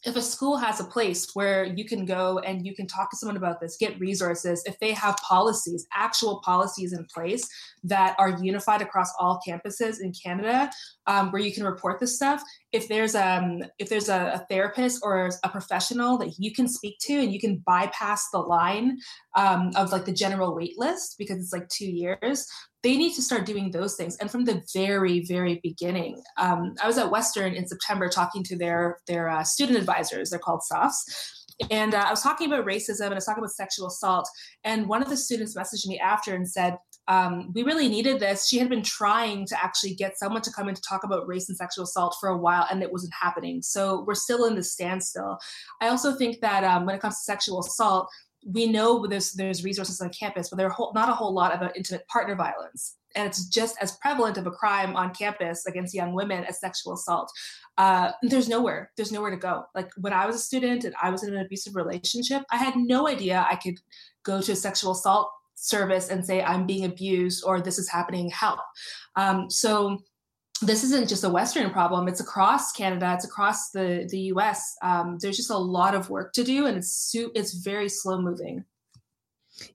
if 0.07 0.15
a 0.15 0.23
school 0.23 0.57
has 0.57 0.79
a 0.79 0.85
place 0.85 1.35
where 1.35 1.65
you 1.65 1.85
can 1.85 2.07
go 2.07 2.39
and 2.39 2.65
you 2.65 2.77
can 2.77 2.87
talk 2.87 3.11
to 3.11 3.17
someone 3.17 3.37
about 3.37 3.61
this, 3.61 3.77
get 3.77 3.99
resources, 3.99 4.63
if 4.65 4.79
they 4.79 4.93
have 4.93 5.17
policies, 5.17 5.85
actual 5.93 6.41
policies 6.45 6.93
in 6.93 7.05
place 7.13 7.49
that 7.83 8.15
are 8.17 8.39
unified 8.41 8.81
across 8.81 9.13
all 9.19 9.41
campuses 9.47 10.01
in 10.01 10.13
Canada, 10.13 10.71
um, 11.09 11.33
where 11.33 11.43
you 11.43 11.53
can 11.53 11.65
report 11.65 11.99
this 11.99 12.15
stuff, 12.15 12.41
if 12.73 12.89
there's 12.89 13.17
um 13.17 13.63
if 13.79 13.89
there's 13.89 14.09
a, 14.09 14.33
a, 14.35 14.47
therapist 14.49 15.01
or 15.03 15.31
a 15.43 15.49
professional 15.49 16.19
that 16.19 16.35
you 16.39 16.53
can 16.53 16.69
speak 16.69 16.99
to 17.01 17.15
and 17.15 17.33
you 17.33 17.41
can 17.41 17.63
bypass 17.67 18.29
the 18.31 18.39
line 18.39 18.99
um, 19.37 19.71
of 19.77 19.91
like 19.91 20.05
the 20.05 20.13
general 20.13 20.55
wait 20.55 20.79
list 20.79 21.17
because 21.19 21.39
it's 21.39 21.53
like 21.53 21.69
two 21.69 21.91
years, 21.91 22.47
they 22.87 22.97
need 22.97 23.15
to 23.15 23.23
start 23.23 23.45
doing 23.45 23.73
those 23.73 23.97
things. 23.97 24.17
And 24.19 24.31
from 24.31 24.45
the 24.45 24.63
very, 24.73 25.25
very 25.25 25.59
beginning, 25.61 26.23
um, 26.37 26.77
I 26.81 26.87
was 26.87 26.99
at 26.99 27.11
Western 27.11 27.53
in 27.53 27.67
September 27.67 28.09
talking 28.09 28.45
to 28.45 28.57
their 28.57 28.99
their 29.09 29.29
uh, 29.29 29.43
student 29.43 29.77
advisors. 29.77 30.31
They're 30.31 30.39
called 30.39 30.63
Sophs. 30.63 31.03
And 31.71 31.95
uh, 31.95 32.05
I 32.07 32.11
was 32.11 32.23
talking 32.23 32.47
about 32.47 32.65
racism 32.65 33.07
and 33.07 33.15
I 33.15 33.17
was 33.17 33.25
talking 33.25 33.43
about 33.43 33.51
sexual 33.51 33.89
assault. 33.89 34.29
And 34.63 34.89
one 34.89 35.03
of 35.03 35.09
the 35.09 35.17
students 35.17 35.57
messaged 35.57 35.89
me 35.89 35.99
after 35.99 36.35
and 36.35 36.49
said, 36.49 36.77
um, 37.09 37.53
we 37.55 37.63
really 37.63 37.89
needed 37.89 38.21
this. 38.21 38.47
She 38.47 38.59
had 38.59 38.69
been 38.69 38.83
trying 38.83 39.47
to 39.47 39.65
actually 39.65 39.95
get 39.95 40.19
someone 40.19 40.43
to 40.43 40.53
come 40.53 40.69
in 40.69 40.75
to 40.75 40.83
talk 40.83 41.03
about 41.03 41.27
race 41.27 41.49
and 41.49 41.57
sexual 41.57 41.85
assault 41.85 42.17
for 42.21 42.29
a 42.29 42.37
while, 42.37 42.67
and 42.71 42.83
it 42.83 42.93
wasn't 42.93 43.15
happening. 43.21 43.63
So 43.63 44.05
we're 44.07 44.15
still 44.15 44.45
in 44.47 44.55
the 44.55 44.63
standstill. 44.63 45.39
I 45.81 45.89
also 45.89 46.15
think 46.17 46.41
that 46.41 46.65
um, 46.65 46.85
when 46.85 46.95
it 46.97 47.01
comes 47.01 47.17
to 47.17 47.23
sexual 47.23 47.61
assault, 47.61 48.09
we 48.47 48.67
know 48.67 49.07
there's 49.07 49.33
there's 49.33 49.65
resources 49.65 50.01
on 50.01 50.11
campus, 50.11 50.49
but 50.49 50.57
there 50.57 50.69
are 50.69 50.71
whole, 50.71 50.93
not 50.95 51.09
a 51.09 51.13
whole 51.13 51.35
lot 51.35 51.55
about 51.55 51.77
intimate 51.77 52.07
partner 52.07 52.37
violence, 52.37 52.97
and 53.17 53.27
it's 53.27 53.47
just 53.47 53.77
as 53.81 53.97
prevalent 53.97 54.39
of 54.39 54.47
a 54.47 54.53
crime 54.53 54.95
on 54.95 55.13
campus 55.13 55.67
against 55.67 55.95
young 55.95 56.13
women 56.13 56.45
as 56.45 56.61
sexual 56.61 56.95
assault. 56.95 57.33
Uh, 57.77 58.13
there's 58.23 58.49
nowhere, 58.49 58.93
there's 58.97 59.11
nowhere 59.11 59.33
to 59.33 59.37
go. 59.37 59.65
Like 59.75 59.91
when 59.97 60.13
I 60.13 60.27
was 60.27 60.37
a 60.37 60.39
student 60.39 60.85
and 60.85 60.95
I 61.03 61.11
was 61.11 61.25
in 61.25 61.35
an 61.35 61.45
abusive 61.45 61.75
relationship, 61.75 62.43
I 62.53 62.57
had 62.57 62.77
no 62.77 63.09
idea 63.09 63.45
I 63.51 63.57
could 63.57 63.81
go 64.23 64.41
to 64.41 64.53
a 64.53 64.57
sexual 64.57 64.93
assault 64.93 65.29
service 65.57 66.09
and 66.09 66.25
say 66.25 66.43
I'm 66.43 66.67
being 66.67 66.85
abused 66.85 67.43
or 67.45 67.61
this 67.61 67.79
is 67.79 67.91
happening. 67.91 68.31
Help. 68.31 68.61
Um, 69.17 69.51
so 69.51 69.99
this 70.63 70.85
isn't 70.85 71.09
just 71.09 71.25
a 71.25 71.29
Western 71.29 71.71
problem; 71.71 72.09
it's 72.09 72.21
across 72.21 72.73
Canada, 72.73 73.13
it's 73.15 73.25
across 73.25 73.71
the 73.71 74.07
the 74.11 74.19
U.S. 74.33 74.77
Um, 74.83 75.19
there's 75.21 75.37
just 75.37 75.51
a 75.51 75.59
lot 75.59 75.95
of 75.95 76.11
work 76.11 76.33
to 76.35 76.45
do, 76.45 76.67
and 76.67 76.77
it's 76.77 76.91
su- 76.91 77.33
it's 77.35 77.55
very 77.55 77.89
slow 77.89 78.21
moving. 78.21 78.65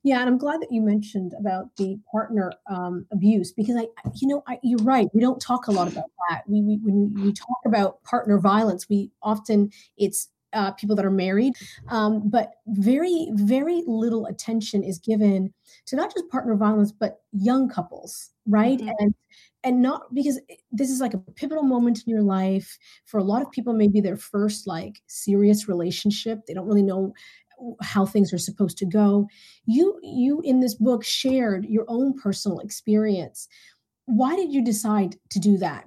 Yeah, 0.04 0.20
and 0.20 0.30
I'm 0.30 0.38
glad 0.38 0.62
that 0.62 0.72
you 0.72 0.82
mentioned 0.82 1.34
about 1.40 1.76
the 1.78 1.98
partner 2.12 2.52
um, 2.70 3.06
abuse 3.12 3.52
because 3.52 3.76
I, 3.76 3.88
you 4.16 4.28
know, 4.28 4.44
I, 4.48 4.60
you're 4.64 4.84
right. 4.84 5.08
We 5.14 5.22
don't 5.22 5.42
talk 5.42 5.68
a 5.68 5.72
lot 5.72 5.92
about 5.92 6.06
that. 6.30 6.44
We, 6.48 6.62
we 6.62 6.78
when 6.84 7.14
we 7.16 7.34
talk 7.34 7.58
about 7.66 8.02
partner 8.04 8.40
violence, 8.40 8.88
we 8.90 9.12
often 9.24 9.72
it's 9.98 10.30
uh, 10.54 10.72
people 10.72 10.96
that 10.96 11.06
are 11.06 11.12
married, 11.12 11.54
um, 11.88 12.30
but 12.30 12.56
very 12.68 13.30
very 13.34 13.84
little 13.88 14.26
attention 14.26 14.84
is 14.84 15.00
given 15.00 15.54
to 15.88 15.96
not 15.96 16.14
just 16.14 16.30
partner 16.30 16.56
violence 16.56 16.92
but 16.92 17.22
young 17.32 17.70
couples, 17.70 18.30
right? 18.46 18.80
Mm-hmm. 18.80 18.90
And 19.00 19.16
and 19.64 19.82
not 19.82 20.14
because 20.14 20.40
this 20.72 20.90
is 20.90 21.00
like 21.00 21.14
a 21.14 21.20
pivotal 21.20 21.64
moment 21.64 22.04
in 22.06 22.12
your 22.12 22.24
life. 22.24 22.78
For 23.06 23.20
a 23.20 23.24
lot 23.24 23.42
of 23.42 23.52
people 23.52 23.74
maybe 23.74 24.02
their 24.02 24.18
first 24.18 24.68
like 24.68 25.02
serious 25.08 25.68
relationship 25.68 26.46
they 26.46 26.54
don't 26.54 26.68
really 26.68 26.84
know 26.84 27.14
how 27.82 28.06
things 28.06 28.34
are 28.34 28.38
supposed 28.38 28.78
to 28.80 28.86
go. 28.86 29.28
You 29.66 30.00
you 30.02 30.42
in 30.42 30.60
this 30.60 30.76
book 30.76 31.04
shared 31.04 31.66
your 31.66 31.86
own 31.88 32.18
personal 32.18 32.60
experience. 32.60 33.48
Why 34.06 34.36
did 34.36 34.52
you 34.52 34.64
decide 34.64 35.18
to 35.30 35.40
do 35.40 35.58
that? 35.58 35.86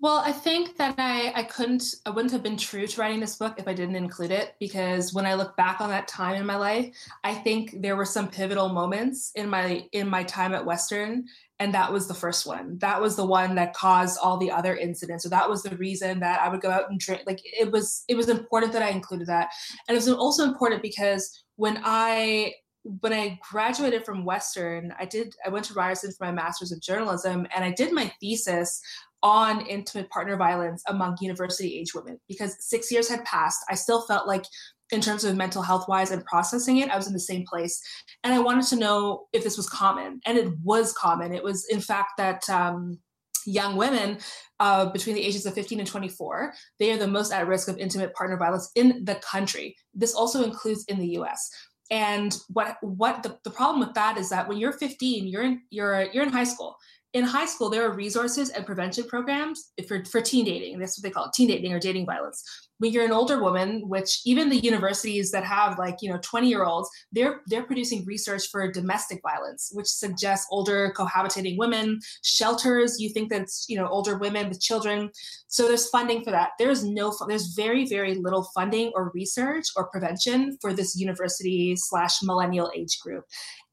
Well, 0.00 0.18
I 0.18 0.32
think 0.32 0.76
that 0.76 0.96
I, 0.98 1.32
I 1.34 1.44
couldn't, 1.44 1.94
I 2.04 2.10
wouldn't 2.10 2.32
have 2.32 2.42
been 2.42 2.58
true 2.58 2.86
to 2.86 3.00
writing 3.00 3.20
this 3.20 3.36
book 3.36 3.54
if 3.58 3.66
I 3.66 3.72
didn't 3.72 3.96
include 3.96 4.32
it. 4.32 4.54
Because 4.60 5.14
when 5.14 5.24
I 5.24 5.32
look 5.32 5.56
back 5.56 5.80
on 5.80 5.88
that 5.88 6.08
time 6.08 6.34
in 6.34 6.44
my 6.44 6.56
life, 6.56 6.94
I 7.22 7.32
think 7.32 7.80
there 7.80 7.96
were 7.96 8.04
some 8.04 8.28
pivotal 8.28 8.68
moments 8.68 9.32
in 9.34 9.48
my 9.48 9.86
in 9.92 10.08
my 10.08 10.22
time 10.24 10.54
at 10.54 10.66
Western, 10.66 11.24
and 11.60 11.72
that 11.74 11.92
was 11.92 12.08
the 12.08 12.14
first 12.14 12.46
one. 12.46 12.78
That 12.78 13.00
was 13.00 13.16
the 13.16 13.24
one 13.24 13.54
that 13.54 13.74
caused 13.74 14.18
all 14.22 14.36
the 14.36 14.50
other 14.50 14.76
incidents. 14.76 15.22
So 15.22 15.30
that 15.30 15.48
was 15.48 15.62
the 15.62 15.76
reason 15.76 16.20
that 16.20 16.40
I 16.40 16.48
would 16.48 16.60
go 16.60 16.70
out 16.70 16.90
and 16.90 16.98
drink. 16.98 17.22
Like 17.26 17.40
it 17.44 17.70
was, 17.70 18.04
it 18.08 18.16
was 18.16 18.28
important 18.28 18.72
that 18.72 18.82
I 18.82 18.88
included 18.88 19.28
that, 19.28 19.50
and 19.88 19.94
it 19.96 19.98
was 19.98 20.08
also 20.08 20.44
important 20.44 20.82
because 20.82 21.44
when 21.56 21.80
I 21.84 22.54
when 23.00 23.14
I 23.14 23.38
graduated 23.50 24.04
from 24.04 24.26
Western, 24.26 24.92
I 24.98 25.06
did 25.06 25.34
I 25.44 25.48
went 25.48 25.64
to 25.66 25.74
Ryerson 25.74 26.12
for 26.12 26.26
my 26.26 26.32
master's 26.32 26.70
of 26.70 26.82
journalism 26.82 27.46
and 27.54 27.64
I 27.64 27.72
did 27.72 27.92
my 27.92 28.12
thesis 28.20 28.82
on 29.24 29.66
intimate 29.66 30.10
partner 30.10 30.36
violence 30.36 30.82
among 30.86 31.16
university 31.22 31.78
age 31.78 31.94
women 31.94 32.20
because 32.28 32.56
six 32.60 32.92
years 32.92 33.08
had 33.08 33.24
passed. 33.24 33.64
I 33.70 33.74
still 33.74 34.02
felt 34.02 34.28
like, 34.28 34.44
in 34.90 35.00
terms 35.00 35.24
of 35.24 35.36
mental 35.36 35.62
health 35.62 35.88
wise 35.88 36.10
and 36.10 36.24
processing 36.24 36.78
it, 36.78 36.90
I 36.90 36.96
was 36.96 37.06
in 37.06 37.12
the 37.12 37.20
same 37.20 37.44
place. 37.46 37.80
And 38.22 38.34
I 38.34 38.38
wanted 38.38 38.66
to 38.66 38.76
know 38.76 39.26
if 39.32 39.42
this 39.42 39.56
was 39.56 39.68
common. 39.68 40.20
And 40.26 40.38
it 40.38 40.52
was 40.62 40.92
common. 40.92 41.32
It 41.32 41.44
was, 41.44 41.66
in 41.68 41.80
fact, 41.80 42.12
that. 42.18 42.48
Um, 42.48 42.98
young 43.46 43.76
women 43.76 44.16
uh, 44.58 44.86
between 44.86 45.14
the 45.14 45.22
ages 45.22 45.44
of 45.44 45.52
15 45.52 45.78
and 45.78 45.86
24 45.86 46.54
they 46.78 46.90
are 46.92 46.96
the 46.96 47.06
most 47.06 47.30
at 47.30 47.46
risk 47.46 47.68
of 47.68 47.76
intimate 47.76 48.14
partner 48.14 48.38
violence 48.38 48.70
in 48.74 49.04
the 49.04 49.16
country 49.16 49.76
this 49.92 50.14
also 50.14 50.42
includes 50.42 50.82
in 50.88 50.98
the 50.98 51.08
us 51.08 51.50
and 51.90 52.38
what 52.48 52.78
what 52.80 53.22
the, 53.22 53.38
the 53.44 53.50
problem 53.50 53.80
with 53.80 53.92
that 53.92 54.16
is 54.16 54.30
that 54.30 54.48
when 54.48 54.56
you're 54.56 54.72
15 54.72 55.26
you're 55.26 55.42
in 55.42 55.60
you're 55.68 56.04
you're 56.04 56.22
in 56.22 56.32
high 56.32 56.44
school 56.44 56.78
in 57.14 57.22
high 57.22 57.46
school, 57.46 57.70
there 57.70 57.88
are 57.88 57.94
resources 57.94 58.50
and 58.50 58.66
prevention 58.66 59.04
programs 59.04 59.72
for, 59.86 60.04
for 60.04 60.20
teen 60.20 60.44
dating. 60.44 60.78
That's 60.78 60.98
what 60.98 61.04
they 61.04 61.10
call 61.10 61.26
it, 61.26 61.32
teen 61.32 61.48
dating 61.48 61.72
or 61.72 61.78
dating 61.78 62.06
violence. 62.06 62.42
When 62.78 62.92
you're 62.92 63.04
an 63.04 63.12
older 63.12 63.40
woman, 63.42 63.88
which 63.88 64.20
even 64.24 64.48
the 64.48 64.58
universities 64.58 65.30
that 65.30 65.44
have 65.44 65.78
like, 65.78 65.96
you 66.02 66.10
know, 66.10 66.18
20 66.22 66.48
year 66.48 66.64
olds, 66.64 66.90
they're 67.12 67.40
they're 67.46 67.62
producing 67.62 68.04
research 68.04 68.48
for 68.50 68.70
domestic 68.70 69.20
violence, 69.22 69.70
which 69.72 69.86
suggests 69.86 70.46
older 70.50 70.92
cohabitating 70.96 71.56
women, 71.56 72.00
shelters, 72.22 73.00
you 73.00 73.10
think 73.10 73.30
that's 73.30 73.66
you 73.68 73.76
know, 73.76 73.86
older 73.88 74.18
women 74.18 74.48
with 74.48 74.60
children. 74.60 75.10
So 75.46 75.68
there's 75.68 75.88
funding 75.88 76.24
for 76.24 76.30
that. 76.30 76.50
There's 76.58 76.84
no 76.84 77.14
there's 77.28 77.54
very, 77.54 77.86
very 77.86 78.14
little 78.16 78.48
funding 78.54 78.92
or 78.94 79.10
research 79.14 79.66
or 79.76 79.88
prevention 79.88 80.58
for 80.60 80.72
this 80.72 80.96
university 80.96 81.76
slash 81.76 82.22
millennial 82.22 82.70
age 82.74 82.98
group. 83.00 83.24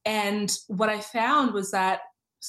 And 0.06 0.52
what 0.68 0.90
I 0.90 1.00
found 1.00 1.54
was 1.54 1.72
that 1.72 2.02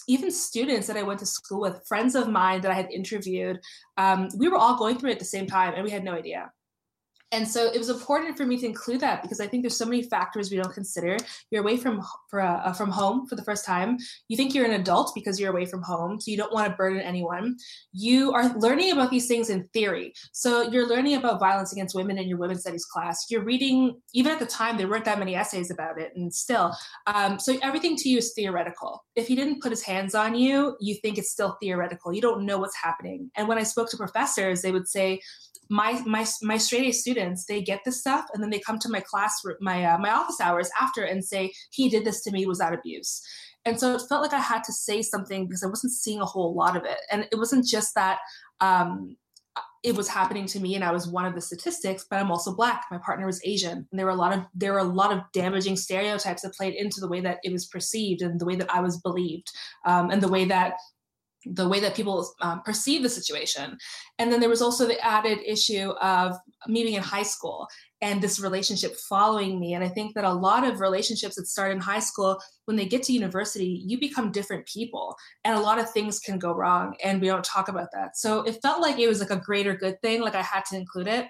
even 0.08 0.30
students 0.30 0.86
that 0.86 0.96
I 0.96 1.02
went 1.02 1.20
to 1.20 1.26
school 1.26 1.60
with, 1.60 1.86
friends 1.86 2.14
of 2.14 2.28
mine 2.28 2.60
that 2.62 2.70
I 2.70 2.74
had 2.74 2.90
interviewed, 2.90 3.60
um, 3.98 4.28
we 4.36 4.48
were 4.48 4.58
all 4.58 4.76
going 4.76 4.98
through 4.98 5.10
it 5.10 5.14
at 5.14 5.18
the 5.18 5.24
same 5.24 5.46
time 5.46 5.74
and 5.74 5.84
we 5.84 5.90
had 5.90 6.04
no 6.04 6.12
idea 6.12 6.50
and 7.32 7.48
so 7.48 7.72
it 7.72 7.78
was 7.78 7.88
important 7.88 8.36
for 8.36 8.44
me 8.44 8.58
to 8.58 8.66
include 8.66 9.00
that 9.00 9.22
because 9.22 9.40
I 9.40 9.46
think 9.46 9.62
there's 9.62 9.76
so 9.76 9.86
many 9.86 10.02
factors 10.02 10.50
we 10.50 10.58
don't 10.58 10.72
consider. 10.72 11.16
You're 11.50 11.62
away 11.62 11.78
from 11.78 12.02
uh, 12.32 12.72
from 12.74 12.90
home 12.90 13.26
for 13.26 13.36
the 13.36 13.42
first 13.42 13.64
time. 13.64 13.96
You 14.28 14.36
think 14.36 14.54
you're 14.54 14.66
an 14.66 14.72
adult 14.80 15.12
because 15.14 15.40
you're 15.40 15.50
away 15.50 15.64
from 15.64 15.82
home, 15.82 16.20
so 16.20 16.30
you 16.30 16.36
don't 16.36 16.52
want 16.52 16.70
to 16.70 16.76
burden 16.76 17.00
anyone. 17.00 17.56
You 17.92 18.32
are 18.32 18.54
learning 18.58 18.92
about 18.92 19.10
these 19.10 19.26
things 19.26 19.48
in 19.48 19.66
theory. 19.72 20.12
So 20.32 20.70
you're 20.70 20.86
learning 20.86 21.14
about 21.14 21.40
violence 21.40 21.72
against 21.72 21.94
women 21.94 22.18
in 22.18 22.28
your 22.28 22.38
women's 22.38 22.60
studies 22.60 22.84
class. 22.84 23.26
You're 23.30 23.44
reading, 23.44 24.00
even 24.12 24.30
at 24.30 24.38
the 24.38 24.46
time, 24.46 24.76
there 24.76 24.88
weren't 24.88 25.06
that 25.06 25.18
many 25.18 25.34
essays 25.34 25.70
about 25.70 25.98
it, 25.98 26.12
and 26.14 26.32
still, 26.32 26.74
um, 27.06 27.38
so 27.38 27.58
everything 27.62 27.96
to 27.96 28.08
you 28.10 28.18
is 28.18 28.34
theoretical. 28.34 29.04
If 29.16 29.26
he 29.26 29.34
didn't 29.34 29.62
put 29.62 29.72
his 29.72 29.82
hands 29.82 30.14
on 30.14 30.34
you, 30.34 30.76
you 30.80 30.96
think 30.96 31.16
it's 31.16 31.30
still 31.30 31.56
theoretical. 31.62 32.12
You 32.12 32.20
don't 32.20 32.44
know 32.44 32.58
what's 32.58 32.76
happening. 32.76 33.30
And 33.36 33.48
when 33.48 33.58
I 33.58 33.62
spoke 33.62 33.90
to 33.90 33.96
professors, 33.96 34.60
they 34.60 34.72
would 34.72 34.88
say 34.88 35.20
my 35.68 36.02
my 36.06 36.26
my 36.42 36.58
straight 36.58 36.88
A 36.88 36.92
students 36.92 37.46
they 37.46 37.62
get 37.62 37.80
this 37.84 38.00
stuff 38.00 38.26
and 38.34 38.42
then 38.42 38.50
they 38.50 38.58
come 38.58 38.78
to 38.80 38.88
my 38.88 39.00
class 39.00 39.40
my 39.60 39.84
uh, 39.84 39.98
my 39.98 40.10
office 40.10 40.40
hours 40.40 40.70
after 40.80 41.04
and 41.04 41.24
say 41.24 41.52
he 41.70 41.88
did 41.88 42.04
this 42.04 42.22
to 42.24 42.30
me 42.30 42.46
was 42.46 42.58
that 42.58 42.74
abuse? 42.74 43.22
And 43.64 43.78
so 43.78 43.94
it 43.94 44.02
felt 44.08 44.22
like 44.22 44.32
I 44.32 44.40
had 44.40 44.64
to 44.64 44.72
say 44.72 45.02
something 45.02 45.46
because 45.46 45.62
I 45.62 45.68
wasn't 45.68 45.92
seeing 45.92 46.20
a 46.20 46.26
whole 46.26 46.54
lot 46.54 46.76
of 46.76 46.84
it. 46.84 46.98
And 47.10 47.28
it 47.30 47.36
wasn't 47.36 47.64
just 47.64 47.94
that 47.94 48.18
um, 48.60 49.16
it 49.82 49.94
was 49.94 50.08
happening 50.08 50.46
to 50.46 50.60
me 50.60 50.74
and 50.74 50.84
I 50.84 50.92
was 50.92 51.08
one 51.08 51.26
of 51.26 51.34
the 51.34 51.40
statistics 51.40 52.06
but 52.08 52.18
I'm 52.18 52.30
also 52.30 52.54
black. 52.54 52.84
My 52.90 52.98
partner 52.98 53.26
was 53.26 53.40
Asian. 53.44 53.86
And 53.90 53.98
there 53.98 54.06
were 54.06 54.12
a 54.12 54.16
lot 54.16 54.32
of 54.32 54.44
there 54.54 54.72
were 54.72 54.78
a 54.78 54.84
lot 54.84 55.12
of 55.12 55.20
damaging 55.32 55.76
stereotypes 55.76 56.42
that 56.42 56.54
played 56.54 56.74
into 56.74 57.00
the 57.00 57.08
way 57.08 57.20
that 57.20 57.38
it 57.44 57.52
was 57.52 57.66
perceived 57.66 58.22
and 58.22 58.40
the 58.40 58.46
way 58.46 58.56
that 58.56 58.72
I 58.72 58.80
was 58.80 58.98
believed 58.98 59.48
um, 59.84 60.10
and 60.10 60.22
the 60.22 60.28
way 60.28 60.44
that 60.46 60.74
the 61.44 61.68
way 61.68 61.80
that 61.80 61.94
people 61.94 62.28
um, 62.40 62.62
perceive 62.62 63.02
the 63.02 63.08
situation. 63.08 63.78
And 64.18 64.32
then 64.32 64.40
there 64.40 64.48
was 64.48 64.62
also 64.62 64.86
the 64.86 65.00
added 65.04 65.38
issue 65.44 65.90
of 66.00 66.36
meeting 66.66 66.94
in 66.94 67.02
high 67.02 67.22
school 67.22 67.66
and 68.02 68.20
this 68.20 68.40
relationship 68.40 68.96
following 68.96 69.60
me. 69.60 69.74
And 69.74 69.84
I 69.84 69.88
think 69.88 70.14
that 70.14 70.24
a 70.24 70.32
lot 70.32 70.66
of 70.66 70.80
relationships 70.80 71.36
that 71.36 71.46
start 71.46 71.70
in 71.70 71.80
high 71.80 72.00
school, 72.00 72.40
when 72.64 72.76
they 72.76 72.84
get 72.84 73.04
to 73.04 73.12
university, 73.12 73.80
you 73.86 73.98
become 73.98 74.32
different 74.32 74.66
people 74.66 75.16
and 75.44 75.56
a 75.56 75.60
lot 75.60 75.78
of 75.78 75.88
things 75.88 76.18
can 76.18 76.36
go 76.38 76.52
wrong. 76.52 76.96
And 77.04 77.20
we 77.20 77.28
don't 77.28 77.44
talk 77.44 77.68
about 77.68 77.88
that. 77.92 78.16
So 78.16 78.42
it 78.42 78.58
felt 78.60 78.82
like 78.82 78.98
it 78.98 79.06
was 79.06 79.20
like 79.20 79.30
a 79.30 79.36
greater 79.36 79.76
good 79.76 80.02
thing. 80.02 80.20
Like 80.20 80.34
I 80.34 80.42
had 80.42 80.64
to 80.66 80.76
include 80.76 81.06
it. 81.06 81.26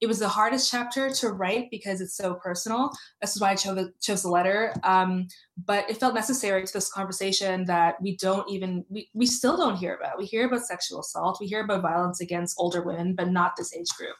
It 0.00 0.08
was 0.08 0.18
the 0.18 0.28
hardest 0.28 0.68
chapter 0.68 1.10
to 1.10 1.28
write 1.28 1.68
because 1.70 2.00
it's 2.00 2.16
so 2.16 2.34
personal. 2.34 2.90
This 3.20 3.36
is 3.36 3.40
why 3.40 3.52
I 3.52 3.54
chose 3.54 3.76
the, 3.76 3.92
chose 4.02 4.22
the 4.22 4.28
letter. 4.28 4.74
Um, 4.82 5.28
but 5.64 5.88
it 5.88 5.98
felt 5.98 6.14
necessary 6.14 6.64
to 6.66 6.72
this 6.72 6.90
conversation 6.90 7.64
that 7.66 8.02
we 8.02 8.16
don't 8.16 8.50
even, 8.50 8.84
we, 8.88 9.08
we 9.14 9.26
still 9.26 9.56
don't 9.56 9.76
hear 9.76 9.94
about. 9.94 10.18
We 10.18 10.26
hear 10.26 10.46
about 10.46 10.66
sexual 10.66 11.00
assault, 11.00 11.38
we 11.40 11.46
hear 11.46 11.62
about 11.62 11.82
violence 11.82 12.20
against 12.20 12.56
older 12.58 12.82
women, 12.82 13.14
but 13.14 13.28
not 13.28 13.54
this 13.56 13.72
age 13.74 13.90
group 13.96 14.16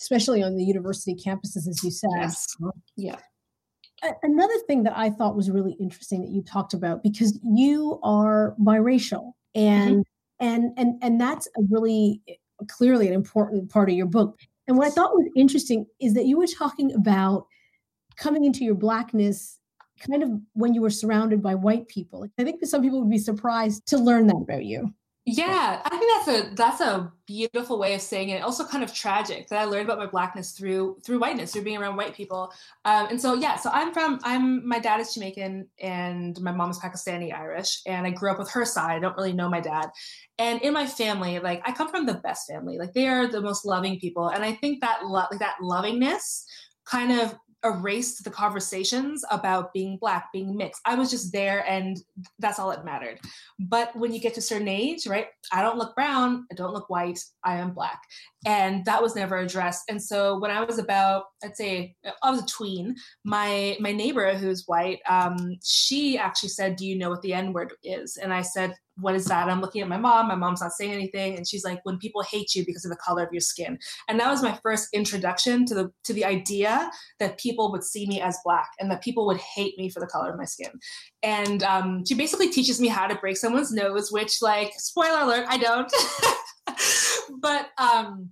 especially 0.00 0.42
on 0.42 0.56
the 0.56 0.64
university 0.64 1.14
campuses, 1.14 1.68
as 1.68 1.80
you 1.82 1.90
said. 1.90 2.10
Yes. 2.16 2.46
Yeah. 2.96 3.16
Another 4.22 4.54
thing 4.68 4.84
that 4.84 4.96
I 4.96 5.10
thought 5.10 5.34
was 5.34 5.50
really 5.50 5.76
interesting 5.80 6.22
that 6.22 6.30
you 6.30 6.42
talked 6.42 6.72
about 6.72 7.02
because 7.02 7.38
you 7.42 7.98
are 8.04 8.54
biracial 8.60 9.32
and 9.56 10.06
mm-hmm. 10.40 10.46
and 10.46 10.72
and 10.76 11.02
and 11.02 11.20
that's 11.20 11.48
a 11.58 11.62
really 11.68 12.22
clearly 12.68 13.08
an 13.08 13.14
important 13.14 13.70
part 13.70 13.88
of 13.88 13.96
your 13.96 14.06
book. 14.06 14.38
And 14.68 14.76
what 14.76 14.86
I 14.86 14.90
thought 14.90 15.14
was 15.14 15.28
interesting 15.34 15.86
is 16.00 16.14
that 16.14 16.26
you 16.26 16.38
were 16.38 16.46
talking 16.46 16.92
about 16.94 17.46
coming 18.16 18.44
into 18.44 18.64
your 18.64 18.74
blackness 18.74 19.58
kind 20.06 20.22
of 20.22 20.30
when 20.52 20.74
you 20.74 20.82
were 20.82 20.90
surrounded 20.90 21.42
by 21.42 21.54
white 21.54 21.88
people. 21.88 22.26
I 22.38 22.44
think 22.44 22.60
that 22.60 22.68
some 22.68 22.82
people 22.82 23.00
would 23.00 23.10
be 23.10 23.18
surprised 23.18 23.86
to 23.88 23.98
learn 23.98 24.26
that 24.28 24.36
about 24.36 24.64
you. 24.64 24.92
Yeah, 25.30 25.82
I 25.84 25.90
think 25.90 26.26
that's 26.26 26.28
a 26.28 26.54
that's 26.54 26.80
a 26.80 27.12
beautiful 27.26 27.78
way 27.78 27.94
of 27.94 28.00
saying 28.00 28.30
it. 28.30 28.42
Also, 28.42 28.64
kind 28.64 28.82
of 28.82 28.94
tragic 28.94 29.48
that 29.48 29.60
I 29.60 29.64
learned 29.64 29.84
about 29.84 29.98
my 29.98 30.06
blackness 30.06 30.52
through 30.52 30.96
through 31.04 31.18
whiteness, 31.18 31.52
through 31.52 31.64
being 31.64 31.76
around 31.76 31.96
white 31.96 32.14
people. 32.14 32.50
Um, 32.86 33.08
and 33.10 33.20
so, 33.20 33.34
yeah, 33.34 33.56
so 33.56 33.68
I'm 33.70 33.92
from 33.92 34.20
I'm 34.22 34.66
my 34.66 34.78
dad 34.78 35.00
is 35.00 35.12
Jamaican 35.12 35.68
and 35.82 36.40
my 36.40 36.50
mom 36.50 36.70
is 36.70 36.78
Pakistani 36.78 37.34
Irish, 37.34 37.82
and 37.84 38.06
I 38.06 38.10
grew 38.10 38.30
up 38.30 38.38
with 38.38 38.50
her 38.52 38.64
side. 38.64 38.96
I 38.96 39.00
don't 39.00 39.16
really 39.18 39.34
know 39.34 39.50
my 39.50 39.60
dad, 39.60 39.90
and 40.38 40.62
in 40.62 40.72
my 40.72 40.86
family, 40.86 41.40
like 41.40 41.60
I 41.68 41.72
come 41.72 41.90
from 41.90 42.06
the 42.06 42.14
best 42.14 42.48
family. 42.50 42.78
Like 42.78 42.94
they 42.94 43.06
are 43.06 43.26
the 43.26 43.42
most 43.42 43.66
loving 43.66 44.00
people, 44.00 44.28
and 44.28 44.42
I 44.42 44.54
think 44.54 44.80
that 44.80 45.00
lo- 45.04 45.26
like 45.30 45.40
that 45.40 45.56
lovingness 45.60 46.46
kind 46.86 47.12
of 47.20 47.34
erased 47.64 48.24
the 48.24 48.30
conversations 48.30 49.24
about 49.30 49.72
being 49.72 49.96
black 49.96 50.32
being 50.32 50.56
mixed. 50.56 50.80
I 50.84 50.94
was 50.94 51.10
just 51.10 51.32
there 51.32 51.64
and 51.68 52.00
that's 52.38 52.58
all 52.58 52.70
that 52.70 52.84
mattered. 52.84 53.20
But 53.58 53.94
when 53.96 54.12
you 54.12 54.20
get 54.20 54.34
to 54.34 54.38
a 54.38 54.42
certain 54.42 54.68
age 54.68 55.06
right 55.06 55.26
i 55.52 55.62
don't 55.62 55.78
look 55.78 55.94
brown 55.94 56.46
i 56.50 56.54
don't 56.54 56.72
look 56.72 56.88
white 56.88 57.18
i 57.44 57.56
am 57.56 57.72
black 57.72 58.00
and 58.46 58.84
that 58.84 59.02
was 59.02 59.16
never 59.16 59.38
addressed 59.38 59.82
and 59.88 60.02
so 60.02 60.38
when 60.38 60.50
i 60.50 60.62
was 60.62 60.78
about 60.78 61.24
i'd 61.44 61.56
say 61.56 61.94
i 62.22 62.30
was 62.30 62.42
a 62.42 62.46
tween 62.46 62.94
my 63.24 63.76
my 63.80 63.92
neighbor 63.92 64.34
who's 64.34 64.64
white 64.66 65.00
um, 65.08 65.56
she 65.64 66.16
actually 66.16 66.48
said 66.48 66.76
do 66.76 66.86
you 66.86 66.96
know 66.96 67.10
what 67.10 67.22
the 67.22 67.32
n 67.32 67.52
word 67.52 67.72
is 67.82 68.16
and 68.16 68.32
i 68.32 68.42
said 68.42 68.74
what 69.00 69.14
is 69.14 69.26
that? 69.26 69.48
I'm 69.48 69.60
looking 69.60 69.80
at 69.80 69.88
my 69.88 69.96
mom. 69.96 70.28
My 70.28 70.34
mom's 70.34 70.60
not 70.60 70.72
saying 70.72 70.92
anything, 70.92 71.36
and 71.36 71.46
she's 71.46 71.64
like, 71.64 71.80
when 71.84 71.98
people 71.98 72.22
hate 72.22 72.54
you 72.54 72.64
because 72.66 72.84
of 72.84 72.90
the 72.90 72.96
color 72.96 73.24
of 73.24 73.32
your 73.32 73.40
skin. 73.40 73.78
And 74.08 74.18
that 74.18 74.30
was 74.30 74.42
my 74.42 74.58
first 74.62 74.88
introduction 74.92 75.64
to 75.66 75.74
the 75.74 75.92
to 76.04 76.12
the 76.12 76.24
idea 76.24 76.90
that 77.20 77.38
people 77.38 77.70
would 77.72 77.84
see 77.84 78.06
me 78.06 78.20
as 78.20 78.38
black 78.44 78.68
and 78.80 78.90
that 78.90 79.02
people 79.02 79.26
would 79.26 79.38
hate 79.38 79.78
me 79.78 79.88
for 79.88 80.00
the 80.00 80.06
color 80.06 80.30
of 80.30 80.38
my 80.38 80.44
skin. 80.44 80.70
And 81.22 81.62
um, 81.62 82.04
she 82.06 82.14
basically 82.14 82.50
teaches 82.50 82.80
me 82.80 82.88
how 82.88 83.06
to 83.06 83.14
break 83.16 83.36
someone's 83.36 83.72
nose, 83.72 84.10
which, 84.10 84.42
like, 84.42 84.72
spoiler 84.76 85.20
alert, 85.20 85.46
I 85.48 85.58
don't. 85.58 85.92
but 87.40 87.68
um, 87.78 88.30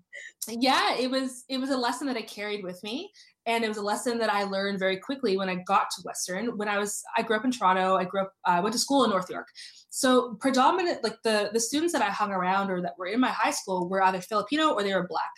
yeah, 0.49 0.97
it 0.97 1.11
was 1.11 1.45
it 1.49 1.59
was 1.59 1.71
a 1.71 1.77
lesson 1.77 2.07
that 2.09 2.17
I 2.17 2.23
carried 2.23 2.65
with 2.65 2.83
me 2.83 3.11
and 3.47 3.63
it 3.65 3.69
was 3.69 3.77
a 3.77 3.83
lesson 3.83 4.19
that 4.19 4.33
I 4.33 4.43
learned 4.43 4.81
very 4.81 4.97
quickly 4.97 5.37
when 5.37 5.49
I 5.49 5.55
got 5.55 5.89
to 5.91 6.03
Western. 6.05 6.59
When 6.59 6.69
I 6.69 6.79
was, 6.79 7.03
I 7.17 7.23
grew 7.23 7.37
up 7.37 7.45
in 7.45 7.53
Toronto. 7.53 7.95
I 7.95 8.05
grew 8.05 8.23
up, 8.23 8.33
I 8.45 8.59
uh, 8.59 8.63
went 8.63 8.73
to 8.73 8.79
school 8.79 9.05
in 9.05 9.11
North 9.11 9.31
York. 9.31 9.47
So 9.89 10.35
predominant, 10.41 11.05
like 11.05 11.17
the 11.23 11.51
the 11.53 11.61
students 11.61 11.93
that 11.93 12.03
I 12.03 12.11
hung 12.11 12.33
around 12.33 12.71
or 12.71 12.83
that 12.83 12.99
were 12.99 13.07
in 13.07 13.21
my 13.21 13.31
high 13.31 13.53
school 13.53 13.89
were 13.89 14.03
either 14.03 14.21
Filipino 14.21 14.71
or 14.73 14.83
they 14.83 14.93
were 14.93 15.07
black. 15.07 15.31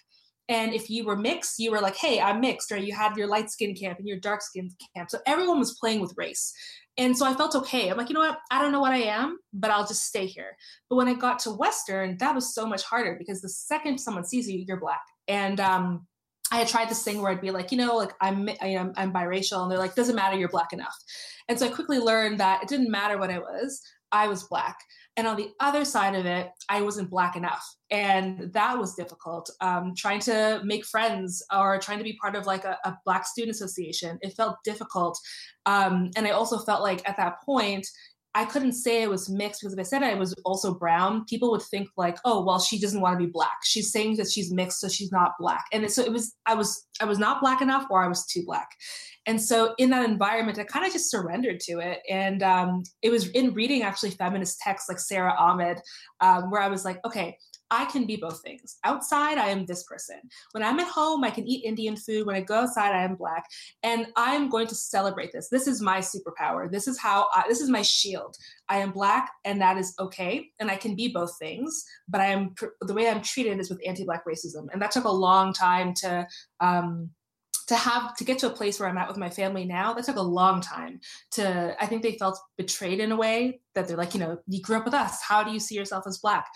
And 0.49 0.73
if 0.73 0.89
you 0.89 1.05
were 1.05 1.17
mixed, 1.17 1.59
you 1.59 1.71
were 1.71 1.81
like, 1.81 1.97
hey, 1.97 2.19
I'm 2.21 2.41
mixed, 2.41 2.73
or 2.73 2.79
you 2.79 2.95
had 2.95 3.15
your 3.17 3.27
light 3.27 3.51
skin 3.51 3.75
camp 3.75 3.99
and 3.99 4.09
your 4.09 4.19
dark 4.19 4.41
skin 4.41 4.71
camp. 4.97 5.11
So 5.11 5.19
everyone 5.27 5.59
was 5.59 5.77
playing 5.79 6.01
with 6.01 6.15
race. 6.17 6.55
And 6.99 7.17
so 7.17 7.25
I 7.25 7.33
felt 7.35 7.55
okay. 7.55 7.89
I'm 7.89 7.97
like, 7.97 8.09
you 8.09 8.15
know 8.15 8.21
what? 8.21 8.41
I 8.51 8.61
don't 8.61 8.73
know 8.73 8.81
what 8.81 8.93
I 8.93 9.03
am, 9.03 9.39
but 9.53 9.71
I'll 9.71 9.87
just 9.87 10.05
stay 10.05 10.27
here. 10.27 10.57
But 10.91 10.97
when 10.97 11.07
I 11.07 11.15
got 11.15 11.39
to 11.41 11.51
Western, 11.53 12.19
that 12.19 12.35
was 12.35 12.53
so 12.53 12.67
much 12.67 12.83
harder 12.83 13.15
because 13.17 13.41
the 13.41 13.49
second 13.49 13.99
someone 13.99 14.25
sees 14.25 14.49
you, 14.49 14.65
you're 14.67 14.81
black. 14.81 15.03
And 15.29 15.61
um, 15.61 16.07
I 16.51 16.57
had 16.57 16.67
tried 16.67 16.89
this 16.89 17.05
thing 17.05 17.23
where 17.23 17.31
I'd 17.31 17.41
be 17.41 17.53
like, 17.53 17.71
you 17.71 17.79
know, 17.79 17.97
like 17.97 18.15
I'm, 18.21 18.49
I, 18.61 18.69
am 18.69 18.93
I'm 18.97 19.13
biracial, 19.13 19.63
and 19.63 19.71
they're 19.71 19.79
like, 19.79 19.95
doesn't 19.95 20.17
matter, 20.17 20.37
you're 20.37 20.49
black 20.49 20.73
enough. 20.73 20.95
And 21.49 21.57
so 21.57 21.67
I 21.67 21.71
quickly 21.71 21.99
learned 21.99 22.41
that 22.41 22.65
it 22.65 22.69
didn't 22.69 22.91
matter 22.91 23.17
what 23.17 23.31
I 23.31 23.39
was. 23.39 23.81
I 24.11 24.27
was 24.27 24.45
black. 24.45 24.77
And 25.19 25.27
on 25.27 25.37
the 25.37 25.51
other 25.59 25.85
side 25.85 26.15
of 26.15 26.27
it, 26.27 26.49
I 26.69 26.81
wasn't 26.81 27.11
black 27.11 27.35
enough. 27.35 27.67
And 27.91 28.53
that 28.53 28.79
was 28.79 28.95
difficult. 28.95 29.51
Um, 29.61 29.93
trying 29.97 30.21
to 30.21 30.61
make 30.65 30.87
friends 30.87 31.45
or 31.53 31.81
trying 31.81 31.99
to 31.99 32.05
be 32.05 32.17
part 32.23 32.37
of 32.37 32.47
like 32.47 32.65
a, 32.65 32.79
a 32.85 32.97
Black 33.05 33.27
Student 33.27 33.57
Association, 33.57 34.21
it 34.23 34.37
felt 34.37 34.59
difficult. 34.65 35.19
Um, 35.67 36.13
and 36.17 36.25
I 36.25 36.31
also 36.31 36.59
felt 36.59 36.83
like 36.83 37.07
at 37.09 37.17
that 37.17 37.43
point, 37.45 37.85
I 38.37 38.45
couldn't 38.45 38.75
say 38.75 39.03
it 39.03 39.11
was 39.11 39.29
mixed 39.29 39.61
because 39.61 39.73
if 39.73 39.81
I 39.81 39.83
said 39.83 40.05
I 40.05 40.15
was 40.15 40.33
also 40.45 40.73
brown, 40.73 41.25
people 41.25 41.51
would 41.51 41.63
think 41.63 41.89
like, 41.97 42.19
oh, 42.25 42.45
well, 42.45 42.61
she 42.61 42.79
doesn't 42.79 43.01
want 43.01 43.19
to 43.19 43.27
be 43.27 43.33
black. 43.33 43.57
She's 43.65 43.91
saying 43.91 44.19
that 44.19 44.31
she's 44.31 44.53
mixed, 44.53 44.79
so 44.79 44.89
she's 44.89 45.11
not 45.11 45.33
black. 45.41 45.65
And 45.73 45.91
so 45.91 46.03
it 46.03 46.13
was, 46.13 46.33
I 46.47 46.55
was, 46.55 46.87
I 47.01 47.07
was 47.07 47.19
not 47.19 47.41
black 47.41 47.61
enough, 47.61 47.87
or 47.91 48.05
I 48.05 48.07
was 48.07 48.25
too 48.25 48.45
black. 48.47 48.69
And 49.29 49.41
so 49.41 49.75
in 49.77 49.91
that 49.91 50.09
environment, 50.09 50.59
I 50.59 50.65
kind 50.65 50.87
of 50.87 50.93
just 50.93 51.11
surrendered 51.11 51.61
to 51.61 51.81
it. 51.81 52.01
And 52.09 52.43
um, 52.43 52.83
it 53.03 53.11
was 53.11 53.29
in 53.29 53.53
reading 53.53 53.83
actually 53.83 54.13
feminist 54.13 54.59
texts 54.61 54.89
like 54.89 54.99
Sara 54.99 55.35
Ahmed, 55.39 55.81
um, 56.21 56.51
where 56.51 56.63
I 56.63 56.69
was 56.69 56.87
like, 56.87 56.99
okay, 57.05 57.37
I 57.71 57.85
can 57.85 58.07
be 58.07 58.17
both 58.17 58.41
things. 58.41 58.79
Outside, 58.85 59.37
I 59.37 59.49
am 59.49 59.67
this 59.67 59.83
person. 59.83 60.17
When 60.53 60.63
I'm 60.63 60.81
at 60.81 60.89
home, 60.89 61.25
I 61.25 61.31
can 61.31 61.47
eat 61.47 61.67
Indian 61.67 61.95
food. 61.95 62.27
When 62.27 62.37
I 62.37 62.41
go 62.41 62.61
outside, 62.61 62.95
I 62.95 63.05
am 63.05 63.17
black. 63.17 63.45
And 63.83 64.07
I'm 64.17 64.49
going 64.49 64.67
to 64.69 64.75
celebrate 64.75 65.31
this. 65.33 65.51
This 65.51 65.67
is 65.67 65.83
my 65.83 65.99
superpower. 65.99 66.71
This 66.71 66.89
is 66.89 66.99
how, 66.99 67.27
I, 67.35 67.45
this 67.47 67.61
is 67.61 67.69
my 67.69 67.83
shield. 67.83 68.35
I 68.71 68.79
am 68.79 68.93
black, 68.93 69.31
and 69.45 69.61
that 69.61 69.77
is 69.77 69.95
okay. 70.01 70.49
And 70.59 70.71
I 70.71 70.77
can 70.77 70.97
be 70.97 71.09
both 71.09 71.39
things. 71.39 71.85
But 72.09 72.23
I 72.23 72.29
am, 72.29 72.55
the 72.81 72.95
way 72.95 73.11
I'm 73.11 73.21
treated 73.21 73.61
is 73.61 73.69
with 73.69 73.87
anti 73.87 74.05
black 74.05 74.25
racism. 74.25 74.69
And 74.73 74.81
that 74.81 74.91
took 74.91 75.05
a 75.05 75.11
long 75.11 75.53
time 75.53 75.93
to, 75.97 76.27
um, 76.61 77.11
to 77.69 77.77
have 77.77 78.17
to 78.17 78.25
get 78.25 78.39
to 78.41 78.47
a 78.47 78.51
place 78.51 78.81
where 78.81 78.89
I'm 78.89 78.99
at 78.99 79.09
with 79.09 79.17
my 79.17 79.31
family 79.31 79.65
now, 79.65 79.93
that 79.93 80.05
took 80.05 80.17
a 80.17 80.23
long 80.23 80.61
time 80.61 81.01
to 81.33 81.77
I 81.81 81.87
think 81.87 82.03
they 82.03 82.19
felt 82.19 82.39
betrayed 82.57 83.01
in 83.01 83.13
a 83.13 83.17
way 83.17 83.61
that 83.75 83.87
they're 83.87 83.97
like, 83.97 84.15
you 84.15 84.21
know, 84.21 84.39
you 84.47 84.61
grew 84.61 84.77
up 84.77 84.85
with 84.85 84.95
us. 84.95 85.23
How 85.23 85.45
do 85.45 85.53
you 85.53 85.61
see 85.61 85.75
yourself 85.75 86.05
as 86.07 86.19
black? 86.19 86.47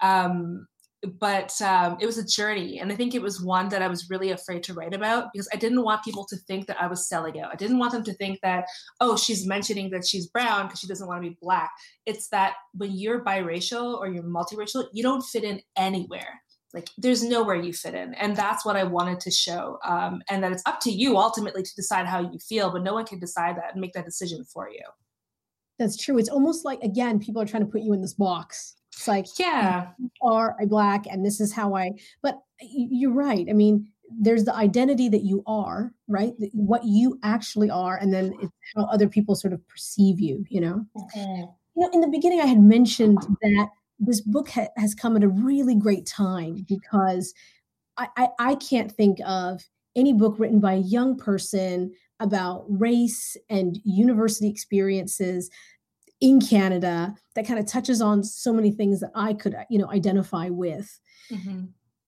Um, 0.00 0.66
but 1.04 1.60
um, 1.60 1.96
it 2.00 2.06
was 2.06 2.16
a 2.16 2.24
journey 2.24 2.78
and 2.78 2.92
i 2.92 2.94
think 2.94 3.14
it 3.14 3.22
was 3.22 3.42
one 3.42 3.68
that 3.68 3.82
i 3.82 3.88
was 3.88 4.08
really 4.08 4.30
afraid 4.30 4.62
to 4.62 4.72
write 4.72 4.94
about 4.94 5.32
because 5.32 5.48
i 5.52 5.56
didn't 5.56 5.82
want 5.82 6.04
people 6.04 6.24
to 6.24 6.36
think 6.46 6.66
that 6.66 6.80
i 6.80 6.86
was 6.86 7.08
selling 7.08 7.40
out 7.40 7.52
i 7.52 7.56
didn't 7.56 7.78
want 7.78 7.92
them 7.92 8.04
to 8.04 8.14
think 8.14 8.38
that 8.40 8.66
oh 9.00 9.16
she's 9.16 9.46
mentioning 9.46 9.90
that 9.90 10.06
she's 10.06 10.28
brown 10.28 10.66
because 10.66 10.78
she 10.78 10.86
doesn't 10.86 11.08
want 11.08 11.22
to 11.22 11.28
be 11.28 11.36
black 11.42 11.70
it's 12.06 12.28
that 12.28 12.54
when 12.74 12.92
you're 12.92 13.24
biracial 13.24 13.98
or 13.98 14.08
you're 14.08 14.22
multiracial 14.22 14.86
you 14.92 15.02
don't 15.02 15.22
fit 15.22 15.42
in 15.42 15.60
anywhere 15.76 16.40
like 16.74 16.88
there's 16.98 17.22
nowhere 17.22 17.56
you 17.56 17.72
fit 17.72 17.94
in 17.94 18.14
and 18.14 18.36
that's 18.36 18.64
what 18.64 18.76
i 18.76 18.84
wanted 18.84 19.20
to 19.20 19.30
show 19.30 19.78
um, 19.84 20.22
and 20.28 20.42
that 20.42 20.52
it's 20.52 20.62
up 20.66 20.80
to 20.80 20.90
you 20.90 21.18
ultimately 21.18 21.62
to 21.62 21.74
decide 21.74 22.06
how 22.06 22.20
you 22.20 22.38
feel 22.38 22.70
but 22.70 22.82
no 22.82 22.94
one 22.94 23.04
can 23.04 23.18
decide 23.18 23.56
that 23.56 23.72
and 23.72 23.80
make 23.80 23.92
that 23.92 24.04
decision 24.04 24.44
for 24.44 24.68
you 24.68 24.84
that's 25.78 25.96
true 25.96 26.18
it's 26.18 26.28
almost 26.28 26.64
like 26.64 26.80
again 26.82 27.18
people 27.18 27.40
are 27.40 27.46
trying 27.46 27.64
to 27.64 27.70
put 27.70 27.82
you 27.82 27.92
in 27.92 28.00
this 28.00 28.14
box 28.14 28.76
it's 28.92 29.08
like, 29.08 29.26
yeah, 29.38 29.88
you 29.98 30.10
are 30.22 30.56
a 30.60 30.66
black, 30.66 31.06
and 31.10 31.24
this 31.24 31.40
is 31.40 31.52
how 31.52 31.74
I. 31.74 31.92
But 32.22 32.38
you're 32.60 33.12
right. 33.12 33.46
I 33.48 33.52
mean, 33.52 33.88
there's 34.10 34.44
the 34.44 34.54
identity 34.54 35.08
that 35.08 35.22
you 35.22 35.42
are, 35.46 35.92
right? 36.08 36.34
What 36.52 36.84
you 36.84 37.18
actually 37.22 37.70
are, 37.70 37.96
and 37.96 38.12
then 38.12 38.34
it's 38.40 38.52
how 38.76 38.84
other 38.84 39.08
people 39.08 39.34
sort 39.34 39.54
of 39.54 39.66
perceive 39.66 40.20
you. 40.20 40.44
You 40.48 40.60
know. 40.60 40.86
Mm-hmm. 40.96 41.42
You 41.74 41.86
know, 41.86 41.90
in 41.94 42.00
the 42.02 42.08
beginning, 42.08 42.40
I 42.40 42.46
had 42.46 42.60
mentioned 42.60 43.18
that 43.40 43.68
this 44.02 44.20
book 44.20 44.50
ha- 44.50 44.68
has 44.76 44.94
come 44.94 45.16
at 45.16 45.22
a 45.22 45.28
really 45.28 45.74
great 45.74 46.06
time 46.06 46.66
because 46.68 47.32
I, 47.96 48.08
I, 48.16 48.28
I 48.38 48.54
can't 48.56 48.90
think 48.90 49.18
of 49.24 49.62
any 49.94 50.12
book 50.12 50.34
written 50.38 50.60
by 50.60 50.74
a 50.74 50.78
young 50.78 51.16
person 51.16 51.92
about 52.20 52.64
race 52.68 53.36
and 53.48 53.78
university 53.84 54.48
experiences 54.48 55.50
in 56.20 56.40
Canada 56.40 57.14
that 57.34 57.46
kind 57.46 57.58
of 57.58 57.66
touches 57.66 58.00
on 58.00 58.22
so 58.22 58.52
many 58.52 58.70
things 58.70 59.00
that 59.00 59.10
I 59.14 59.34
could, 59.34 59.56
you 59.68 59.78
know, 59.78 59.90
identify 59.90 60.48
with. 60.48 60.98
Mm-hmm. 61.30 61.64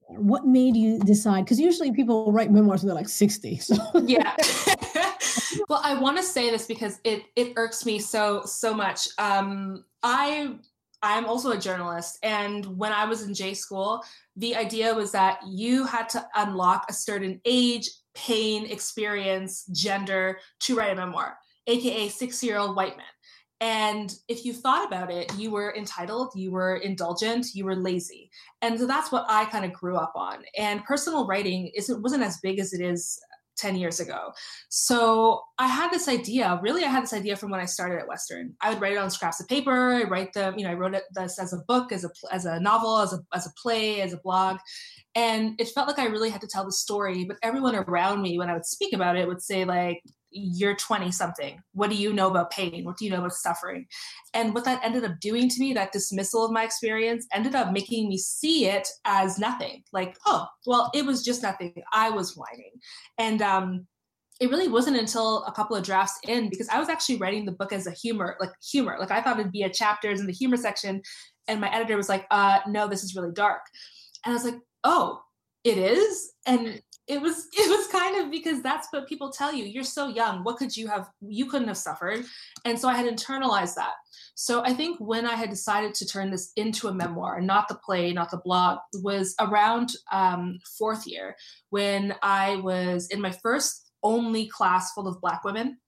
What 0.09 0.47
made 0.47 0.77
you 0.77 0.99
decide? 1.01 1.45
Because 1.45 1.59
usually 1.59 1.93
people 1.93 2.31
write 2.31 2.51
memoirs 2.51 2.83
when 2.83 2.89
they're 2.89 2.97
like 2.97 3.09
60. 3.09 3.57
So. 3.63 3.77
Yeah. 4.05 4.37
well, 5.69 5.81
I 5.83 5.99
want 5.99 6.17
to 6.17 6.23
say 6.23 6.51
this 6.51 6.67
because 6.67 7.01
it 7.05 7.25
it 7.37 7.55
irks 7.57 7.87
me 7.87 7.99
so 7.99 8.43
so 8.45 8.75
much. 8.75 9.09
Um, 9.19 9.85
I 10.03 10.57
I'm 11.05 11.27
also 11.27 11.51
a 11.51 11.59
journalist, 11.59 12.19
and 12.23 12.65
when 12.79 12.91
I 12.91 13.05
was 13.05 13.23
in 13.23 13.35
J 13.35 13.53
school, 13.53 14.03
the 14.37 14.57
idea 14.57 14.95
was 14.95 15.13
that 15.13 15.39
you 15.47 15.85
had 15.85 16.09
to 16.11 16.27
unlock 16.35 16.87
a 16.89 16.95
certain 16.95 17.43
age, 17.45 17.91
pain, 18.15 18.65
experience, 18.65 19.67
gender 19.67 20.39
to 20.61 20.75
write 20.75 20.93
a 20.93 20.97
memoir, 20.97 21.37
aka 21.67 22.09
six 22.09 22.43
year 22.43 22.57
old 22.57 22.75
white 22.75 22.97
man. 22.97 23.07
And 23.61 24.15
if 24.29 24.47
you 24.47 24.55
thought 24.55 24.87
about 24.87 25.11
it, 25.11 25.31
you 25.37 25.51
were 25.51 25.75
entitled, 25.77 26.33
you 26.35 26.51
were 26.51 26.77
indulgent, 26.77 27.55
you 27.55 27.67
were 27.67 27.77
lazy. 27.77 28.31
And 28.63 28.79
so 28.79 28.87
that's 28.87 29.13
what 29.13 29.27
I 29.29 29.45
kind 29.45 29.67
of 29.67 29.75
grew 29.75 29.97
up 29.97 30.13
on. 30.17 30.43
And 30.59 30.85
personal 30.85 31.27
writing 31.27 31.71
isn't 31.75 32.03
wasn't 32.03 32.23
as 32.23 32.41
big 32.41 32.59
as 32.59 32.73
it 32.73 32.81
is 32.81 33.21
10 33.57 33.77
years 33.77 34.01
ago. 34.01 34.33
So 34.69 35.43
I 35.59 35.67
had 35.67 35.91
this 35.91 36.09
idea, 36.09 36.59
really 36.63 36.85
I 36.85 36.89
had 36.89 37.03
this 37.05 37.13
idea 37.13 37.37
from 37.37 37.51
when 37.51 37.61
I 37.61 37.65
started 37.65 38.01
at 38.01 38.09
Western. 38.09 38.55
I 38.61 38.71
would 38.71 38.81
write 38.81 38.93
it 38.93 38.99
on 38.99 39.11
scraps 39.11 39.41
of 39.41 39.49
paper, 39.49 39.95
I 39.95 40.03
write 40.05 40.33
them, 40.33 40.59
you 40.59 40.65
know, 40.65 40.71
I 40.71 40.75
wrote 40.75 40.95
it 40.95 41.05
this 41.15 41.39
as 41.39 41.53
a 41.53 41.59
book, 41.69 41.93
as 41.93 42.05
a 42.05 42.11
as 42.33 42.45
a 42.45 42.61
novel, 42.61 42.99
as 42.99 43.13
a 43.13 43.21
as 43.33 43.47
a 43.47 43.53
play, 43.61 44.01
as 44.01 44.13
a 44.13 44.19
blog. 44.19 44.59
And 45.15 45.61
it 45.61 45.69
felt 45.69 45.87
like 45.87 45.99
I 45.99 46.07
really 46.07 46.31
had 46.31 46.41
to 46.41 46.49
tell 46.49 46.65
the 46.65 46.73
story, 46.73 47.25
but 47.25 47.37
everyone 47.43 47.77
around 47.77 48.23
me 48.23 48.39
when 48.39 48.51
I 48.51 48.55
would 48.55 48.67
speak 48.67 48.93
about 48.93 49.17
it 49.17 49.29
would 49.29 49.43
say 49.43 49.65
like 49.65 50.03
you're 50.35 50.75
20 50.75 51.13
something. 51.13 51.63
What 51.73 51.91
do 51.91 51.97
you 51.97 52.13
know 52.13 52.29
about 52.29 52.51
pain? 52.51 52.85
What 52.85 52.97
do 52.97 53.05
you 53.05 53.11
know 53.11 53.19
about 53.19 53.33
suffering? 53.33 53.87
And 54.35 54.53
what 54.53 54.65
that 54.65 54.85
ended 54.85 55.05
up 55.05 55.21
doing 55.21 55.49
to 55.49 55.61
me, 55.61 55.73
that 55.73 55.93
dismissal 55.93 56.45
of 56.45 56.51
my 56.51 56.65
experience, 56.65 57.27
ended 57.33 57.55
up 57.55 57.73
making 57.73 58.09
me 58.09 58.19
see 58.19 58.67
it 58.67 58.89
as 59.05 59.39
nothing. 59.39 59.85
Like, 59.93 60.17
oh, 60.27 60.47
well, 60.67 60.91
it 60.93 61.07
was 61.07 61.25
just 61.25 61.43
nothing. 61.43 61.75
I 61.93 62.11
was 62.11 62.37
whining. 62.37 62.73
And 63.17 63.41
um, 63.43 63.87
it 64.41 64.51
really 64.51 64.69
wasn't 64.69 64.97
until 64.97 65.45
a 65.45 65.53
couple 65.53 65.77
of 65.77 65.85
drafts 65.85 66.19
in 66.27 66.51
because 66.51 66.69
I 66.69 66.81
was 66.81 66.89
actually 66.89 67.19
writing 67.19 67.45
the 67.45 67.53
book 67.53 67.73
as 67.73 67.87
a 67.87 67.93
humor, 67.93 68.37
like 68.41 68.51
humor. 68.61 68.97
Like 68.99 69.13
I 69.13 69.23
thought 69.23 69.39
it'd 69.39 69.53
be 69.53 69.63
a 69.63 69.73
chapters 69.73 70.21
in 70.21 70.27
the 70.27 70.33
humor 70.33 70.57
section. 70.57 71.01
And 71.47 71.61
my 71.61 71.73
editor 71.73 71.97
was 71.97 72.09
like, 72.09 72.27
uh, 72.31 72.59
no, 72.67 72.89
this 72.89 73.05
is 73.05 73.15
really 73.15 73.33
dark. 73.33 73.61
And 74.25 74.33
I 74.33 74.35
was 74.35 74.45
like, 74.45 74.59
oh, 74.83 75.21
it 75.63 75.79
is? 75.79 76.33
And 76.47 76.81
it 77.07 77.21
was 77.21 77.49
it 77.53 77.69
was 77.69 77.87
kind 77.89 78.23
of 78.23 78.31
because 78.31 78.63
that's 78.63 78.89
what 78.91 79.09
people 79.09 79.31
tell 79.31 79.53
you 79.53 79.65
you're 79.65 79.85
so 79.85 80.09
young. 80.09 80.45
What 80.45 80.57
could 80.57 80.77
you 80.77 80.89
have 80.89 81.09
you 81.21 81.47
couldn't 81.47 81.69
have 81.69 81.79
suffered? 81.79 82.25
And 82.65 82.79
so 82.79 82.89
i 82.89 82.95
had 82.95 83.07
internalized 83.07 83.75
that. 83.75 83.95
So 84.35 84.63
i 84.65 84.73
think 84.73 84.99
when 84.99 85.27
i 85.27 85.35
had 85.35 85.51
decided 85.51 85.95
to 85.95 86.07
turn 86.07 86.31
this 86.31 86.53
into 86.57 86.89
a 86.89 86.95
memoir 86.95 87.41
not 87.41 87.69
the 87.69 87.77
play 87.77 88.13
not 88.13 88.31
the 88.31 88.39
blog 88.45 88.79
was 89.03 89.35
around 89.41 89.93
um, 90.13 90.59
fourth 90.79 91.07
year 91.07 91.37
when 91.71 92.15
i 92.23 92.57
was 92.57 93.09
in 93.09 93.21
my 93.21 93.31
first 93.31 93.91
only 94.03 94.47
class 94.49 94.93
full 94.93 95.09
of 95.09 95.21
black 95.21 95.45
women 95.45 95.79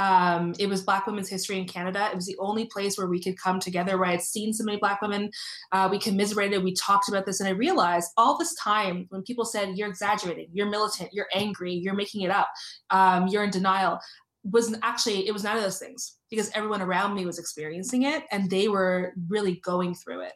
um, 0.00 0.54
it 0.58 0.66
was 0.66 0.82
Black 0.82 1.06
Women's 1.06 1.28
History 1.28 1.58
in 1.58 1.66
Canada. 1.66 2.08
It 2.10 2.16
was 2.16 2.24
the 2.24 2.38
only 2.38 2.64
place 2.64 2.96
where 2.96 3.06
we 3.06 3.22
could 3.22 3.38
come 3.38 3.60
together, 3.60 3.98
where 3.98 4.08
I 4.08 4.12
had 4.12 4.22
seen 4.22 4.54
so 4.54 4.64
many 4.64 4.78
Black 4.78 5.02
women. 5.02 5.30
Uh, 5.72 5.88
we 5.90 5.98
commiserated, 5.98 6.64
we 6.64 6.72
talked 6.72 7.10
about 7.10 7.26
this, 7.26 7.38
and 7.38 7.48
I 7.48 7.52
realized 7.52 8.10
all 8.16 8.38
this 8.38 8.54
time 8.54 9.04
when 9.10 9.22
people 9.22 9.44
said, 9.44 9.76
You're 9.76 9.90
exaggerating, 9.90 10.48
you're 10.54 10.70
militant, 10.70 11.10
you're 11.12 11.28
angry, 11.34 11.74
you're 11.74 11.94
making 11.94 12.22
it 12.22 12.30
up, 12.30 12.48
um, 12.88 13.26
you're 13.26 13.44
in 13.44 13.50
denial, 13.50 14.00
was 14.42 14.74
actually, 14.82 15.28
it 15.28 15.32
was 15.32 15.44
none 15.44 15.58
of 15.58 15.62
those 15.62 15.78
things 15.78 16.16
because 16.30 16.50
everyone 16.54 16.80
around 16.80 17.14
me 17.14 17.26
was 17.26 17.38
experiencing 17.38 18.04
it 18.04 18.24
and 18.30 18.48
they 18.48 18.68
were 18.68 19.12
really 19.28 19.56
going 19.56 19.94
through 19.94 20.22
it. 20.22 20.32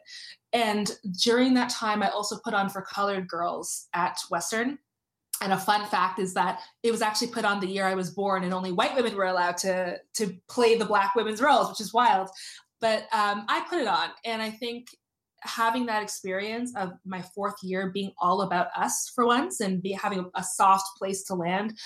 And 0.53 0.95
during 1.23 1.55
that 1.55 1.71
time, 1.71 2.03
I 2.03 2.09
also 2.09 2.37
put 2.43 2.53
on 2.53 2.69
for 2.69 2.83
colored 2.83 3.27
girls 3.27 3.87
at 3.93 4.19
Western 4.29 4.77
and 5.41 5.53
a 5.53 5.57
fun 5.57 5.85
fact 5.87 6.19
is 6.19 6.33
that 6.33 6.61
it 6.83 6.91
was 6.91 7.01
actually 7.01 7.27
put 7.27 7.45
on 7.45 7.59
the 7.59 7.67
year 7.67 7.85
I 7.85 7.95
was 7.95 8.11
born, 8.11 8.43
and 8.43 8.53
only 8.53 8.71
white 8.71 8.95
women 8.95 9.15
were 9.15 9.25
allowed 9.25 9.57
to 9.57 9.97
to 10.15 10.35
play 10.49 10.75
the 10.77 10.85
black 10.85 11.15
women's 11.15 11.41
roles, 11.41 11.69
which 11.69 11.81
is 11.81 11.93
wild. 11.93 12.29
But 12.81 13.03
um, 13.13 13.45
I 13.47 13.65
put 13.69 13.79
it 13.79 13.87
on, 13.87 14.09
and 14.23 14.41
I 14.41 14.51
think 14.51 14.87
having 15.41 15.85
that 15.85 16.01
experience 16.01 16.73
of 16.75 16.93
my 17.05 17.21
fourth 17.21 17.55
year 17.61 17.91
being 17.93 18.11
all 18.19 18.41
about 18.41 18.67
us 18.75 19.11
for 19.13 19.25
once, 19.25 19.59
and 19.59 19.81
be 19.81 19.91
having 19.91 20.29
a 20.35 20.43
soft 20.43 20.97
place 20.97 21.23
to 21.25 21.35
land, 21.35 21.77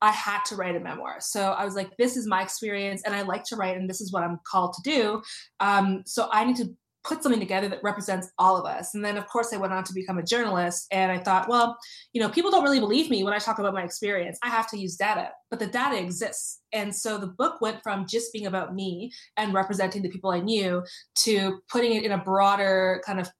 I 0.00 0.10
had 0.10 0.40
to 0.46 0.56
write 0.56 0.76
a 0.76 0.80
memoir. 0.80 1.16
So 1.20 1.52
I 1.52 1.64
was 1.64 1.74
like, 1.74 1.96
this 1.96 2.16
is 2.16 2.26
my 2.26 2.42
experience, 2.42 3.02
and 3.04 3.14
I 3.14 3.22
like 3.22 3.44
to 3.44 3.56
write, 3.56 3.76
and 3.76 3.88
this 3.88 4.00
is 4.00 4.12
what 4.12 4.22
I'm 4.22 4.38
called 4.46 4.74
to 4.74 4.82
do. 4.82 5.22
Um, 5.60 6.02
so 6.06 6.28
I 6.32 6.44
need 6.44 6.56
to 6.56 6.76
put 7.04 7.22
something 7.22 7.40
together 7.40 7.68
that 7.68 7.82
represents 7.82 8.30
all 8.38 8.56
of 8.56 8.64
us. 8.64 8.94
And 8.94 9.04
then, 9.04 9.16
of 9.16 9.26
course, 9.26 9.52
I 9.52 9.56
went 9.56 9.72
on 9.72 9.84
to 9.84 9.94
become 9.94 10.18
a 10.18 10.22
journalist. 10.22 10.86
And 10.92 11.10
I 11.10 11.18
thought, 11.18 11.48
well, 11.48 11.76
you 12.12 12.20
know, 12.20 12.28
people 12.28 12.50
don't 12.50 12.62
really 12.62 12.80
believe 12.80 13.10
me 13.10 13.24
when 13.24 13.32
I 13.32 13.38
talk 13.38 13.58
about 13.58 13.74
my 13.74 13.82
experience. 13.82 14.38
I 14.42 14.48
have 14.48 14.70
to 14.70 14.78
use 14.78 14.96
data, 14.96 15.30
but 15.50 15.58
the 15.58 15.66
data 15.66 15.98
exists. 15.98 16.60
And 16.72 16.94
so 16.94 17.18
the 17.18 17.26
book 17.26 17.60
went 17.60 17.82
from 17.82 18.06
just 18.06 18.32
being 18.32 18.46
about 18.46 18.74
me 18.74 19.12
and 19.36 19.52
representing 19.52 20.02
the 20.02 20.10
people 20.10 20.30
I 20.30 20.40
knew 20.40 20.84
to 21.20 21.60
putting 21.68 21.94
it 21.94 22.04
in 22.04 22.12
a 22.12 22.18
broader 22.18 23.02
kind 23.04 23.18
of 23.18 23.30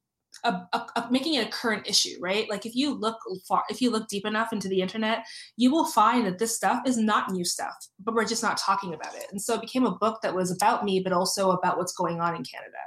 a, 0.45 0.49
a, 0.73 0.87
a, 0.97 1.09
making 1.11 1.35
it 1.35 1.47
a 1.47 1.51
current 1.51 1.87
issue, 1.87 2.17
right? 2.21 2.49
Like 2.49 2.67
if 2.67 2.75
you 2.75 2.95
look 2.95 3.19
far, 3.47 3.65
if 3.69 3.81
you 3.81 3.91
look 3.91 4.09
deep 4.09 4.27
enough 4.27 4.53
into 4.53 4.69
the 4.69 4.81
internet, 4.81 5.25
you 5.57 5.71
will 5.71 5.85
find 5.85 6.27
that 6.27 6.39
this 6.39 6.57
stuff 6.57 6.83
is 6.87 6.97
not 6.97 7.31
new 7.31 7.45
stuff, 7.45 7.75
but 8.03 8.15
we're 8.15 8.25
just 8.25 8.43
not 8.43 8.57
talking 8.57 8.95
about 8.95 9.15
it. 9.15 9.27
And 9.31 9.41
so 9.41 9.55
it 9.55 9.61
became 9.61 9.85
a 9.85 9.97
book 9.97 10.21
that 10.23 10.35
was 10.35 10.51
about 10.51 10.85
me, 10.85 11.01
but 11.01 11.13
also 11.13 11.51
about 11.51 11.77
what's 11.77 11.93
going 11.93 12.21
on 12.21 12.35
in 12.35 12.45
Canada. 12.45 12.79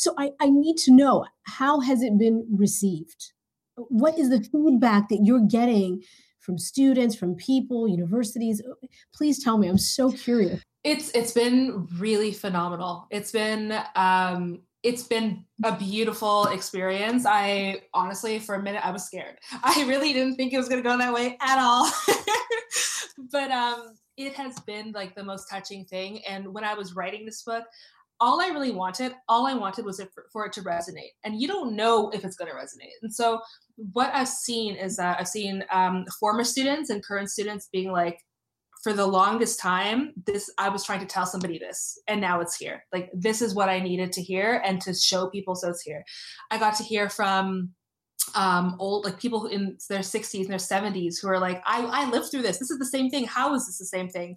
So 0.00 0.14
I, 0.16 0.30
I 0.40 0.48
need 0.48 0.78
to 0.78 0.92
know 0.92 1.26
how 1.42 1.80
has 1.80 2.02
it 2.02 2.16
been 2.16 2.46
received? 2.50 3.32
What 3.74 4.18
is 4.18 4.30
the 4.30 4.40
feedback 4.40 5.10
that 5.10 5.20
you're 5.22 5.46
getting 5.46 6.02
from 6.38 6.56
students, 6.56 7.14
from 7.14 7.34
people, 7.34 7.86
universities? 7.86 8.62
Please 9.14 9.44
tell 9.44 9.58
me. 9.58 9.68
I'm 9.68 9.76
so 9.76 10.10
curious. 10.10 10.62
It's 10.84 11.10
it's 11.10 11.32
been 11.32 11.86
really 11.98 12.32
phenomenal. 12.32 13.08
It's 13.10 13.30
been 13.30 13.78
um 13.94 14.62
it's 14.82 15.02
been 15.02 15.44
a 15.64 15.76
beautiful 15.76 16.46
experience. 16.46 17.26
I 17.26 17.82
honestly, 17.92 18.38
for 18.38 18.54
a 18.54 18.62
minute, 18.62 18.82
I 18.82 18.92
was 18.92 19.04
scared. 19.04 19.36
I 19.62 19.84
really 19.86 20.14
didn't 20.14 20.36
think 20.36 20.54
it 20.54 20.56
was 20.56 20.70
going 20.70 20.82
to 20.82 20.88
go 20.88 20.96
that 20.96 21.12
way 21.12 21.36
at 21.42 21.58
all. 21.58 21.90
but 23.30 23.50
um, 23.50 23.96
it 24.16 24.32
has 24.32 24.58
been 24.60 24.92
like 24.92 25.14
the 25.14 25.24
most 25.24 25.50
touching 25.50 25.84
thing. 25.84 26.24
And 26.24 26.54
when 26.54 26.64
I 26.64 26.72
was 26.72 26.94
writing 26.94 27.26
this 27.26 27.42
book, 27.42 27.64
all 28.20 28.40
I 28.40 28.48
really 28.48 28.70
wanted, 28.70 29.14
all 29.28 29.46
I 29.46 29.54
wanted 29.54 29.84
was 29.84 30.00
for, 30.14 30.26
for 30.32 30.46
it 30.46 30.52
to 30.54 30.62
resonate. 30.62 31.12
And 31.24 31.40
you 31.40 31.48
don't 31.48 31.74
know 31.74 32.10
if 32.10 32.24
it's 32.24 32.36
going 32.36 32.50
to 32.50 32.56
resonate. 32.56 32.92
And 33.02 33.12
so 33.12 33.40
what 33.92 34.10
I've 34.14 34.28
seen 34.28 34.76
is 34.76 34.96
that 34.96 35.18
I've 35.18 35.28
seen 35.28 35.64
um, 35.70 36.04
former 36.18 36.44
students 36.44 36.90
and 36.90 37.04
current 37.04 37.30
students 37.30 37.68
being 37.72 37.90
like, 37.90 38.18
for 38.82 38.94
the 38.94 39.06
longest 39.06 39.60
time, 39.60 40.12
this 40.26 40.50
I 40.56 40.70
was 40.70 40.84
trying 40.84 41.00
to 41.00 41.06
tell 41.06 41.26
somebody 41.26 41.58
this, 41.58 42.00
and 42.08 42.18
now 42.18 42.40
it's 42.40 42.56
here. 42.56 42.82
Like 42.92 43.10
this 43.12 43.42
is 43.42 43.54
what 43.54 43.68
I 43.68 43.78
needed 43.78 44.10
to 44.12 44.22
hear 44.22 44.62
and 44.64 44.80
to 44.80 44.94
show 44.94 45.28
people, 45.28 45.54
so 45.54 45.68
it's 45.68 45.82
here. 45.82 46.02
I 46.50 46.56
got 46.56 46.76
to 46.76 46.82
hear 46.82 47.10
from 47.10 47.74
um 48.34 48.76
old 48.78 49.04
like 49.04 49.18
people 49.18 49.46
in 49.46 49.76
their 49.88 50.00
60s 50.00 50.40
and 50.40 50.50
their 50.50 50.58
70s 50.58 51.20
who 51.20 51.28
are 51.28 51.38
like 51.38 51.62
I, 51.66 51.82
I 51.84 52.10
lived 52.10 52.30
through 52.30 52.42
this. 52.42 52.58
This 52.58 52.70
is 52.70 52.78
the 52.78 52.86
same 52.86 53.10
thing. 53.10 53.24
How 53.24 53.54
is 53.54 53.66
this 53.66 53.78
the 53.78 53.86
same 53.86 54.08
thing? 54.08 54.36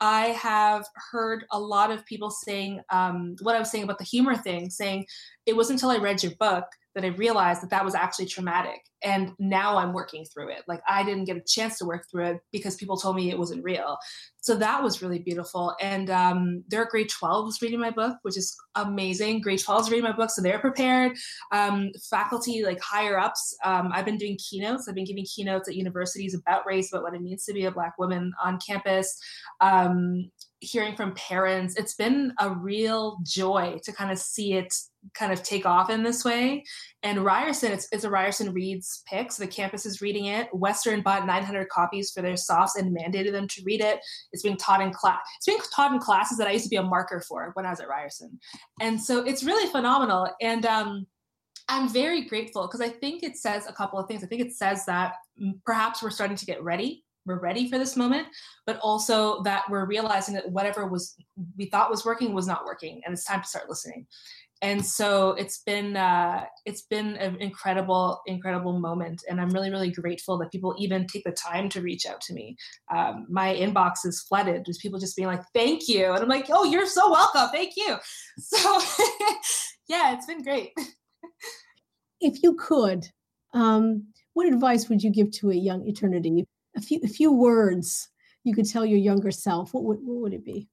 I 0.00 0.26
have 0.28 0.86
heard 1.10 1.44
a 1.50 1.58
lot 1.58 1.90
of 1.90 2.04
people 2.06 2.30
saying 2.30 2.80
um 2.90 3.36
what 3.42 3.56
i 3.56 3.58
was 3.58 3.70
saying 3.70 3.84
about 3.84 3.98
the 3.98 4.04
humor 4.04 4.36
thing 4.36 4.70
saying 4.70 5.06
it 5.46 5.56
wasn't 5.56 5.78
until 5.80 5.90
I 5.90 6.02
read 6.02 6.22
your 6.22 6.32
book 6.38 6.66
that 6.94 7.04
I 7.04 7.08
realized 7.08 7.62
that 7.62 7.70
that 7.70 7.84
was 7.84 7.94
actually 7.94 8.26
traumatic. 8.26 8.80
And 9.02 9.32
now 9.38 9.78
I'm 9.78 9.92
working 9.92 10.24
through 10.24 10.50
it. 10.50 10.62
Like 10.68 10.80
I 10.86 11.02
didn't 11.02 11.24
get 11.24 11.36
a 11.36 11.40
chance 11.40 11.78
to 11.78 11.84
work 11.84 12.04
through 12.10 12.26
it 12.26 12.40
because 12.52 12.76
people 12.76 12.96
told 12.96 13.16
me 13.16 13.30
it 13.30 13.38
wasn't 13.38 13.64
real. 13.64 13.96
So 14.40 14.54
that 14.56 14.82
was 14.82 15.02
really 15.02 15.18
beautiful. 15.18 15.74
And 15.80 16.10
um, 16.10 16.64
there 16.68 16.82
are 16.82 16.88
grade 16.88 17.08
12s 17.08 17.62
reading 17.62 17.80
my 17.80 17.90
book, 17.90 18.18
which 18.22 18.36
is 18.36 18.54
amazing. 18.74 19.40
Grade 19.40 19.58
12s 19.58 19.84
reading 19.84 20.04
my 20.04 20.12
book, 20.12 20.30
so 20.30 20.42
they're 20.42 20.58
prepared. 20.58 21.16
Um, 21.50 21.90
faculty, 22.10 22.62
like 22.64 22.80
higher 22.80 23.18
ups, 23.18 23.56
um, 23.64 23.90
I've 23.92 24.04
been 24.04 24.18
doing 24.18 24.36
keynotes. 24.36 24.86
I've 24.86 24.94
been 24.94 25.04
giving 25.04 25.24
keynotes 25.24 25.68
at 25.68 25.76
universities 25.76 26.34
about 26.34 26.66
race, 26.66 26.92
about 26.92 27.02
what 27.04 27.14
it 27.14 27.22
means 27.22 27.44
to 27.46 27.52
be 27.52 27.64
a 27.64 27.70
Black 27.70 27.98
woman 27.98 28.32
on 28.42 28.58
campus. 28.64 29.18
Hearing 30.64 30.94
from 30.94 31.12
parents, 31.14 31.74
it's 31.76 31.94
been 31.94 32.32
a 32.38 32.48
real 32.50 33.18
joy 33.24 33.80
to 33.82 33.92
kind 33.92 34.12
of 34.12 34.18
see 34.18 34.54
it 34.54 34.72
kind 35.14 35.32
of 35.32 35.42
take 35.42 35.66
off 35.66 35.90
in 35.90 36.04
this 36.04 36.24
way. 36.24 36.64
And 37.02 37.24
Ryerson, 37.24 37.72
it's, 37.72 37.88
it's 37.90 38.04
a 38.04 38.10
Ryerson 38.10 38.52
Reads 38.52 39.02
pick, 39.08 39.32
so 39.32 39.42
the 39.42 39.50
campus 39.50 39.84
is 39.84 40.00
reading 40.00 40.26
it. 40.26 40.48
Western 40.54 41.02
bought 41.02 41.26
900 41.26 41.68
copies 41.68 42.12
for 42.12 42.22
their 42.22 42.36
sophs 42.36 42.76
and 42.76 42.96
mandated 42.96 43.32
them 43.32 43.48
to 43.48 43.62
read 43.64 43.80
it. 43.80 43.98
It's 44.32 44.44
being 44.44 44.56
taught 44.56 44.80
in 44.80 44.92
class. 44.92 45.18
It's 45.38 45.46
being 45.46 45.58
taught 45.74 45.92
in 45.92 45.98
classes 45.98 46.38
that 46.38 46.46
I 46.46 46.52
used 46.52 46.64
to 46.64 46.70
be 46.70 46.76
a 46.76 46.82
marker 46.82 47.20
for 47.20 47.50
when 47.54 47.66
I 47.66 47.70
was 47.70 47.80
at 47.80 47.88
Ryerson, 47.88 48.38
and 48.80 49.00
so 49.00 49.24
it's 49.24 49.42
really 49.42 49.68
phenomenal. 49.70 50.30
And 50.40 50.64
um, 50.64 51.06
I'm 51.68 51.88
very 51.88 52.22
grateful 52.22 52.62
because 52.62 52.80
I 52.80 52.88
think 52.88 53.22
it 53.22 53.36
says 53.36 53.66
a 53.66 53.72
couple 53.72 53.98
of 53.98 54.06
things. 54.06 54.22
I 54.22 54.26
think 54.28 54.42
it 54.42 54.52
says 54.52 54.84
that 54.86 55.14
perhaps 55.64 56.02
we're 56.02 56.10
starting 56.10 56.36
to 56.36 56.46
get 56.46 56.62
ready 56.62 57.04
we're 57.26 57.40
ready 57.40 57.68
for 57.70 57.78
this 57.78 57.96
moment 57.96 58.26
but 58.66 58.78
also 58.80 59.42
that 59.42 59.64
we're 59.68 59.86
realizing 59.86 60.34
that 60.34 60.50
whatever 60.50 60.86
was 60.86 61.16
we 61.56 61.66
thought 61.66 61.90
was 61.90 62.04
working 62.04 62.34
was 62.34 62.46
not 62.46 62.64
working 62.64 63.00
and 63.04 63.12
it's 63.12 63.24
time 63.24 63.42
to 63.42 63.48
start 63.48 63.68
listening. 63.68 64.06
And 64.60 64.86
so 64.86 65.30
it's 65.30 65.58
been 65.58 65.96
uh, 65.96 66.44
it's 66.64 66.82
been 66.82 67.16
an 67.16 67.36
incredible 67.40 68.20
incredible 68.28 68.78
moment 68.78 69.24
and 69.28 69.40
i'm 69.40 69.50
really 69.50 69.70
really 69.70 69.90
grateful 69.90 70.38
that 70.38 70.52
people 70.52 70.76
even 70.78 71.06
take 71.08 71.24
the 71.24 71.32
time 71.32 71.68
to 71.70 71.80
reach 71.80 72.06
out 72.06 72.20
to 72.22 72.32
me. 72.32 72.56
Um, 72.94 73.26
my 73.28 73.52
inbox 73.54 74.04
is 74.04 74.22
flooded 74.22 74.64
with 74.68 74.78
people 74.78 75.00
just 75.00 75.16
being 75.16 75.26
like 75.26 75.42
thank 75.52 75.88
you 75.88 76.12
and 76.12 76.22
i'm 76.22 76.28
like 76.28 76.46
oh 76.50 76.64
you're 76.64 76.86
so 76.86 77.10
welcome 77.10 77.48
thank 77.52 77.72
you. 77.76 77.96
So 78.38 78.58
yeah 79.88 80.14
it's 80.14 80.26
been 80.26 80.42
great. 80.42 80.70
If 82.24 82.40
you 82.44 82.54
could 82.54 83.08
um, 83.52 84.06
what 84.34 84.46
advice 84.46 84.88
would 84.88 85.02
you 85.02 85.10
give 85.10 85.32
to 85.32 85.50
a 85.50 85.54
young 85.54 85.84
eternity 85.88 86.46
a 86.76 86.80
few 86.80 87.00
a 87.02 87.08
few 87.08 87.32
words 87.32 88.08
you 88.44 88.54
could 88.54 88.68
tell 88.68 88.84
your 88.84 88.98
younger 88.98 89.30
self, 89.30 89.74
what 89.74 89.84
would 89.84 89.98
what 90.02 90.20
would 90.20 90.34
it 90.34 90.44
be? 90.44 90.68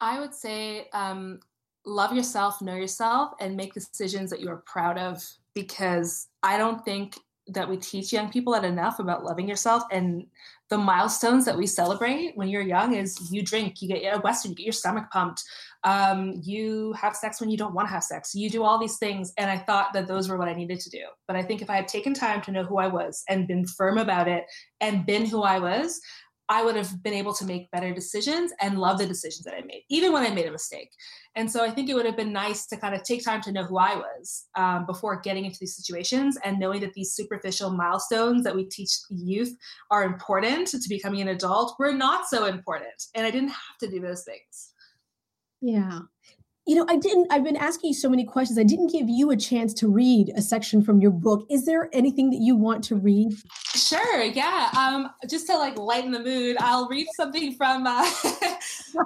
I 0.00 0.20
would 0.20 0.34
say 0.34 0.88
um, 0.92 1.40
love 1.84 2.14
yourself, 2.14 2.60
know 2.60 2.74
yourself, 2.74 3.32
and 3.40 3.56
make 3.56 3.72
decisions 3.72 4.30
that 4.30 4.40
you 4.40 4.50
are 4.50 4.62
proud 4.66 4.98
of. 4.98 5.24
Because 5.54 6.28
I 6.42 6.58
don't 6.58 6.84
think 6.84 7.18
that 7.48 7.68
we 7.68 7.76
teach 7.76 8.12
young 8.12 8.30
people 8.30 8.52
that 8.52 8.64
enough 8.64 8.98
about 8.98 9.24
loving 9.24 9.48
yourself 9.48 9.84
and 9.90 10.26
the 10.68 10.78
milestones 10.78 11.44
that 11.44 11.56
we 11.56 11.66
celebrate 11.66 12.36
when 12.36 12.48
you're 12.48 12.62
young 12.62 12.94
is 12.94 13.30
you 13.30 13.42
drink, 13.42 13.80
you 13.80 13.88
get 13.88 14.16
a 14.16 14.20
Western, 14.20 14.50
you 14.50 14.56
get 14.56 14.66
your 14.66 14.72
stomach 14.72 15.04
pumped, 15.12 15.42
um, 15.84 16.40
you 16.42 16.92
have 16.94 17.14
sex 17.14 17.40
when 17.40 17.50
you 17.50 17.56
don't 17.56 17.74
want 17.74 17.86
to 17.86 17.92
have 17.92 18.02
sex, 18.02 18.34
you 18.34 18.50
do 18.50 18.64
all 18.64 18.78
these 18.78 18.98
things. 18.98 19.32
And 19.38 19.48
I 19.48 19.58
thought 19.58 19.92
that 19.92 20.08
those 20.08 20.28
were 20.28 20.36
what 20.36 20.48
I 20.48 20.54
needed 20.54 20.80
to 20.80 20.90
do. 20.90 21.04
But 21.28 21.36
I 21.36 21.42
think 21.42 21.62
if 21.62 21.70
I 21.70 21.76
had 21.76 21.86
taken 21.86 22.12
time 22.12 22.42
to 22.42 22.50
know 22.50 22.64
who 22.64 22.78
I 22.78 22.88
was 22.88 23.22
and 23.28 23.46
been 23.46 23.64
firm 23.66 23.98
about 23.98 24.26
it 24.26 24.44
and 24.80 25.06
been 25.06 25.24
who 25.24 25.42
I 25.42 25.60
was, 25.60 26.00
I 26.48 26.64
would 26.64 26.76
have 26.76 27.02
been 27.02 27.12
able 27.12 27.32
to 27.34 27.44
make 27.44 27.70
better 27.70 27.92
decisions 27.92 28.52
and 28.60 28.78
love 28.78 28.98
the 28.98 29.06
decisions 29.06 29.44
that 29.44 29.54
I 29.54 29.62
made, 29.62 29.82
even 29.88 30.12
when 30.12 30.22
I 30.22 30.30
made 30.30 30.46
a 30.46 30.52
mistake. 30.52 30.90
And 31.34 31.50
so 31.50 31.64
I 31.64 31.70
think 31.70 31.88
it 31.88 31.94
would 31.94 32.06
have 32.06 32.16
been 32.16 32.32
nice 32.32 32.66
to 32.66 32.76
kind 32.76 32.94
of 32.94 33.02
take 33.02 33.24
time 33.24 33.40
to 33.42 33.52
know 33.52 33.64
who 33.64 33.78
I 33.78 33.96
was 33.96 34.46
um, 34.54 34.86
before 34.86 35.20
getting 35.20 35.44
into 35.44 35.58
these 35.60 35.76
situations 35.76 36.38
and 36.44 36.58
knowing 36.58 36.80
that 36.80 36.94
these 36.94 37.12
superficial 37.12 37.70
milestones 37.70 38.44
that 38.44 38.54
we 38.54 38.64
teach 38.64 38.90
youth 39.10 39.56
are 39.90 40.04
important 40.04 40.68
to 40.68 40.88
becoming 40.88 41.20
an 41.20 41.28
adult 41.28 41.76
were 41.78 41.92
not 41.92 42.26
so 42.28 42.46
important. 42.46 43.06
And 43.14 43.26
I 43.26 43.30
didn't 43.30 43.50
have 43.50 43.78
to 43.80 43.88
do 43.88 44.00
those 44.00 44.24
things. 44.24 44.72
Yeah 45.60 46.00
you 46.66 46.74
know, 46.74 46.84
I 46.88 46.96
didn't, 46.96 47.28
I've 47.30 47.44
been 47.44 47.56
asking 47.56 47.88
you 47.88 47.94
so 47.94 48.08
many 48.08 48.24
questions. 48.24 48.58
I 48.58 48.64
didn't 48.64 48.88
give 48.90 49.08
you 49.08 49.30
a 49.30 49.36
chance 49.36 49.72
to 49.74 49.88
read 49.88 50.32
a 50.34 50.42
section 50.42 50.82
from 50.82 51.00
your 51.00 51.12
book. 51.12 51.46
Is 51.48 51.64
there 51.64 51.88
anything 51.92 52.30
that 52.30 52.40
you 52.40 52.56
want 52.56 52.82
to 52.84 52.96
read? 52.96 53.32
Sure. 53.76 54.24
Yeah. 54.24 54.70
Um, 54.76 55.10
just 55.28 55.46
to 55.46 55.56
like 55.56 55.78
lighten 55.78 56.10
the 56.10 56.18
mood, 56.18 56.56
I'll 56.58 56.88
read 56.88 57.06
something 57.16 57.54
from 57.54 57.86
uh, 57.86 58.02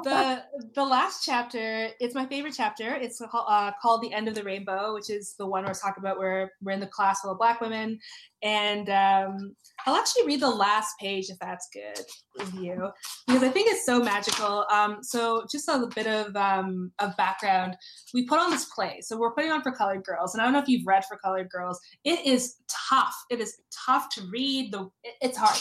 the 0.05 0.43
the 0.75 0.85
last 0.85 1.25
chapter. 1.25 1.91
It's 2.01 2.15
my 2.15 2.25
favorite 2.25 2.55
chapter. 2.57 2.95
It's 2.95 3.21
uh, 3.21 3.73
called 3.83 4.03
"The 4.03 4.13
End 4.13 4.27
of 4.27 4.35
the 4.35 4.43
Rainbow," 4.43 4.95
which 4.95 5.11
is 5.11 5.35
the 5.35 5.47
one 5.47 5.65
where 5.65 5.71
I 5.71 5.75
talking 5.75 6.03
about 6.03 6.19
where 6.19 6.53
we're 6.63 6.73
in 6.73 6.81
the 6.81 6.87
class 6.87 7.21
full 7.21 7.33
of 7.33 7.39
Black 7.39 7.61
women, 7.61 7.99
and 8.43 8.89
um, 8.89 9.55
I'll 9.87 9.97
actually 9.97 10.27
read 10.27 10.41
the 10.41 10.51
last 10.51 10.95
page 10.99 11.29
if 11.29 11.39
that's 11.39 11.69
good 11.73 12.05
with 12.39 12.55
you, 12.55 12.91
because 13.27 13.43
I 13.43 13.49
think 13.49 13.71
it's 13.71 13.85
so 13.85 14.01
magical. 14.01 14.67
Um, 14.73 14.99
so, 15.03 15.45
just 15.51 15.69
a 15.69 15.89
bit 15.95 16.07
of 16.07 16.35
um, 16.37 16.93
of 16.99 17.17
background. 17.17 17.77
We 18.15 18.27
put 18.27 18.39
on 18.39 18.51
this 18.51 18.67
play, 18.67 19.01
so 19.03 19.19
we're 19.19 19.33
putting 19.33 19.53
on 19.53 19.63
for 19.63 19.73
Colored 19.73 20.05
Girls, 20.05 20.35
and 20.35 20.41
I 20.41 20.45
don't 20.45 20.53
know 20.53 20.61
if 20.61 20.69
you've 20.69 20.87
read 20.87 21.05
for 21.05 21.17
Colored 21.19 21.51
Girls. 21.51 21.79
It 22.05 22.25
is 22.27 22.57
tough. 22.89 23.15
It 23.31 23.41
is 23.41 23.57
tough 23.87 24.09
to 24.15 24.23
read. 24.31 24.73
The 24.73 24.89
it's 25.21 25.37
hard, 25.37 25.59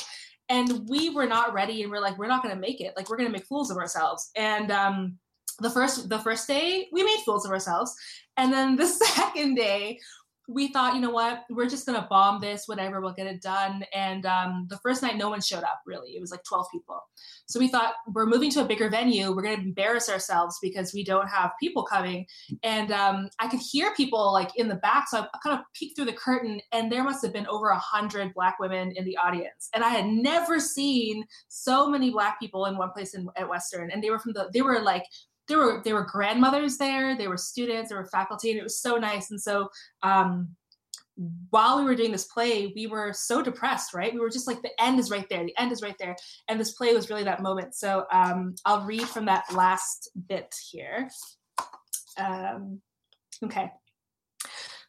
and 0.49 0.87
we 0.89 1.09
were 1.09 1.27
not 1.27 1.53
ready, 1.53 1.83
and 1.83 1.91
we're 1.91 2.01
like, 2.01 2.17
we're 2.17 2.27
not 2.27 2.43
going 2.43 2.55
to 2.55 2.61
make 2.61 2.81
it. 2.81 2.93
Like, 2.95 3.09
we're 3.09 3.17
going 3.17 3.29
to 3.29 3.33
make 3.33 3.47
fools 3.47 3.71
of 3.71 3.77
ourselves, 3.77 4.29
and 4.35 4.71
um, 4.71 5.17
the 5.59 5.69
first 5.69 6.09
the 6.09 6.19
first 6.19 6.47
day 6.47 6.87
we 6.91 7.03
made 7.03 7.19
fools 7.25 7.45
of 7.45 7.51
ourselves 7.51 7.93
and 8.37 8.51
then 8.51 8.75
the 8.75 8.85
second 8.87 9.55
day 9.55 9.99
we 10.49 10.69
thought, 10.69 10.95
you 10.95 11.01
know 11.01 11.11
what, 11.11 11.43
we're 11.51 11.69
just 11.69 11.85
gonna 11.85 12.07
bomb 12.09 12.41
this, 12.41 12.63
whatever, 12.65 13.01
we'll 13.01 13.13
get 13.13 13.27
it 13.27 13.39
done. 13.39 13.83
And 13.93 14.25
um, 14.25 14.65
the 14.67 14.77
first 14.77 15.03
night, 15.03 15.15
no 15.15 15.29
one 15.29 15.41
showed 15.41 15.63
up. 15.63 15.81
Really, 15.85 16.15
it 16.15 16.21
was 16.21 16.31
like 16.31 16.43
12 16.43 16.65
people. 16.71 16.99
So 17.45 17.59
we 17.59 17.67
thought 17.67 17.93
we're 18.07 18.25
moving 18.25 18.49
to 18.51 18.61
a 18.61 18.65
bigger 18.65 18.89
venue. 18.89 19.31
We're 19.31 19.43
gonna 19.43 19.61
embarrass 19.61 20.09
ourselves 20.09 20.57
because 20.59 20.91
we 20.91 21.03
don't 21.03 21.27
have 21.27 21.51
people 21.61 21.83
coming. 21.83 22.25
And 22.63 22.91
um, 22.91 23.29
I 23.39 23.47
could 23.47 23.59
hear 23.59 23.93
people 23.93 24.33
like 24.33 24.49
in 24.55 24.67
the 24.67 24.75
back, 24.75 25.07
so 25.07 25.19
I 25.19 25.37
kind 25.43 25.59
of 25.59 25.65
peeked 25.75 25.95
through 25.95 26.05
the 26.05 26.13
curtain, 26.13 26.59
and 26.71 26.91
there 26.91 27.03
must 27.03 27.23
have 27.23 27.33
been 27.33 27.47
over 27.47 27.69
a 27.69 27.77
hundred 27.77 28.33
Black 28.33 28.57
women 28.59 28.91
in 28.95 29.05
the 29.05 29.17
audience. 29.17 29.69
And 29.75 29.83
I 29.83 29.89
had 29.89 30.07
never 30.07 30.59
seen 30.59 31.25
so 31.47 31.87
many 31.87 32.09
Black 32.09 32.39
people 32.39 32.65
in 32.65 32.75
one 32.75 32.91
place 32.91 33.13
in, 33.13 33.27
at 33.35 33.47
Western. 33.47 33.91
And 33.91 34.03
they 34.03 34.09
were 34.09 34.19
from 34.19 34.33
the, 34.33 34.49
they 34.51 34.63
were 34.63 34.79
like 34.79 35.03
there 35.49 35.57
were 35.57 35.81
there 35.83 35.95
were 35.95 36.05
grandmothers 36.05 36.77
there, 36.77 37.17
there 37.17 37.29
were 37.29 37.37
students, 37.37 37.89
there 37.89 37.97
were 37.97 38.05
faculty, 38.05 38.51
and 38.51 38.59
it 38.59 38.63
was 38.63 38.79
so 38.79 38.95
nice. 38.95 39.31
And 39.31 39.41
so 39.41 39.67
um, 40.03 40.55
while 41.49 41.79
we 41.79 41.83
were 41.83 41.95
doing 41.95 42.11
this 42.11 42.27
play, 42.27 42.71
we 42.75 42.87
were 42.87 43.11
so 43.11 43.41
depressed, 43.41 43.93
right? 43.93 44.13
We 44.13 44.21
were 44.21 44.29
just 44.29 44.47
like, 44.47 44.61
the 44.61 44.81
end 44.81 44.99
is 44.99 45.11
right 45.11 45.27
there, 45.29 45.43
the 45.43 45.59
end 45.59 45.71
is 45.71 45.81
right 45.81 45.97
there. 45.99 46.15
And 46.47 46.59
this 46.59 46.71
play 46.71 46.93
was 46.93 47.09
really 47.09 47.25
that 47.25 47.41
moment. 47.41 47.75
So 47.75 48.05
um, 48.11 48.55
I'll 48.63 48.85
read 48.85 49.03
from 49.03 49.25
that 49.25 49.53
last 49.53 50.11
bit 50.29 50.55
here. 50.71 51.09
Um, 52.17 52.79
okay. 53.43 53.71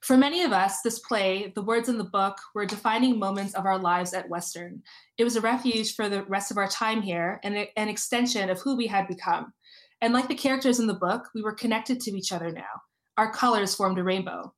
For 0.03 0.17
many 0.17 0.43
of 0.45 0.53
us, 0.53 0.83
this 0.83 1.01
play, 1.01 1.53
the 1.55 1.63
words 1.63 1.89
in 1.89 1.99
the 1.99 2.05
book, 2.05 2.37
were 2.55 2.65
defining 2.65 3.19
moments 3.19 3.55
of 3.55 3.67
our 3.67 3.79
lives 3.79 4.15
at 4.15 4.29
Western. 4.29 4.83
It 5.19 5.25
was 5.25 5.37
a 5.37 5.41
refuge 5.41 5.95
for 5.95 6.09
the 6.09 6.25
rest 6.25 6.51
of 6.51 6.57
our 6.57 6.69
time 6.69 7.03
here 7.03 7.39
and 7.45 7.69
an 7.77 7.89
extension 7.89 8.51
of 8.51 8.61
who 8.61 8.77
we 8.77 8.87
had 8.87 9.07
become. 9.09 9.53
And 10.03 10.15
like 10.15 10.29
the 10.29 10.35
characters 10.35 10.81
in 10.81 10.87
the 10.87 10.95
book, 10.95 11.29
we 11.35 11.43
were 11.43 11.53
connected 11.53 12.01
to 12.01 12.17
each 12.17 12.33
other 12.33 12.51
now. 12.51 12.83
Our 13.19 13.31
colors 13.33 13.75
formed 13.75 13.99
a 13.99 14.05
rainbow. 14.05 14.55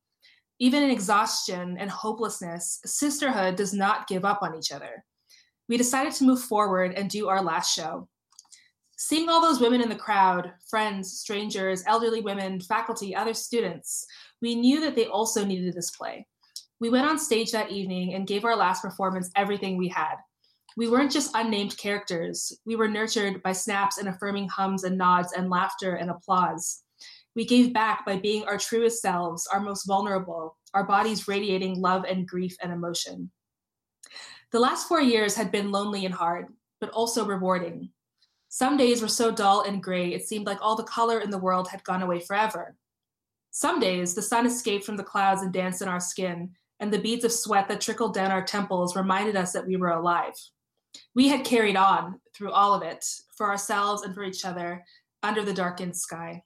Even 0.60 0.82
in 0.84 0.90
exhaustion 0.90 1.76
and 1.78 1.90
hopelessness, 1.90 2.80
sisterhood 2.84 3.56
does 3.56 3.74
not 3.74 4.06
give 4.06 4.24
up 4.24 4.40
on 4.42 4.54
each 4.54 4.70
other. 4.70 5.04
We 5.68 5.76
decided 5.76 6.12
to 6.14 6.24
move 6.24 6.40
forward 6.40 6.94
and 6.94 7.10
do 7.10 7.28
our 7.28 7.42
last 7.42 7.74
show. 7.74 8.08
Seeing 8.96 9.28
all 9.28 9.40
those 9.40 9.60
women 9.60 9.80
in 9.80 9.88
the 9.88 9.96
crowd, 9.96 10.52
friends, 10.70 11.18
strangers, 11.18 11.82
elderly 11.88 12.20
women, 12.20 12.60
faculty, 12.60 13.16
other 13.16 13.34
students, 13.34 14.06
we 14.40 14.54
knew 14.54 14.80
that 14.80 14.94
they 14.94 15.06
also 15.06 15.44
needed 15.44 15.74
this 15.74 15.90
play. 15.90 16.24
We 16.78 16.90
went 16.90 17.08
on 17.08 17.18
stage 17.18 17.50
that 17.50 17.72
evening 17.72 18.14
and 18.14 18.28
gave 18.28 18.44
our 18.44 18.54
last 18.54 18.82
performance 18.82 19.30
everything 19.34 19.76
we 19.76 19.88
had 19.88 20.16
we 20.76 20.88
weren't 20.88 21.12
just 21.12 21.32
unnamed 21.34 21.76
characters. 21.76 22.58
We 22.64 22.76
were 22.76 22.88
nurtured 22.88 23.42
by 23.42 23.52
snaps 23.52 23.98
and 23.98 24.08
affirming 24.08 24.48
hums 24.48 24.84
and 24.84 24.96
nods 24.96 25.32
and 25.32 25.50
laughter 25.50 25.96
and 25.96 26.10
applause. 26.10 26.82
We 27.34 27.44
gave 27.44 27.72
back 27.72 28.04
by 28.04 28.18
being 28.18 28.44
our 28.44 28.58
truest 28.58 29.00
selves, 29.00 29.46
our 29.46 29.60
most 29.60 29.86
vulnerable, 29.86 30.56
our 30.74 30.84
bodies 30.84 31.28
radiating 31.28 31.80
love 31.80 32.04
and 32.04 32.26
grief 32.26 32.56
and 32.62 32.72
emotion. 32.72 33.30
The 34.50 34.60
last 34.60 34.88
four 34.88 35.00
years 35.00 35.34
had 35.34 35.50
been 35.50 35.72
lonely 35.72 36.04
and 36.04 36.14
hard, 36.14 36.46
but 36.80 36.90
also 36.90 37.24
rewarding. 37.24 37.90
Some 38.48 38.76
days 38.76 39.00
were 39.00 39.08
so 39.08 39.30
dull 39.30 39.62
and 39.62 39.82
gray, 39.82 40.12
it 40.12 40.26
seemed 40.26 40.46
like 40.46 40.58
all 40.60 40.76
the 40.76 40.82
color 40.82 41.20
in 41.20 41.30
the 41.30 41.38
world 41.38 41.68
had 41.68 41.84
gone 41.84 42.02
away 42.02 42.20
forever. 42.20 42.76
Some 43.50 43.80
days, 43.80 44.14
the 44.14 44.22
sun 44.22 44.46
escaped 44.46 44.84
from 44.84 44.96
the 44.96 45.04
clouds 45.04 45.42
and 45.42 45.52
danced 45.52 45.80
in 45.80 45.88
our 45.88 46.00
skin, 46.00 46.50
and 46.80 46.92
the 46.92 47.00
beads 47.00 47.24
of 47.24 47.32
sweat 47.32 47.68
that 47.68 47.80
trickled 47.80 48.12
down 48.12 48.30
our 48.30 48.44
temples 48.44 48.96
reminded 48.96 49.36
us 49.36 49.52
that 49.52 49.66
we 49.66 49.76
were 49.76 49.90
alive 49.90 50.34
we 51.14 51.28
had 51.28 51.44
carried 51.44 51.76
on 51.76 52.20
through 52.34 52.52
all 52.52 52.74
of 52.74 52.82
it 52.82 53.04
for 53.36 53.48
ourselves 53.48 54.02
and 54.02 54.14
for 54.14 54.24
each 54.24 54.44
other 54.44 54.84
under 55.22 55.44
the 55.44 55.54
darkened 55.54 55.96
sky. 55.96 56.42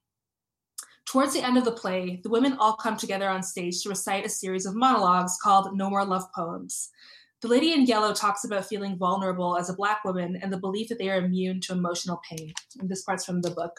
Towards 1.06 1.32
the 1.32 1.44
end 1.44 1.56
of 1.56 1.64
the 1.64 1.72
play, 1.72 2.20
the 2.24 2.30
women 2.30 2.56
all 2.58 2.74
come 2.74 2.96
together 2.96 3.28
on 3.28 3.42
stage 3.42 3.82
to 3.82 3.88
recite 3.88 4.26
a 4.26 4.28
series 4.28 4.66
of 4.66 4.74
monologues 4.74 5.38
called 5.40 5.76
No 5.76 5.88
More 5.88 6.04
Love 6.04 6.24
Poems. 6.34 6.90
The 7.42 7.48
lady 7.48 7.72
in 7.72 7.86
yellow 7.86 8.12
talks 8.12 8.44
about 8.44 8.66
feeling 8.66 8.98
vulnerable 8.98 9.56
as 9.56 9.70
a 9.70 9.74
Black 9.74 10.04
woman 10.04 10.36
and 10.42 10.52
the 10.52 10.58
belief 10.58 10.88
that 10.88 10.98
they 10.98 11.08
are 11.08 11.18
immune 11.18 11.60
to 11.62 11.74
emotional 11.74 12.20
pain. 12.28 12.52
And 12.80 12.88
this 12.88 13.02
part's 13.02 13.24
from 13.24 13.40
the 13.40 13.50
book, 13.50 13.78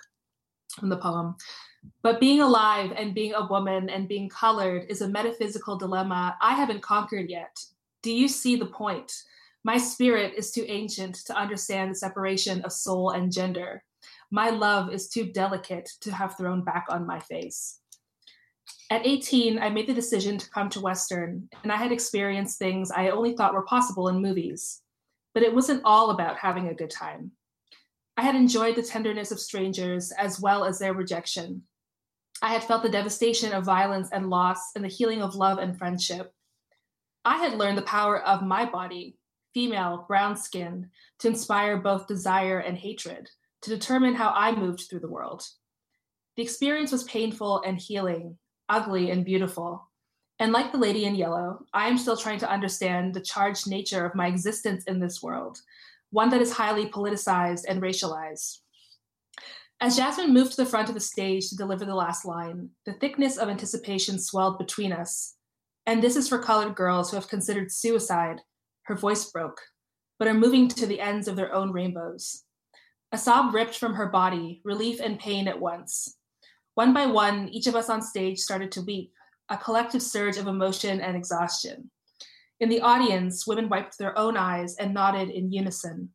from 0.79 0.89
the 0.89 0.97
poem. 0.97 1.35
But 2.01 2.19
being 2.19 2.41
alive 2.41 2.93
and 2.95 3.13
being 3.13 3.33
a 3.33 3.47
woman 3.47 3.89
and 3.89 4.07
being 4.07 4.29
colored 4.29 4.85
is 4.89 5.01
a 5.01 5.09
metaphysical 5.09 5.77
dilemma 5.77 6.37
I 6.41 6.53
haven't 6.53 6.81
conquered 6.81 7.29
yet. 7.29 7.57
Do 8.03 8.13
you 8.13 8.27
see 8.27 8.55
the 8.55 8.67
point? 8.67 9.11
My 9.67 9.77
spirit 9.77 10.35
is 10.37 10.51
too 10.51 10.63
ancient 10.69 11.15
to 11.25 11.35
understand 11.35 11.91
the 11.91 11.95
separation 11.95 12.61
of 12.61 12.71
soul 12.71 13.09
and 13.09 13.29
gender. 13.29 13.83
My 14.31 14.49
love 14.49 14.93
is 14.93 15.09
too 15.09 15.25
delicate 15.25 15.89
to 15.99 16.13
have 16.13 16.37
thrown 16.37 16.63
back 16.63 16.85
on 16.87 17.05
my 17.05 17.19
face. 17.19 17.79
At 18.89 19.05
18, 19.05 19.59
I 19.59 19.69
made 19.69 19.87
the 19.87 19.93
decision 19.93 20.37
to 20.37 20.49
come 20.51 20.69
to 20.69 20.79
Western, 20.79 21.49
and 21.63 21.71
I 21.73 21.75
had 21.75 21.91
experienced 21.91 22.57
things 22.57 22.91
I 22.91 23.09
only 23.09 23.35
thought 23.35 23.53
were 23.53 23.65
possible 23.65 24.07
in 24.07 24.21
movies. 24.21 24.83
But 25.33 25.43
it 25.43 25.53
wasn't 25.53 25.81
all 25.83 26.11
about 26.11 26.37
having 26.37 26.69
a 26.69 26.73
good 26.73 26.89
time. 26.89 27.31
I 28.15 28.21
had 28.21 28.35
enjoyed 28.35 28.77
the 28.77 28.83
tenderness 28.83 29.31
of 29.31 29.39
strangers 29.41 30.13
as 30.13 30.39
well 30.39 30.63
as 30.63 30.79
their 30.79 30.93
rejection. 30.93 31.63
I 32.41 32.53
had 32.53 32.63
felt 32.63 32.83
the 32.83 32.89
devastation 32.89 33.51
of 33.51 33.65
violence 33.65 34.07
and 34.13 34.29
loss 34.29 34.71
and 34.75 34.85
the 34.85 34.87
healing 34.87 35.21
of 35.21 35.35
love 35.35 35.57
and 35.57 35.77
friendship. 35.77 36.31
I 37.25 37.39
had 37.39 37.57
learned 37.57 37.77
the 37.77 37.81
power 37.81 38.21
of 38.21 38.41
my 38.41 38.63
body, 38.63 39.17
female, 39.53 40.05
brown 40.07 40.35
skinned, 40.35 40.87
to 41.19 41.27
inspire 41.27 41.77
both 41.77 42.07
desire 42.07 42.59
and 42.59 42.77
hatred 42.77 43.29
to 43.61 43.69
determine 43.69 44.15
how 44.15 44.31
I 44.35 44.51
moved 44.53 44.85
through 44.89 44.99
the 44.99 45.09
world. 45.09 45.43
The 46.35 46.43
experience 46.43 46.91
was 46.91 47.03
painful 47.05 47.61
and 47.65 47.79
healing, 47.79 48.37
ugly 48.69 49.09
and 49.11 49.25
beautiful. 49.25 49.89
And 50.39 50.51
like 50.51 50.71
the 50.71 50.77
lady 50.77 51.05
in 51.05 51.15
yellow, 51.15 51.65
I 51.73 51.87
am 51.87 51.97
still 51.97 52.17
trying 52.17 52.39
to 52.39 52.51
understand 52.51 53.13
the 53.13 53.21
charged 53.21 53.67
nature 53.67 54.05
of 54.05 54.13
my 54.13 54.27
existence 54.27 54.83
in 54.85 54.99
this 54.99 55.23
world, 55.23 55.59
one 56.11 56.29
that 56.29 56.41
is 56.41 56.53
highly 56.53 56.85
politicized 56.87 57.63
and 57.67 57.81
racialized. 57.81 58.59
As 59.79 59.95
Jasmine 59.95 60.33
moved 60.33 60.51
to 60.51 60.57
the 60.57 60.69
front 60.69 60.89
of 60.89 60.95
the 60.95 61.01
stage 61.01 61.49
to 61.49 61.55
deliver 61.55 61.85
the 61.85 61.95
last 61.95 62.25
line, 62.25 62.69
the 62.85 62.93
thickness 62.93 63.37
of 63.37 63.49
anticipation 63.49 64.19
swelled 64.19 64.57
between 64.57 64.91
us. 64.91 65.35
And 65.85 66.01
this 66.01 66.15
is 66.15 66.27
for 66.27 66.39
colored 66.39 66.75
girls 66.75 67.09
who 67.09 67.15
have 67.15 67.29
considered 67.29 67.71
suicide. 67.71 68.41
Her 68.87 68.95
voice 68.95 69.29
broke, 69.31 69.59
but 70.17 70.29
are 70.29 70.33
moving 70.33 70.69
to 70.69 70.87
the 70.87 71.01
ends 71.01 71.27
of 71.27 71.35
their 71.35 71.53
own 71.53 71.71
rainbows. 71.73 72.43
A 73.11 73.17
sob 73.17 73.53
ripped 73.53 73.77
from 73.77 73.95
her 73.95 74.07
body, 74.07 74.61
relief 74.63 75.01
and 75.01 75.19
pain 75.19 75.49
at 75.49 75.59
once. 75.59 76.15
One 76.75 76.93
by 76.93 77.05
one, 77.05 77.49
each 77.49 77.67
of 77.67 77.75
us 77.75 77.89
on 77.89 78.01
stage 78.01 78.39
started 78.39 78.71
to 78.71 78.81
weep, 78.81 79.11
a 79.49 79.57
collective 79.57 80.01
surge 80.01 80.37
of 80.37 80.47
emotion 80.47 81.01
and 81.01 81.17
exhaustion. 81.17 81.91
In 82.61 82.69
the 82.69 82.79
audience, 82.79 83.45
women 83.45 83.67
wiped 83.67 83.97
their 83.97 84.17
own 84.17 84.37
eyes 84.37 84.77
and 84.77 84.93
nodded 84.93 85.31
in 85.31 85.51
unison. 85.51 86.11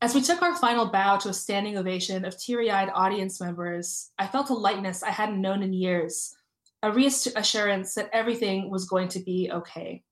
As 0.00 0.14
we 0.14 0.22
took 0.22 0.42
our 0.42 0.54
final 0.54 0.86
bow 0.86 1.16
to 1.18 1.28
a 1.30 1.34
standing 1.34 1.76
ovation 1.76 2.24
of 2.24 2.38
teary 2.38 2.70
eyed 2.70 2.90
audience 2.94 3.40
members, 3.40 4.12
I 4.16 4.28
felt 4.28 4.50
a 4.50 4.54
lightness 4.54 5.02
I 5.02 5.10
hadn't 5.10 5.42
known 5.42 5.64
in 5.64 5.72
years, 5.72 6.36
a 6.84 6.92
reassurance 6.92 7.94
that 7.94 8.10
everything 8.12 8.70
was 8.70 8.84
going 8.84 9.08
to 9.08 9.20
be 9.20 9.50
okay. 9.52 10.04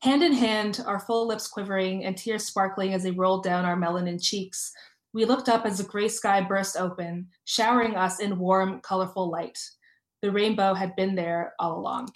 Hand 0.00 0.22
in 0.22 0.32
hand, 0.32 0.82
our 0.86 1.00
full 1.00 1.26
lips 1.26 1.48
quivering 1.48 2.04
and 2.04 2.16
tears 2.16 2.44
sparkling 2.44 2.92
as 2.92 3.02
they 3.02 3.10
rolled 3.10 3.44
down 3.44 3.64
our 3.64 3.76
melanin 3.76 4.22
cheeks, 4.22 4.72
we 5.14 5.24
looked 5.24 5.48
up 5.48 5.64
as 5.64 5.78
the 5.78 5.84
gray 5.84 6.08
sky 6.08 6.40
burst 6.40 6.76
open, 6.76 7.28
showering 7.44 7.94
us 7.94 8.20
in 8.20 8.38
warm, 8.38 8.80
colorful 8.80 9.30
light. 9.30 9.58
The 10.22 10.30
rainbow 10.30 10.74
had 10.74 10.96
been 10.96 11.14
there 11.14 11.54
all 11.58 11.78
along. 11.78 12.08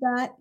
That 0.00 0.34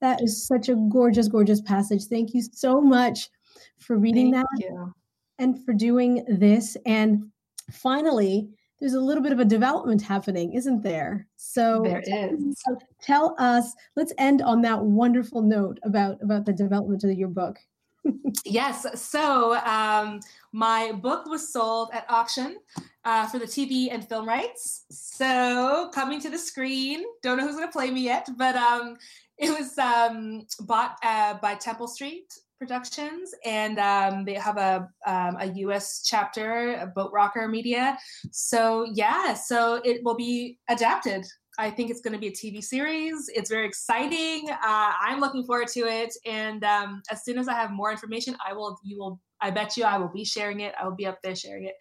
that 0.00 0.22
is 0.22 0.46
such 0.46 0.68
a 0.68 0.74
gorgeous, 0.74 1.28
gorgeous 1.28 1.60
passage. 1.60 2.04
Thank 2.04 2.34
you 2.34 2.42
so 2.42 2.80
much 2.80 3.30
for 3.78 3.96
reading 3.96 4.32
Thank 4.32 4.46
that 4.46 4.64
you. 4.64 4.94
and 5.38 5.64
for 5.64 5.72
doing 5.72 6.24
this. 6.28 6.76
And 6.84 7.30
finally, 7.70 8.50
there's 8.80 8.94
a 8.94 9.00
little 9.00 9.22
bit 9.22 9.32
of 9.32 9.40
a 9.40 9.44
development 9.44 10.02
happening, 10.02 10.52
isn't 10.52 10.82
there? 10.82 11.26
So 11.36 11.82
There 11.82 12.02
is. 12.06 12.62
so 12.64 12.78
tell 13.00 13.34
us, 13.38 13.74
let's 13.96 14.12
end 14.18 14.42
on 14.42 14.60
that 14.62 14.82
wonderful 14.82 15.42
note 15.42 15.78
about 15.82 16.18
about 16.22 16.44
the 16.44 16.52
development 16.52 17.04
of 17.04 17.12
your 17.12 17.28
book. 17.28 17.56
Yes. 18.44 18.86
So 19.00 19.56
um, 19.64 20.20
my 20.52 20.92
book 20.92 21.26
was 21.26 21.52
sold 21.52 21.90
at 21.92 22.06
auction 22.08 22.58
uh, 23.04 23.26
for 23.26 23.38
the 23.38 23.46
TV 23.46 23.88
and 23.90 24.06
film 24.06 24.28
rights. 24.28 24.84
So 24.90 25.90
coming 25.92 26.20
to 26.20 26.30
the 26.30 26.38
screen. 26.38 27.02
Don't 27.22 27.38
know 27.38 27.44
who's 27.46 27.56
going 27.56 27.66
to 27.66 27.72
play 27.72 27.90
me 27.90 28.02
yet, 28.02 28.28
but 28.36 28.54
um, 28.54 28.96
it 29.38 29.50
was 29.50 29.76
um, 29.78 30.46
bought 30.60 30.96
uh, 31.02 31.34
by 31.34 31.54
Temple 31.54 31.88
Street 31.88 32.32
Productions, 32.58 33.34
and 33.44 33.78
um, 33.78 34.24
they 34.24 34.34
have 34.34 34.56
a 34.56 34.88
um, 35.06 35.36
a 35.38 35.52
U.S. 35.56 36.02
chapter, 36.04 36.90
Boat 36.94 37.10
Rocker 37.12 37.48
Media. 37.48 37.98
So 38.32 38.86
yeah, 38.94 39.34
so 39.34 39.80
it 39.84 40.02
will 40.02 40.16
be 40.16 40.58
adapted. 40.70 41.26
I 41.58 41.70
think 41.70 41.90
it's 41.90 42.00
going 42.00 42.12
to 42.12 42.18
be 42.18 42.28
a 42.28 42.32
TV 42.32 42.62
series. 42.62 43.30
It's 43.34 43.50
very 43.50 43.66
exciting. 43.66 44.48
Uh, 44.50 44.92
I'm 45.00 45.20
looking 45.20 45.44
forward 45.44 45.68
to 45.68 45.80
it, 45.80 46.14
and 46.24 46.64
um, 46.64 47.02
as 47.10 47.24
soon 47.24 47.38
as 47.38 47.48
I 47.48 47.54
have 47.54 47.70
more 47.70 47.90
information, 47.90 48.36
I 48.46 48.54
will. 48.54 48.78
You 48.82 48.98
will. 48.98 49.20
I 49.40 49.50
bet 49.50 49.76
you, 49.76 49.84
I 49.84 49.98
will 49.98 50.08
be 50.08 50.24
sharing 50.24 50.60
it. 50.60 50.74
I 50.80 50.84
will 50.84 50.96
be 50.96 51.06
up 51.06 51.18
there 51.22 51.36
sharing 51.36 51.64
it. 51.64 51.74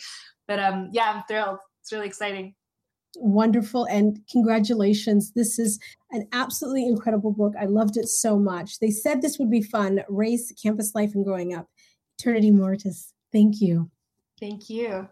But 0.48 0.60
um, 0.60 0.90
yeah, 0.92 1.12
I'm 1.14 1.24
thrilled. 1.28 1.60
It's 1.82 1.92
really 1.92 2.08
exciting. 2.08 2.54
Wonderful 3.20 3.86
and 3.86 4.20
congratulations. 4.30 5.32
This 5.34 5.60
is 5.60 5.80
an 6.12 6.28
absolutely 6.32 6.86
incredible 6.86 7.32
book. 7.32 7.54
I 7.60 7.66
loved 7.66 7.98
it 7.98 8.08
so 8.08 8.38
much. 8.38 8.80
They 8.80 8.92
said 8.92 9.22
this 9.22 9.40
would 9.40 9.50
be 9.50 9.62
fun 9.62 10.04
race, 10.10 10.52
campus 10.62 10.94
life, 10.96 11.16
and 11.16 11.26
growing 11.26 11.54
up. 11.54 11.68
Eternity 12.20 12.52
Martis. 12.52 13.14
Thank 13.32 13.62
you. 13.62 13.90
Thank 14.40 14.70
you. 14.70 15.08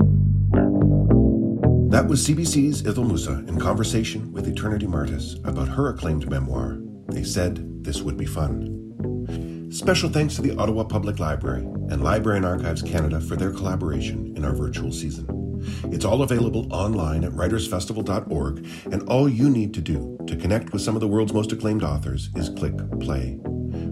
That 1.89 2.08
was 2.08 2.28
CBC's 2.28 2.82
Idil 2.84 3.08
Mussa 3.08 3.47
in 3.47 3.60
conversation 3.60 4.32
with 4.34 4.47
Eternity 4.47 4.88
Martis 4.88 5.36
about 5.43 5.68
her 5.68 5.89
acclaimed 5.89 6.30
memoir, 6.30 6.80
They 7.10 7.24
Said 7.24 7.84
This 7.84 8.01
Would 8.01 8.18
Be 8.18 8.26
Fun. 8.26 9.70
Special 9.72 10.10
thanks 10.10 10.36
to 10.36 10.41
the 10.41 10.56
Ottawa 10.58 10.84
Public 10.86 11.20
Library 11.20 11.62
and 11.89 12.04
Library 12.04 12.38
and 12.38 12.45
Archives 12.45 12.82
Canada 12.82 13.20
for 13.20 13.36
their 13.36 13.51
collaboration 13.51 14.34
in 14.36 14.43
our 14.43 14.54
virtual 14.54 14.91
season. 14.91 15.43
It's 15.86 16.05
all 16.05 16.22
available 16.22 16.72
online 16.74 17.24
at 17.24 17.32
writersfestival.org, 17.32 18.68
and 18.91 19.07
all 19.09 19.30
you 19.30 19.49
need 19.49 19.74
to 19.74 19.82
do 19.82 20.18
to 20.28 20.36
connect 20.36 20.74
with 20.74 20.82
some 20.82 20.95
of 20.95 21.01
the 21.01 21.07
world's 21.07 21.34
most 21.34 21.51
acclaimed 21.51 21.84
authors 21.84 22.30
is 22.36 22.49
click 22.49 22.74
play. 22.99 23.39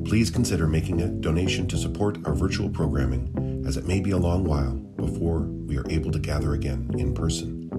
Please 0.05 0.30
consider 0.30 0.67
making 0.67 1.01
a 1.01 1.07
donation 1.07 1.67
to 1.67 1.78
support 1.78 2.17
our 2.26 2.34
virtual 2.34 2.69
programming, 2.69 3.63
as 3.65 3.78
it 3.78 3.88
may 3.88 3.99
be 3.99 4.11
a 4.11 4.17
long 4.17 4.43
while 4.43 4.74
before 4.74 5.41
we 5.41 5.78
are 5.78 5.89
able 5.89 6.11
to 6.11 6.19
gather 6.19 6.53
again 6.53 6.89
in 6.97 7.13
person. 7.13 7.69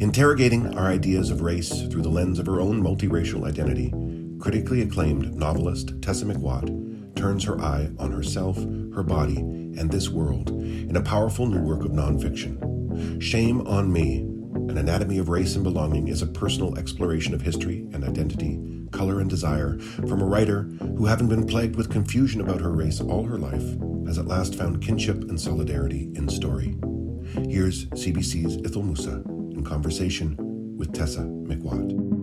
Interrogating 0.00 0.78
our 0.78 0.86
ideas 0.86 1.30
of 1.30 1.40
race 1.40 1.82
through 1.88 2.02
the 2.02 2.08
lens 2.08 2.38
of 2.38 2.46
her 2.46 2.60
own 2.60 2.82
multiracial 2.82 3.46
identity, 3.46 3.92
critically 4.40 4.82
acclaimed 4.82 5.34
novelist 5.34 6.00
Tessa 6.00 6.24
McWatt 6.24 7.14
turns 7.16 7.44
her 7.44 7.60
eye 7.60 7.90
on 7.98 8.12
herself, 8.12 8.56
her 8.94 9.02
body, 9.02 9.38
and 9.38 9.90
this 9.90 10.08
world 10.08 10.50
in 10.50 10.96
a 10.96 11.02
powerful 11.02 11.46
new 11.46 11.60
work 11.60 11.84
of 11.84 11.90
nonfiction. 11.90 12.77
Shame 13.20 13.66
on 13.66 13.92
Me, 13.92 14.18
An 14.18 14.78
Anatomy 14.78 15.18
of 15.18 15.28
Race 15.28 15.54
and 15.54 15.64
Belonging 15.64 16.08
is 16.08 16.22
a 16.22 16.26
personal 16.26 16.78
exploration 16.78 17.34
of 17.34 17.40
history 17.40 17.86
and 17.92 18.04
identity, 18.04 18.58
color 18.92 19.20
and 19.20 19.28
desire 19.28 19.78
from 19.78 20.20
a 20.20 20.26
writer 20.26 20.62
who, 20.80 21.06
having 21.06 21.28
been 21.28 21.46
plagued 21.46 21.76
with 21.76 21.90
confusion 21.90 22.40
about 22.40 22.60
her 22.60 22.72
race 22.72 23.00
all 23.00 23.24
her 23.24 23.38
life, 23.38 23.64
has 24.06 24.18
at 24.18 24.26
last 24.26 24.54
found 24.54 24.82
kinship 24.82 25.22
and 25.28 25.40
solidarity 25.40 26.10
in 26.14 26.28
story. 26.28 26.76
Here's 27.48 27.86
CBC's 27.86 28.56
Idil 28.58 28.84
Mussa 28.84 29.22
in 29.52 29.64
conversation 29.64 30.36
with 30.76 30.92
Tessa 30.92 31.20
McWatt. 31.20 32.17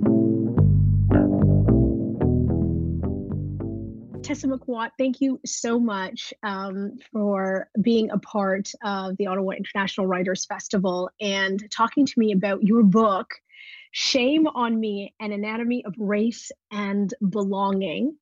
Tessa 4.35 4.91
thank 4.97 5.21
you 5.21 5.39
so 5.45 5.79
much 5.79 6.33
um, 6.43 6.99
for 7.13 7.69
being 7.79 8.09
a 8.11 8.17
part 8.17 8.69
of 8.83 9.15
the 9.15 9.27
Ottawa 9.27 9.51
International 9.51 10.07
Writers 10.07 10.45
Festival 10.45 11.09
and 11.21 11.63
talking 11.71 12.05
to 12.05 12.19
me 12.19 12.33
about 12.33 12.61
your 12.61 12.83
book, 12.83 13.29
Shame 13.91 14.45
on 14.47 14.77
Me 14.77 15.13
An 15.21 15.31
Anatomy 15.31 15.85
of 15.85 15.95
Race 15.97 16.51
and 16.69 17.13
Belonging. 17.29 18.17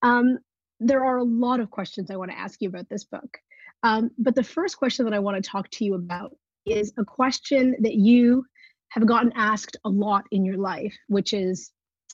Um, 0.00 0.38
there 0.78 1.04
are 1.04 1.16
a 1.16 1.24
lot 1.24 1.58
of 1.58 1.72
questions 1.72 2.08
I 2.08 2.16
want 2.16 2.30
to 2.30 2.38
ask 2.38 2.62
you 2.62 2.68
about 2.68 2.88
this 2.88 3.02
book. 3.02 3.38
Um, 3.82 4.12
but 4.16 4.36
the 4.36 4.44
first 4.44 4.76
question 4.76 5.06
that 5.06 5.14
I 5.14 5.18
want 5.18 5.42
to 5.42 5.50
talk 5.50 5.68
to 5.70 5.84
you 5.84 5.96
about 5.96 6.36
is 6.66 6.92
a 6.98 7.04
question 7.04 7.74
that 7.80 7.94
you 7.94 8.44
have 8.90 9.06
gotten 9.06 9.32
asked 9.34 9.76
a 9.84 9.88
lot 9.88 10.24
in 10.30 10.44
your 10.44 10.58
life, 10.58 10.96
which 11.08 11.32
is, 11.32 11.72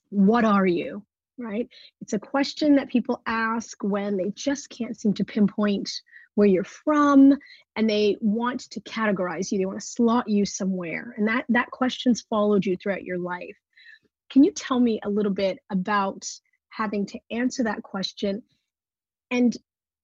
What 0.08 0.46
are 0.46 0.66
you? 0.66 1.04
Right? 1.38 1.68
It's 2.00 2.12
a 2.12 2.18
question 2.18 2.76
that 2.76 2.88
people 2.88 3.22
ask 3.26 3.82
when 3.82 4.16
they 4.16 4.30
just 4.30 4.68
can't 4.70 4.98
seem 4.98 5.14
to 5.14 5.24
pinpoint 5.24 5.90
where 6.36 6.48
you're 6.48 6.64
from, 6.64 7.36
and 7.76 7.88
they 7.88 8.16
want 8.20 8.68
to 8.70 8.80
categorize 8.80 9.52
you. 9.52 9.58
They 9.58 9.66
want 9.66 9.80
to 9.80 9.86
slot 9.86 10.28
you 10.28 10.44
somewhere. 10.44 11.14
And 11.16 11.28
that 11.28 11.44
that 11.48 11.70
question's 11.70 12.22
followed 12.22 12.64
you 12.64 12.76
throughout 12.76 13.04
your 13.04 13.18
life. 13.18 13.56
Can 14.30 14.42
you 14.42 14.52
tell 14.52 14.80
me 14.80 15.00
a 15.04 15.10
little 15.10 15.32
bit 15.32 15.58
about 15.70 16.24
having 16.70 17.06
to 17.06 17.18
answer 17.30 17.62
that 17.64 17.82
question 17.82 18.42
and 19.30 19.56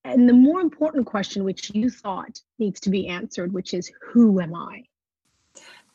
and 0.05 0.29
the 0.29 0.33
more 0.33 0.61
important 0.61 1.05
question 1.05 1.45
which 1.45 1.75
you 1.75 1.91
thought 1.91 2.41
needs 2.59 2.81
to 2.81 2.91
be 2.91 3.09
answered 3.09 3.53
which 3.53 3.75
is 3.75 3.91
who 4.01 4.41
am 4.41 4.55
i 4.55 4.83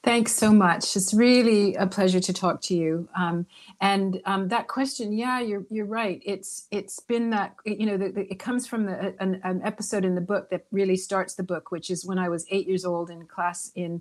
Thanks 0.05 0.33
so 0.33 0.53
much. 0.53 0.95
It's 0.95 1.15
really 1.15 1.73
a 1.73 1.87
pleasure 1.87 2.19
to 2.19 2.31
talk 2.31 2.61
to 2.61 2.75
you. 2.75 3.09
Um, 3.17 3.47
and 3.81 4.21
um, 4.25 4.49
that 4.49 4.67
question, 4.67 5.11
yeah, 5.11 5.39
you're 5.39 5.65
you're 5.71 5.87
right. 5.87 6.21
It's 6.23 6.67
it's 6.69 6.99
been 6.99 7.31
that 7.31 7.55
you 7.65 7.87
know 7.87 7.97
the, 7.97 8.09
the, 8.09 8.31
it 8.31 8.37
comes 8.37 8.67
from 8.67 8.85
the, 8.85 9.15
an, 9.19 9.41
an, 9.43 9.63
episode 9.63 10.05
in 10.05 10.13
the 10.13 10.21
book 10.21 10.51
that 10.51 10.67
really 10.71 10.95
starts 10.95 11.33
the 11.33 11.41
book, 11.41 11.71
which 11.71 11.89
is 11.89 12.05
when 12.05 12.19
I 12.19 12.29
was 12.29 12.45
eight 12.51 12.67
years 12.67 12.85
old 12.85 13.09
in 13.09 13.25
class 13.25 13.71
in 13.73 13.99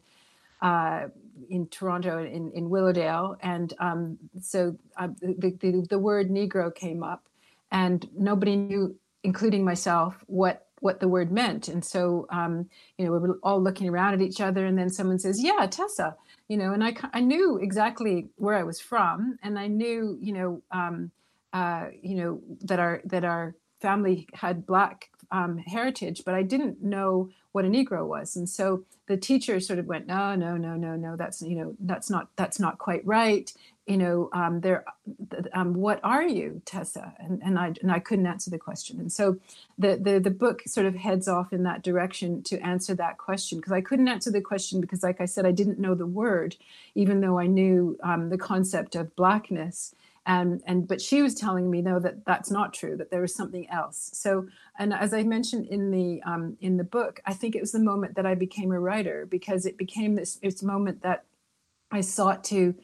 uh, 0.60 1.08
in 1.48 1.68
Toronto 1.68 2.22
in 2.22 2.52
in 2.52 2.68
Willowdale, 2.68 3.38
and 3.40 3.72
um, 3.78 4.18
so 4.42 4.76
uh, 4.98 5.08
the, 5.22 5.56
the 5.58 5.86
the 5.88 5.98
word 5.98 6.28
Negro 6.28 6.72
came 6.74 7.02
up, 7.02 7.24
and 7.72 8.06
nobody 8.14 8.56
knew, 8.56 8.94
including 9.22 9.64
myself, 9.64 10.22
what 10.26 10.63
what 10.84 11.00
the 11.00 11.08
word 11.08 11.32
meant. 11.32 11.66
And 11.66 11.82
so, 11.82 12.26
um, 12.28 12.68
you 12.98 13.06
know, 13.06 13.12
we 13.12 13.18
were 13.18 13.38
all 13.42 13.60
looking 13.60 13.88
around 13.88 14.12
at 14.12 14.20
each 14.20 14.38
other, 14.42 14.66
and 14.66 14.78
then 14.78 14.90
someone 14.90 15.18
says, 15.18 15.42
"Yeah, 15.42 15.66
Tessa," 15.66 16.14
you 16.46 16.58
know, 16.58 16.74
and 16.74 16.84
I 16.84 16.94
I 17.14 17.20
knew 17.20 17.56
exactly 17.56 18.28
where 18.36 18.54
I 18.54 18.64
was 18.64 18.80
from, 18.80 19.38
and 19.42 19.58
I 19.58 19.66
knew, 19.66 20.18
you 20.20 20.34
know, 20.34 20.62
um, 20.70 21.10
uh, 21.54 21.86
you 22.02 22.16
know 22.16 22.42
that 22.60 22.78
our 22.80 23.00
that 23.06 23.24
our 23.24 23.54
family 23.80 24.28
had 24.34 24.66
black 24.66 25.08
um, 25.32 25.56
heritage, 25.56 26.22
but 26.26 26.34
I 26.34 26.42
didn't 26.42 26.82
know 26.82 27.30
what 27.52 27.64
a 27.64 27.68
Negro 27.68 28.06
was, 28.06 28.36
and 28.36 28.46
so 28.46 28.84
the 29.06 29.16
teacher 29.16 29.60
sort 29.60 29.78
of 29.78 29.86
went, 29.86 30.06
"No, 30.06 30.34
no, 30.34 30.58
no, 30.58 30.76
no, 30.76 30.96
no. 30.96 31.16
That's 31.16 31.40
you 31.40 31.56
know, 31.56 31.74
that's 31.80 32.10
not 32.10 32.28
that's 32.36 32.60
not 32.60 32.76
quite 32.76 33.06
right." 33.06 33.50
You 33.86 33.98
know, 33.98 34.30
um, 34.32 34.60
there, 34.60 34.84
um, 35.52 35.74
what 35.74 36.00
are 36.02 36.26
you, 36.26 36.62
Tessa? 36.64 37.14
And, 37.18 37.42
and 37.44 37.58
I 37.58 37.74
and 37.82 37.92
I 37.92 37.98
couldn't 37.98 38.26
answer 38.26 38.50
the 38.50 38.58
question. 38.58 38.98
And 38.98 39.12
so 39.12 39.38
the, 39.76 39.96
the 39.96 40.18
the 40.18 40.30
book 40.30 40.62
sort 40.66 40.86
of 40.86 40.94
heads 40.94 41.28
off 41.28 41.52
in 41.52 41.64
that 41.64 41.82
direction 41.82 42.42
to 42.44 42.58
answer 42.60 42.94
that 42.94 43.18
question 43.18 43.58
because 43.58 43.72
I 43.72 43.82
couldn't 43.82 44.08
answer 44.08 44.30
the 44.30 44.40
question 44.40 44.80
because, 44.80 45.02
like 45.02 45.20
I 45.20 45.26
said, 45.26 45.44
I 45.44 45.52
didn't 45.52 45.78
know 45.78 45.94
the 45.94 46.06
word, 46.06 46.56
even 46.94 47.20
though 47.20 47.38
I 47.38 47.46
knew 47.46 47.98
um, 48.02 48.30
the 48.30 48.38
concept 48.38 48.94
of 48.94 49.14
blackness. 49.16 49.94
And 50.24 50.62
and 50.66 50.88
but 50.88 51.02
she 51.02 51.20
was 51.20 51.34
telling 51.34 51.70
me 51.70 51.82
though 51.82 51.98
that 51.98 52.24
that's 52.24 52.50
not 52.50 52.72
true. 52.72 52.96
That 52.96 53.10
there 53.10 53.20
was 53.20 53.34
something 53.34 53.68
else. 53.68 54.10
So 54.14 54.46
and 54.78 54.94
as 54.94 55.12
I 55.12 55.24
mentioned 55.24 55.66
in 55.66 55.90
the 55.90 56.22
um, 56.22 56.56
in 56.62 56.78
the 56.78 56.84
book, 56.84 57.20
I 57.26 57.34
think 57.34 57.54
it 57.54 57.60
was 57.60 57.72
the 57.72 57.80
moment 57.80 58.16
that 58.16 58.24
I 58.24 58.34
became 58.34 58.72
a 58.72 58.80
writer 58.80 59.26
because 59.26 59.66
it 59.66 59.76
became 59.76 60.14
this 60.14 60.36
this 60.36 60.62
moment 60.62 61.02
that 61.02 61.24
I 61.90 62.00
sought 62.00 62.42
to 62.44 62.74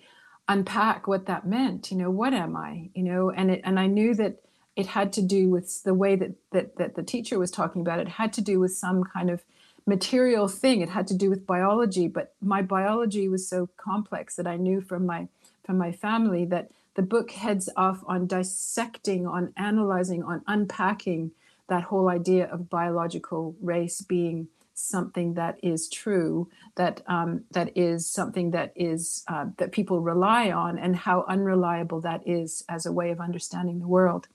unpack 0.51 1.07
what 1.07 1.26
that 1.26 1.46
meant 1.46 1.90
you 1.90 1.96
know 1.96 2.11
what 2.11 2.34
am 2.34 2.57
i 2.57 2.90
you 2.94 3.05
know? 3.05 3.30
And 3.30 3.51
it 3.53 3.61
and 3.64 3.78
i 3.78 3.86
knew 3.86 4.14
that 4.14 4.42
it 4.76 4.86
had 4.86 5.12
to 5.14 5.22
do 5.22 5.48
with 5.48 5.82
the 5.84 5.94
way 5.94 6.16
that 6.16 6.32
that 6.51 6.76
that 6.76 6.96
the 6.96 7.03
teacher 7.03 7.38
was 7.38 7.51
talking 7.51 7.80
about 7.80 8.01
it 8.01 8.09
had 8.09 8.32
to 8.34 8.40
do 8.40 8.59
with 8.59 8.72
some 8.72 9.05
kind 9.05 9.30
of 9.30 9.44
material 9.86 10.46
thing. 10.46 10.82
It 10.82 10.90
had 10.90 11.07
to 11.09 11.14
do 11.14 11.30
with 11.30 11.46
biology 11.46 12.09
but 12.09 12.34
my 12.40 12.62
biology 12.62 13.28
was 13.28 13.48
so 13.48 13.68
complex 13.76 14.36
that 14.36 14.46
i 14.46 14.57
knew 14.57 14.80
from 14.80 15.07
my 15.07 15.28
from 15.64 15.78
my 15.78 15.92
family 15.92 16.44
that 16.46 16.70
the 16.94 17.03
book 17.03 17.30
heads 17.30 17.68
off 17.76 18.03
on 18.07 18.26
dissecting 18.26 19.26
on 19.26 19.53
analyzing 19.57 20.22
on 20.22 20.42
unpacking 20.46 21.30
that 21.68 21.84
whole 21.84 22.09
idea 22.09 22.46
of 22.51 22.68
biological 22.68 23.55
race 23.62 24.01
being 24.01 24.48
something 24.75 25.35
that 25.35 25.59
is 25.62 25.89
true, 25.89 26.49
that 26.77 27.03
um, 27.07 27.45
that 27.51 27.77
is 27.77 28.09
something 28.09 28.51
that 28.53 28.73
is 28.75 29.25
uh, 29.29 29.47
that 29.59 29.73
people 29.73 30.01
rely 30.01 30.51
on, 30.51 30.79
and 30.79 30.97
how 30.97 31.25
unreliable 31.29 32.01
that 32.03 32.27
is 32.27 32.64
as 32.68 32.87
a 32.87 32.93
way 32.93 33.11
of 33.11 33.21
understanding 33.21 33.79
the 33.81 33.89
world. 33.89 34.29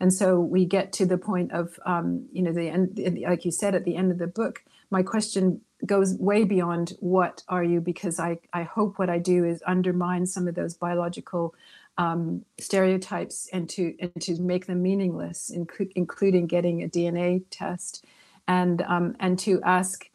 And 0.00 0.12
so 0.12 0.40
we 0.40 0.64
get 0.64 0.92
to 0.94 1.06
the 1.06 1.18
point 1.18 1.52
of 1.52 1.78
um, 1.84 2.26
you 2.32 2.42
know 2.42 2.52
the 2.52 2.68
end, 2.68 3.00
like 3.26 3.44
you 3.44 3.50
said 3.50 3.74
at 3.74 3.84
the 3.84 3.96
end 3.96 4.10
of 4.10 4.18
the 4.18 4.26
book. 4.26 4.62
My 4.90 5.02
question 5.02 5.60
goes 5.86 6.14
way 6.14 6.44
beyond 6.44 6.94
what 7.00 7.42
are 7.48 7.64
you 7.64 7.80
because 7.80 8.18
I 8.18 8.38
I 8.52 8.62
hope 8.62 8.98
what 8.98 9.10
I 9.10 9.18
do 9.18 9.44
is 9.44 9.62
undermine 9.66 10.26
some 10.26 10.48
of 10.48 10.54
those 10.54 10.74
biological 10.74 11.54
um, 11.98 12.44
stereotypes 12.58 13.48
and 13.52 13.68
to 13.70 13.94
and 14.00 14.22
to 14.22 14.40
make 14.40 14.66
them 14.66 14.82
meaningless, 14.82 15.50
inc- 15.54 15.92
including 15.94 16.46
getting 16.46 16.82
a 16.82 16.88
DNA 16.88 17.44
test 17.50 18.04
and 18.50 18.82
um, 18.82 19.16
and 19.20 19.38
to 19.38 19.62
ask 19.62 20.10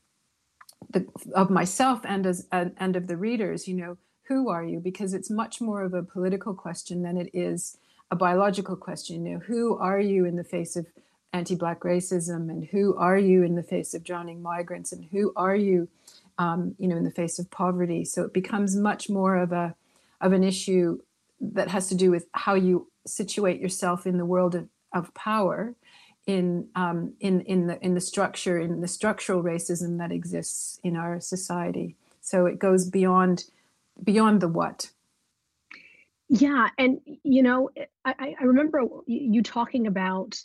the, 0.89 1.07
of 1.33 1.49
myself 1.49 2.01
and 2.03 2.27
as 2.27 2.45
and 2.51 2.95
of 2.95 3.07
the 3.07 3.15
readers, 3.15 3.65
you 3.65 3.75
know, 3.75 3.97
who 4.27 4.49
are 4.49 4.63
you? 4.63 4.79
Because 4.79 5.13
it's 5.13 5.29
much 5.29 5.61
more 5.61 5.83
of 5.83 5.93
a 5.93 6.03
political 6.03 6.53
question 6.53 7.01
than 7.01 7.17
it 7.17 7.29
is 7.33 7.77
a 8.11 8.15
biological 8.15 8.75
question. 8.75 9.25
You 9.25 9.33
know, 9.33 9.39
who 9.39 9.77
are 9.77 10.01
you 10.01 10.25
in 10.25 10.35
the 10.35 10.43
face 10.43 10.75
of 10.75 10.85
anti-black 11.31 11.79
racism, 11.81 12.49
and 12.49 12.65
who 12.65 12.95
are 12.97 13.17
you 13.17 13.43
in 13.43 13.55
the 13.55 13.63
face 13.63 13.93
of 13.93 14.03
drowning 14.03 14.41
migrants, 14.41 14.91
and 14.91 15.05
who 15.13 15.31
are 15.37 15.55
you, 15.55 15.87
um, 16.37 16.75
you 16.77 16.87
know, 16.89 16.97
in 16.97 17.05
the 17.05 17.19
face 17.21 17.39
of 17.39 17.49
poverty? 17.49 18.03
So 18.03 18.23
it 18.23 18.33
becomes 18.33 18.75
much 18.75 19.09
more 19.09 19.37
of 19.37 19.53
a 19.53 19.75
of 20.19 20.33
an 20.33 20.43
issue 20.43 20.99
that 21.39 21.69
has 21.69 21.87
to 21.87 21.95
do 21.95 22.11
with 22.11 22.25
how 22.33 22.55
you 22.55 22.89
situate 23.07 23.61
yourself 23.61 24.05
in 24.05 24.17
the 24.17 24.25
world 24.25 24.55
of, 24.55 24.67
of 24.91 25.13
power 25.13 25.75
in 26.27 26.67
um, 26.75 27.13
in 27.19 27.41
in 27.41 27.67
the 27.67 27.83
in 27.83 27.93
the 27.93 28.01
structure 28.01 28.57
in 28.59 28.81
the 28.81 28.87
structural 28.87 29.43
racism 29.43 29.99
that 29.99 30.11
exists 30.11 30.79
in 30.83 30.95
our 30.95 31.19
society. 31.19 31.95
So 32.21 32.45
it 32.45 32.59
goes 32.59 32.89
beyond 32.89 33.45
beyond 34.03 34.41
the 34.41 34.47
what. 34.47 34.89
Yeah, 36.27 36.69
and 36.77 36.99
you 37.23 37.43
know, 37.43 37.69
I, 38.03 38.35
I 38.39 38.43
remember 38.43 38.81
you 39.05 39.43
talking 39.43 39.85
about 39.85 40.35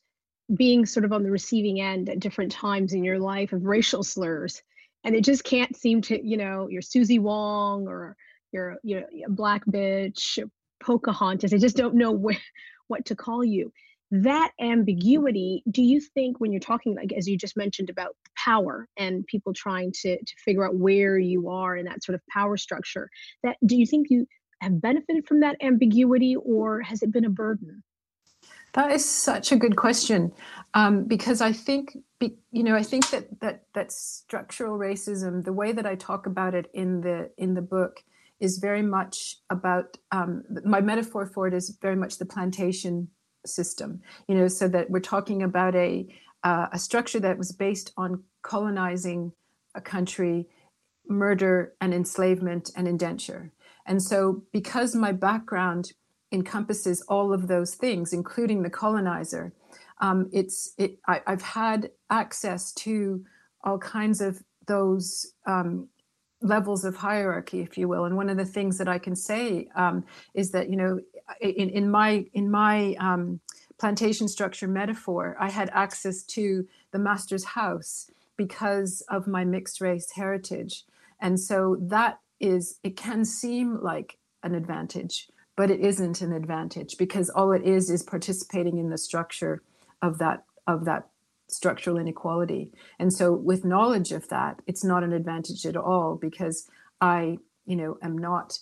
being 0.55 0.85
sort 0.85 1.05
of 1.05 1.13
on 1.13 1.23
the 1.23 1.31
receiving 1.31 1.81
end 1.81 2.11
at 2.11 2.21
different 2.21 2.53
times 2.53 2.93
in 2.93 3.03
your 3.03 3.19
life 3.19 3.53
of 3.53 3.65
racial 3.65 4.03
slurs, 4.03 4.63
and 5.05 5.15
it 5.15 5.25
just 5.25 5.45
can't 5.45 5.75
seem 5.75 6.03
to, 6.03 6.27
you 6.27 6.37
know, 6.37 6.69
you're 6.69 6.83
Susie 6.83 7.19
Wong 7.19 7.89
or 7.89 8.17
you're 8.53 8.77
you 8.83 9.01
know 9.01 9.07
black 9.31 9.65
bitch, 9.65 10.39
Pocahontas. 10.83 11.55
I 11.55 11.59
just 11.59 11.77
don't 11.77 11.95
know 11.95 12.13
where 12.13 12.37
what 12.89 13.07
to 13.07 13.17
call 13.17 13.43
you 13.43 13.73
that 14.11 14.51
ambiguity 14.61 15.63
do 15.71 15.83
you 15.83 16.01
think 16.01 16.41
when 16.41 16.53
you're 16.53 16.61
talking 16.61 16.97
like 16.97 17.13
as 17.13 17.29
you 17.29 17.39
just 17.39 17.57
mentioned 17.57 17.89
about 17.89 18.17
power 18.37 18.89
and 18.97 19.25
people 19.27 19.53
trying 19.53 19.93
to 19.93 20.17
to 20.17 20.35
figure 20.45 20.67
out 20.67 20.75
where 20.75 21.17
you 21.17 21.49
are 21.49 21.77
in 21.77 21.85
that 21.85 22.03
sort 22.03 22.15
of 22.15 22.21
power 22.27 22.57
structure 22.57 23.09
that 23.45 23.57
do 23.65 23.77
you 23.77 23.87
think 23.87 24.09
you 24.11 24.27
have 24.61 24.81
benefited 24.81 25.27
from 25.27 25.41
that 25.41 25.57
ambiguity 25.63 26.37
or 26.37 26.83
has 26.83 27.03
it 27.03 27.13
been 27.13 27.25
a 27.25 27.31
burden? 27.31 27.83
That 28.75 28.93
is 28.93 29.05
such 29.05 29.53
a 29.53 29.57
good 29.57 29.77
question 29.77 30.33
um, 30.75 31.05
because 31.05 31.41
i 31.41 31.53
think 31.53 31.97
you 32.21 32.63
know 32.63 32.77
i 32.77 32.83
think 32.83 33.11
that 33.11 33.41
that 33.41 33.65
that 33.75 33.91
structural 33.91 34.79
racism 34.79 35.45
the 35.45 35.53
way 35.53 35.73
that 35.73 35.87
i 35.87 35.97
talk 35.97 36.27
about 36.27 36.55
it 36.55 36.71
in 36.73 37.01
the 37.01 37.31
in 37.37 37.55
the 37.55 37.63
book 37.63 38.05
is 38.39 38.59
very 38.59 38.83
much 38.83 39.37
about 39.51 39.99
um, 40.13 40.45
my 40.65 40.81
metaphor 40.81 41.27
for 41.27 41.47
it 41.47 41.53
is 41.53 41.77
very 41.83 41.97
much 41.97 42.19
the 42.19 42.25
plantation 42.25 43.09
system 43.47 44.01
you 44.29 44.35
know 44.35 44.49
so 44.49 44.69
that 44.69 44.91
we're 44.91 45.01
talking 45.01 45.43
about 45.43 45.75
a 45.75 46.07
uh, 46.43 46.69
a 46.73 46.79
structure 46.79 47.21
that 47.21 47.39
was 47.39 47.53
based 47.53 47.93
on 47.97 48.23
colonizing 48.43 49.33
a 49.75 49.81
country 49.81 50.49
murder 51.09 51.75
and 51.81 51.93
enslavement 51.93 52.71
and 52.77 52.87
indenture. 52.89 53.53
And 53.87 54.03
so 54.03 54.45
because 54.53 54.95
my 54.95 55.13
background 55.13 55.93
encompasses 56.33 57.03
all 57.03 57.33
of 57.33 57.49
those 57.49 57.75
things 57.75 58.13
including 58.13 58.63
the 58.63 58.71
colonizer 58.71 59.53
um, 60.01 60.31
it's 60.33 60.73
it 60.79 60.97
I, 61.09 61.21
have 61.27 61.43
had 61.43 61.91
access 62.09 62.73
to 62.75 63.25
all 63.65 63.79
kinds 63.79 64.21
of 64.21 64.41
those 64.67 65.35
um, 65.45 65.89
levels 66.41 66.85
of 66.85 66.95
hierarchy 66.95 67.63
if 67.63 67.77
you 67.77 67.89
will. 67.89 68.05
And 68.05 68.17
one 68.17 68.31
of 68.31 68.37
the 68.37 68.45
things 68.45 68.79
that 68.79 68.87
i 68.87 68.97
can 68.97 69.17
say 69.17 69.69
um, 69.75 70.05
is 70.35 70.53
that 70.53 70.71
you 70.71 70.77
know 70.77 71.01
in, 71.41 71.71
in 71.71 71.91
my 71.91 72.27
in 72.33 72.51
my 72.51 72.95
um, 72.99 73.41
plantation 73.79 74.29
structure 74.29 74.69
metaphor, 74.69 75.37
I 75.39 75.51
had 75.51 75.71
access 75.73 76.23
to 76.25 76.67
the 76.93 76.99
master's 76.99 77.45
house 77.45 78.11
because 78.37 79.03
of 79.09 79.27
my 79.27 79.45
mixed 79.45 79.81
race 79.81 80.11
heritage, 80.13 80.85
and 81.21 81.39
so 81.39 81.77
that 81.81 82.21
is 82.41 82.79
it 82.83 82.97
can 82.97 83.25
seem 83.25 83.79
like 83.83 84.19
an 84.43 84.55
advantage, 84.55 85.29
but 85.57 85.71
it 85.71 85.81
isn't 85.81 86.21
an 86.23 86.33
advantage 86.33 86.97
because 86.97 87.31
all 87.31 87.53
it 87.53 87.63
is 87.63 87.91
is 87.91 88.03
participating 88.03 88.79
in 88.79 88.91
the 88.91 88.99
structure 88.99 89.63
of 90.03 90.19
that 90.19 90.45
of 90.67 90.85
that 90.85 91.09
structural 91.49 91.99
inequality. 91.99 92.71
And 92.99 93.13
so 93.13 93.33
with 93.33 93.65
knowledge 93.65 94.13
of 94.13 94.29
that, 94.29 94.61
it's 94.67 94.85
not 94.85 95.03
an 95.03 95.13
advantage 95.13 95.67
at 95.67 95.77
all 95.77 96.17
because 96.17 96.69
I, 97.01 97.39
you 97.67 97.77
know, 97.77 97.99
am 98.03 98.17
not 98.17 98.59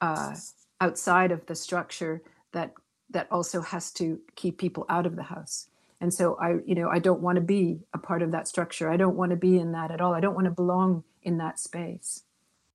uh, 0.00 0.34
outside 0.80 1.32
of 1.32 1.44
the 1.46 1.54
structure 1.54 2.22
that 2.52 2.72
that 3.10 3.26
also 3.30 3.60
has 3.60 3.90
to 3.92 4.20
keep 4.36 4.58
people 4.58 4.86
out 4.88 5.06
of 5.06 5.16
the 5.16 5.22
house. 5.22 5.68
And 6.00 6.12
so 6.12 6.36
i 6.40 6.56
you 6.64 6.74
know 6.74 6.88
i 6.88 6.98
don't 6.98 7.20
want 7.20 7.36
to 7.36 7.42
be 7.42 7.80
a 7.92 7.98
part 7.98 8.22
of 8.22 8.32
that 8.32 8.48
structure. 8.48 8.90
I 8.90 8.96
don't 8.96 9.16
want 9.16 9.30
to 9.30 9.36
be 9.36 9.58
in 9.58 9.72
that 9.72 9.90
at 9.90 10.00
all. 10.00 10.14
I 10.14 10.20
don't 10.20 10.34
want 10.34 10.46
to 10.46 10.50
belong 10.52 11.04
in 11.22 11.38
that 11.38 11.58
space. 11.58 12.22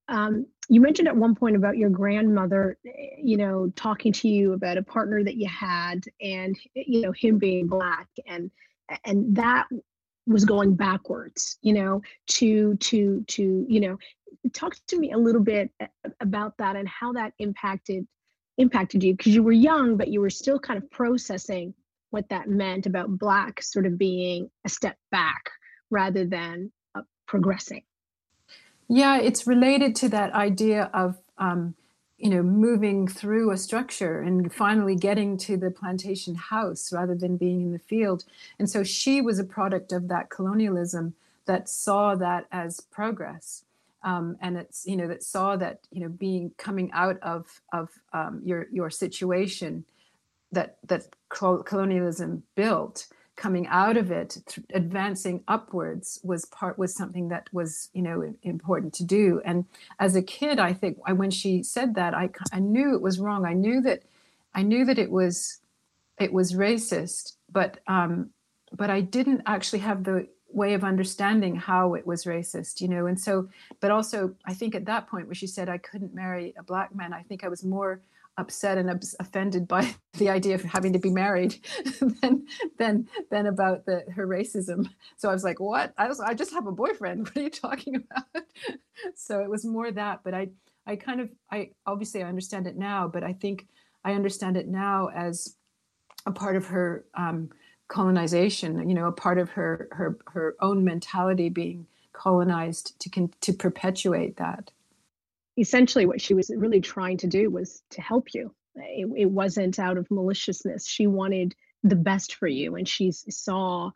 Um, 0.08 0.46
you 0.68 0.80
mentioned 0.80 1.08
at 1.08 1.16
one 1.16 1.34
point 1.34 1.56
about 1.56 1.76
your 1.76 1.90
grandmother 1.90 2.78
you 3.18 3.36
know 3.36 3.72
talking 3.76 4.12
to 4.12 4.28
you 4.28 4.52
about 4.52 4.78
a 4.78 4.82
partner 4.82 5.22
that 5.22 5.36
you 5.36 5.48
had 5.48 6.04
and 6.20 6.56
you 6.74 7.00
know 7.02 7.12
him 7.12 7.38
being 7.38 7.66
black 7.66 8.08
and 8.26 8.50
and 9.04 9.34
that 9.34 9.66
was 10.26 10.44
going 10.44 10.74
backwards 10.74 11.58
you 11.62 11.72
know 11.72 12.02
to 12.26 12.76
to 12.76 13.24
to 13.26 13.66
you 13.68 13.80
know 13.80 13.98
talk 14.52 14.76
to 14.88 14.98
me 14.98 15.12
a 15.12 15.18
little 15.18 15.42
bit 15.42 15.70
about 16.20 16.56
that 16.58 16.76
and 16.76 16.88
how 16.88 17.12
that 17.12 17.32
impacted 17.38 18.06
impacted 18.58 19.04
you 19.04 19.14
because 19.14 19.34
you 19.34 19.42
were 19.42 19.52
young 19.52 19.96
but 19.96 20.08
you 20.08 20.20
were 20.20 20.30
still 20.30 20.58
kind 20.58 20.82
of 20.82 20.90
processing 20.90 21.74
what 22.10 22.28
that 22.30 22.48
meant 22.48 22.86
about 22.86 23.18
black 23.18 23.62
sort 23.62 23.84
of 23.84 23.98
being 23.98 24.50
a 24.64 24.68
step 24.68 24.96
back 25.10 25.50
rather 25.90 26.24
than 26.24 26.72
uh, 26.94 27.02
progressing. 27.26 27.82
Yeah 28.88 29.18
it's 29.18 29.46
related 29.46 29.94
to 29.96 30.08
that 30.08 30.32
idea 30.32 30.90
of 30.94 31.18
um, 31.38 31.74
you 32.16 32.30
know 32.30 32.42
moving 32.42 33.06
through 33.06 33.50
a 33.50 33.58
structure 33.58 34.20
and 34.20 34.52
finally 34.52 34.96
getting 34.96 35.36
to 35.36 35.56
the 35.56 35.70
plantation 35.70 36.34
house 36.34 36.92
rather 36.92 37.14
than 37.14 37.36
being 37.36 37.60
in 37.60 37.72
the 37.72 37.78
field. 37.78 38.24
And 38.58 38.70
so 38.70 38.82
she 38.82 39.20
was 39.20 39.38
a 39.38 39.44
product 39.44 39.92
of 39.92 40.08
that 40.08 40.30
colonialism 40.30 41.14
that 41.46 41.68
saw 41.68 42.14
that 42.16 42.46
as 42.50 42.80
progress 42.80 43.64
um, 44.02 44.36
and 44.40 44.56
it's 44.56 44.86
you 44.86 44.96
know 44.96 45.08
that 45.08 45.22
saw 45.22 45.56
that 45.56 45.80
you 45.90 46.00
know 46.00 46.08
being 46.08 46.52
coming 46.58 46.90
out 46.92 47.18
of 47.22 47.46
of 47.72 47.88
um, 48.12 48.40
your 48.44 48.66
your 48.72 48.90
situation 48.90 49.84
that 50.52 50.78
that 50.86 51.02
colonialism 51.28 52.42
built 52.54 53.08
coming 53.36 53.66
out 53.66 53.98
of 53.98 54.10
it 54.10 54.38
th- 54.46 54.66
advancing 54.72 55.44
upwards 55.46 56.18
was 56.24 56.46
part 56.46 56.78
was 56.78 56.94
something 56.94 57.28
that 57.28 57.48
was 57.52 57.90
you 57.92 58.02
know 58.02 58.34
important 58.42 58.94
to 58.94 59.04
do. 59.04 59.42
And 59.44 59.66
as 59.98 60.16
a 60.16 60.22
kid 60.22 60.58
i 60.58 60.72
think 60.72 60.98
I, 61.04 61.12
when 61.12 61.30
she 61.30 61.62
said 61.62 61.94
that 61.96 62.14
I, 62.14 62.30
I 62.52 62.60
knew 62.60 62.94
it 62.94 63.02
was 63.02 63.20
wrong. 63.20 63.44
I 63.44 63.52
knew 63.52 63.80
that 63.82 64.02
i 64.54 64.62
knew 64.62 64.84
that 64.84 64.98
it 64.98 65.10
was 65.10 65.58
it 66.18 66.32
was 66.32 66.54
racist 66.54 67.34
but 67.52 67.78
um 67.86 68.30
but 68.72 68.90
i 68.90 69.00
didn't 69.00 69.42
actually 69.46 69.80
have 69.80 70.02
the 70.04 70.26
way 70.52 70.74
of 70.74 70.84
understanding 70.84 71.54
how 71.56 71.94
it 71.94 72.06
was 72.06 72.24
racist 72.24 72.80
you 72.80 72.88
know 72.88 73.06
and 73.06 73.20
so 73.20 73.48
but 73.80 73.90
also 73.90 74.34
i 74.46 74.54
think 74.54 74.74
at 74.74 74.86
that 74.86 75.06
point 75.08 75.26
where 75.26 75.34
she 75.34 75.46
said 75.46 75.68
i 75.68 75.78
couldn't 75.78 76.14
marry 76.14 76.54
a 76.58 76.62
black 76.62 76.94
man 76.94 77.12
i 77.12 77.22
think 77.22 77.44
i 77.44 77.48
was 77.48 77.64
more 77.64 78.00
upset 78.38 78.76
and 78.78 78.90
offended 79.18 79.66
by 79.66 79.94
the 80.14 80.28
idea 80.28 80.54
of 80.54 80.62
having 80.62 80.92
to 80.92 80.98
be 80.98 81.10
married 81.10 81.56
than 82.20 82.46
than 82.78 83.08
than 83.30 83.46
about 83.46 83.86
the 83.86 84.04
her 84.14 84.26
racism. 84.26 84.88
So 85.16 85.28
I 85.28 85.32
was 85.32 85.44
like, 85.44 85.60
"What? 85.60 85.92
I 85.96 86.08
was 86.08 86.20
I 86.20 86.34
just 86.34 86.52
have 86.52 86.66
a 86.66 86.72
boyfriend. 86.72 87.26
What 87.28 87.36
are 87.36 87.42
you 87.42 87.50
talking 87.50 87.96
about?" 87.96 88.44
so 89.14 89.40
it 89.40 89.50
was 89.50 89.64
more 89.64 89.90
that, 89.90 90.20
but 90.24 90.34
I 90.34 90.48
I 90.86 90.96
kind 90.96 91.20
of 91.20 91.30
I 91.50 91.70
obviously 91.86 92.22
I 92.22 92.28
understand 92.28 92.66
it 92.66 92.76
now, 92.76 93.08
but 93.08 93.22
I 93.24 93.32
think 93.32 93.66
I 94.04 94.12
understand 94.12 94.56
it 94.56 94.68
now 94.68 95.08
as 95.14 95.56
a 96.26 96.32
part 96.32 96.56
of 96.56 96.66
her 96.66 97.04
um, 97.14 97.50
colonization. 97.88 98.88
You 98.88 98.94
know, 98.94 99.06
a 99.06 99.12
part 99.12 99.38
of 99.38 99.50
her 99.50 99.88
her 99.92 100.18
her 100.28 100.56
own 100.60 100.84
mentality 100.84 101.48
being 101.48 101.86
colonized 102.12 102.98
to 103.00 103.28
to 103.40 103.52
perpetuate 103.52 104.36
that 104.36 104.70
essentially 105.58 106.06
what 106.06 106.20
she 106.20 106.34
was 106.34 106.50
really 106.54 106.80
trying 106.80 107.16
to 107.18 107.26
do 107.26 107.50
was 107.50 107.82
to 107.90 108.00
help 108.00 108.34
you. 108.34 108.54
It, 108.76 109.08
it 109.16 109.30
wasn't 109.30 109.78
out 109.78 109.96
of 109.96 110.10
maliciousness. 110.10 110.86
She 110.86 111.06
wanted 111.06 111.54
the 111.82 111.96
best 111.96 112.34
for 112.34 112.46
you, 112.46 112.76
and 112.76 112.86
she 112.86 113.10
saw 113.12 113.90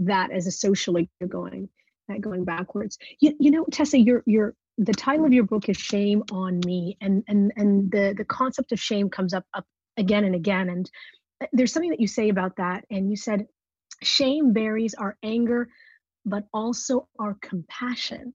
that 0.00 0.32
as 0.32 0.46
a 0.46 0.50
socially 0.50 1.08
going 1.28 1.68
that 2.08 2.20
going 2.20 2.44
backwards. 2.44 2.98
You, 3.20 3.34
you 3.38 3.50
know, 3.50 3.64
Tessa, 3.70 3.98
your 3.98 4.22
your 4.26 4.54
the 4.76 4.92
title 4.92 5.24
of 5.24 5.32
your 5.32 5.44
book 5.44 5.68
is 5.68 5.76
"Shame 5.76 6.24
on 6.32 6.60
Me," 6.66 6.96
and 7.00 7.22
and 7.28 7.52
and 7.56 7.90
the 7.92 8.14
the 8.16 8.24
concept 8.24 8.72
of 8.72 8.80
shame 8.80 9.08
comes 9.08 9.32
up 9.32 9.44
up 9.54 9.66
again 9.96 10.24
and 10.24 10.34
again. 10.34 10.68
And 10.68 10.90
there's 11.52 11.72
something 11.72 11.90
that 11.90 12.00
you 12.00 12.06
say 12.06 12.28
about 12.28 12.56
that, 12.56 12.84
and 12.90 13.10
you 13.10 13.16
said 13.16 13.46
shame 14.02 14.52
buries 14.52 14.94
our 14.94 15.16
anger, 15.22 15.68
but 16.24 16.44
also 16.52 17.08
our 17.18 17.34
compassion. 17.40 18.34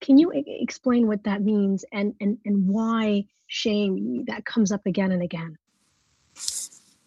Can 0.00 0.18
you 0.18 0.32
explain 0.34 1.06
what 1.06 1.24
that 1.24 1.42
means 1.42 1.84
and, 1.92 2.14
and, 2.20 2.38
and 2.44 2.66
why 2.66 3.24
shame 3.46 4.24
that 4.26 4.44
comes 4.44 4.72
up 4.72 4.86
again 4.86 5.12
and 5.12 5.22
again? 5.22 5.56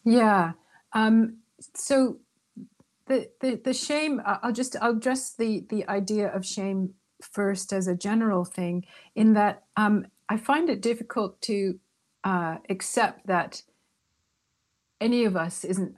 Yeah. 0.05 0.53
Um, 0.93 1.37
so 1.75 2.19
the, 3.07 3.29
the, 3.41 3.61
the 3.63 3.73
shame, 3.73 4.21
I'll 4.25 4.53
just, 4.53 4.75
I'll 4.81 4.91
address 4.91 5.33
the, 5.33 5.65
the 5.69 5.87
idea 5.87 6.27
of 6.33 6.45
shame 6.45 6.93
first 7.21 7.73
as 7.73 7.87
a 7.87 7.95
general 7.95 8.45
thing 8.45 8.85
in 9.15 9.33
that 9.33 9.63
um, 9.75 10.07
I 10.29 10.37
find 10.37 10.69
it 10.69 10.81
difficult 10.81 11.41
to 11.43 11.79
uh, 12.23 12.57
accept 12.69 13.27
that 13.27 13.61
any 15.01 15.25
of 15.25 15.35
us 15.35 15.65
isn't 15.65 15.95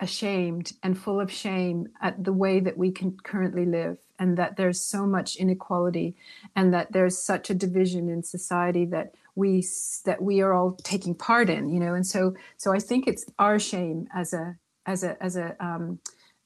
ashamed 0.00 0.72
and 0.82 0.98
full 0.98 1.20
of 1.20 1.30
shame 1.30 1.88
at 2.02 2.24
the 2.24 2.32
way 2.32 2.58
that 2.58 2.76
we 2.76 2.90
can 2.90 3.16
currently 3.22 3.64
live 3.64 3.96
and 4.18 4.36
that 4.36 4.56
there's 4.56 4.80
so 4.80 5.06
much 5.06 5.36
inequality 5.36 6.16
and 6.56 6.74
that 6.74 6.92
there's 6.92 7.16
such 7.16 7.48
a 7.48 7.54
division 7.54 8.08
in 8.08 8.22
society 8.24 8.84
that 8.84 9.14
we 9.36 9.64
that 10.04 10.20
we 10.20 10.40
are 10.40 10.52
all 10.52 10.72
taking 10.82 11.14
part 11.14 11.48
in 11.48 11.68
you 11.68 11.78
know? 11.78 11.94
And 11.94 12.06
so 12.06 12.34
so 12.56 12.72
i 12.72 12.80
think 12.80 13.06
it's 13.06 13.24
our 13.38 13.58
shame 13.58 14.08
as 14.12 14.32
a 14.32 14.56
as 14.84 15.04
a 15.04 15.22
as 15.22 15.36
a 15.36 15.56
um, 15.64 16.00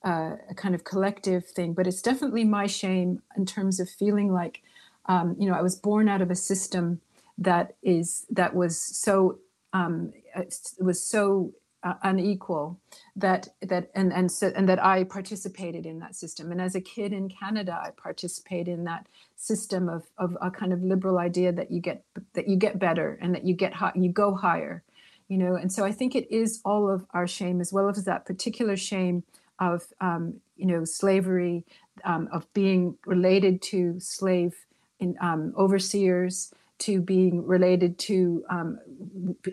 uh, 0.04 0.36
a 0.50 0.54
kind 0.54 0.74
of 0.74 0.84
collective 0.84 1.46
thing 1.46 1.72
but 1.72 1.86
it's 1.86 2.02
definitely 2.02 2.44
my 2.44 2.66
shame 2.66 3.22
in 3.38 3.46
terms 3.46 3.80
of 3.80 3.88
feeling 3.88 4.30
like 4.30 4.62
um, 5.06 5.34
you 5.38 5.48
know 5.48 5.54
i 5.54 5.62
was 5.62 5.76
born 5.76 6.08
out 6.08 6.20
of 6.20 6.30
a 6.30 6.36
system 6.36 7.00
that 7.38 7.74
is 7.82 8.26
that 8.30 8.54
was 8.54 8.76
so 8.78 9.38
um, 9.72 10.12
it 10.36 10.54
was 10.78 11.02
so 11.02 11.52
uh, 11.84 11.94
unequal 12.02 12.80
that 13.14 13.48
that 13.62 13.90
and 13.94 14.12
and 14.12 14.32
so 14.32 14.52
and 14.56 14.68
that 14.68 14.82
I 14.82 15.04
participated 15.04 15.86
in 15.86 16.00
that 16.00 16.16
system. 16.16 16.50
And 16.50 16.60
as 16.60 16.74
a 16.74 16.80
kid 16.80 17.12
in 17.12 17.28
Canada 17.28 17.78
I 17.80 17.90
participated 17.90 18.68
in 18.68 18.84
that 18.84 19.06
system 19.36 19.88
of 19.88 20.04
of 20.18 20.36
a 20.40 20.50
kind 20.50 20.72
of 20.72 20.82
liberal 20.82 21.18
idea 21.18 21.52
that 21.52 21.70
you 21.70 21.80
get 21.80 22.04
that 22.32 22.48
you 22.48 22.56
get 22.56 22.78
better 22.78 23.18
and 23.20 23.34
that 23.34 23.44
you 23.44 23.54
get 23.54 23.74
high, 23.74 23.92
you 23.94 24.10
go 24.10 24.34
higher 24.34 24.82
you 25.26 25.38
know? 25.38 25.56
And 25.56 25.72
so 25.72 25.84
I 25.84 25.90
think 25.92 26.14
it 26.14 26.30
is 26.30 26.60
all 26.66 26.90
of 26.90 27.06
our 27.12 27.26
shame 27.26 27.62
as 27.62 27.72
well 27.72 27.88
as 27.88 28.04
that 28.04 28.26
particular 28.26 28.76
shame 28.76 29.24
of 29.58 29.86
um, 30.00 30.40
you 30.56 30.66
know 30.66 30.84
slavery 30.84 31.64
um, 32.04 32.28
of 32.32 32.52
being 32.52 32.96
related 33.06 33.62
to 33.62 33.98
slave 34.00 34.54
in 35.00 35.16
um, 35.20 35.52
overseers 35.56 36.52
to 36.80 37.00
being 37.00 37.46
related 37.46 37.98
to 37.98 38.44
um, 38.50 38.78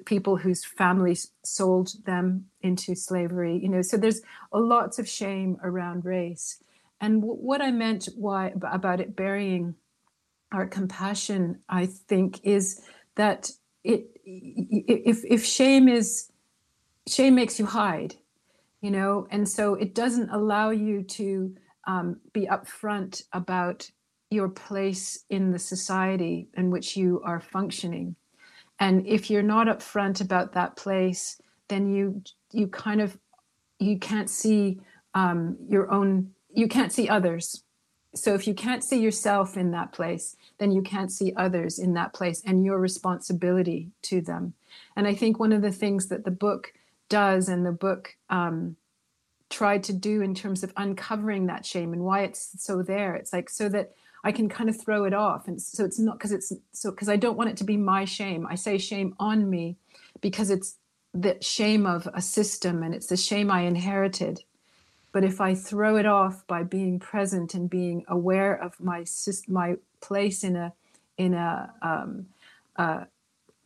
people 0.06 0.36
whose 0.36 0.66
families 0.66 1.32
sold 1.44 1.92
them 2.06 2.46
into 2.62 2.96
slavery. 2.96 3.60
You 3.62 3.70
know, 3.70 3.82
so 3.82 3.98
there's 3.98 4.22
a 4.52 4.60
lots 4.60 5.00
of 5.00 5.08
shame 5.08 5.58
around 5.64 6.06
race. 6.06 6.62
And 7.00 7.22
w- 7.22 7.40
what 7.40 7.62
I 7.62 7.72
meant 7.72 8.10
why 8.16 8.54
about 8.72 9.00
it 9.00 9.16
burying 9.16 9.76
our 10.52 10.68
compassion, 10.68 11.60
I 11.70 11.86
think, 11.86 12.40
is 12.44 12.82
that 13.16 13.52
it 13.84 14.08
if 14.26 15.24
if 15.26 15.46
shame 15.46 15.88
is 15.88 16.32
shame 17.08 17.36
makes 17.36 17.60
you 17.60 17.66
hide, 17.66 18.16
you 18.82 18.92
know, 18.92 19.28
and 19.32 19.48
so 19.48 19.76
it 19.76 19.96
doesn't 19.96 20.30
allow 20.30 20.70
you 20.70 21.04
to 21.04 21.56
um, 21.88 22.20
be 22.34 22.46
upfront 22.48 23.24
about 23.34 23.90
your 24.32 24.48
place 24.48 25.26
in 25.30 25.52
the 25.52 25.60
society 25.60 26.48
in 26.56 26.72
which 26.72 26.96
you 26.96 27.22
are 27.24 27.42
functioning. 27.42 28.16
And 28.80 29.06
if 29.06 29.30
you're 29.30 29.44
not 29.44 29.68
upfront 29.68 30.22
about 30.22 30.54
that 30.54 30.76
place, 30.76 31.40
then 31.68 31.94
you 31.94 32.24
you 32.52 32.68
kind 32.68 33.02
of 33.02 33.18
you 33.78 34.00
can't 34.00 34.30
see 34.30 34.80
um, 35.14 35.58
your 35.68 35.92
own 35.92 36.32
you 36.54 36.68
can't 36.68 36.92
see 36.92 37.08
others. 37.08 37.64
So 38.14 38.34
if 38.34 38.46
you 38.48 38.54
can't 38.54 38.84
see 38.84 39.00
yourself 39.00 39.56
in 39.56 39.72
that 39.72 39.94
place, 39.94 40.36
then 40.58 40.72
you 40.72 40.82
can't 40.82 41.12
see 41.12 41.34
others 41.38 41.80
in 41.80 41.94
that 41.94 42.14
place 42.14 42.42
and 42.46 42.66
your 42.66 42.78
responsibility 42.78 43.90
to 44.04 44.20
them. 44.20 44.54
And 44.96 45.08
I 45.08 45.14
think 45.14 45.40
one 45.40 45.54
of 45.54 45.62
the 45.62 45.72
things 45.72 46.08
that 46.08 46.26
the 46.26 46.32
book 46.32 46.74
does 47.08 47.48
and 47.48 47.66
the 47.66 47.72
book 47.72 48.16
um, 48.30 48.76
tried 49.50 49.84
to 49.84 49.94
do 49.94 50.22
in 50.22 50.36
terms 50.36 50.64
of 50.64 50.74
uncovering 50.76 51.46
that 51.46 51.66
shame 51.66 51.94
and 51.94 52.04
why 52.04 52.22
it's 52.24 52.52
so 52.58 52.82
there, 52.82 53.16
it's 53.16 53.32
like 53.32 53.50
so 53.50 53.70
that 53.70 53.92
I 54.24 54.32
can 54.32 54.50
kind 54.50 54.70
of 54.70 54.80
throw 54.80 55.06
it 55.06 55.14
off. 55.14 55.48
And 55.48 55.62
so 55.62 55.84
it's 55.84 56.00
not 56.00 56.18
because 56.18 56.32
it's 56.32 56.54
so 56.72 56.92
because 56.92 57.10
I 57.10 57.16
don't 57.16 57.38
want 57.38 57.50
it 57.50 57.58
to 57.58 57.64
be 57.64 57.78
my 57.78 58.06
shame. 58.06 58.46
I 58.48 58.56
say 58.56 58.78
shame 58.78 59.16
on 59.20 59.50
me 59.50 59.78
because 60.22 60.50
it's 60.50 60.76
the 61.14 61.38
shame 61.42 61.86
of 61.86 62.08
a 62.14 62.22
system 62.22 62.84
and 62.84 62.94
it's 62.94 63.08
the 63.08 63.18
shame 63.18 63.52
I 63.52 63.62
inherited. 63.62 64.44
But 65.12 65.24
if 65.24 65.42
I 65.42 65.56
throw 65.56 65.98
it 65.98 66.06
off 66.06 66.46
by 66.48 66.64
being 66.64 67.00
present 67.00 67.54
and 67.54 67.70
being 67.70 68.06
aware 68.08 68.54
of 68.54 68.80
my 68.80 69.06
my 69.48 69.76
place 70.00 70.44
in 70.44 70.56
a 70.56 70.74
in 71.18 71.34
a 71.34 71.74
um, 71.82 72.28
uh, 72.78 73.06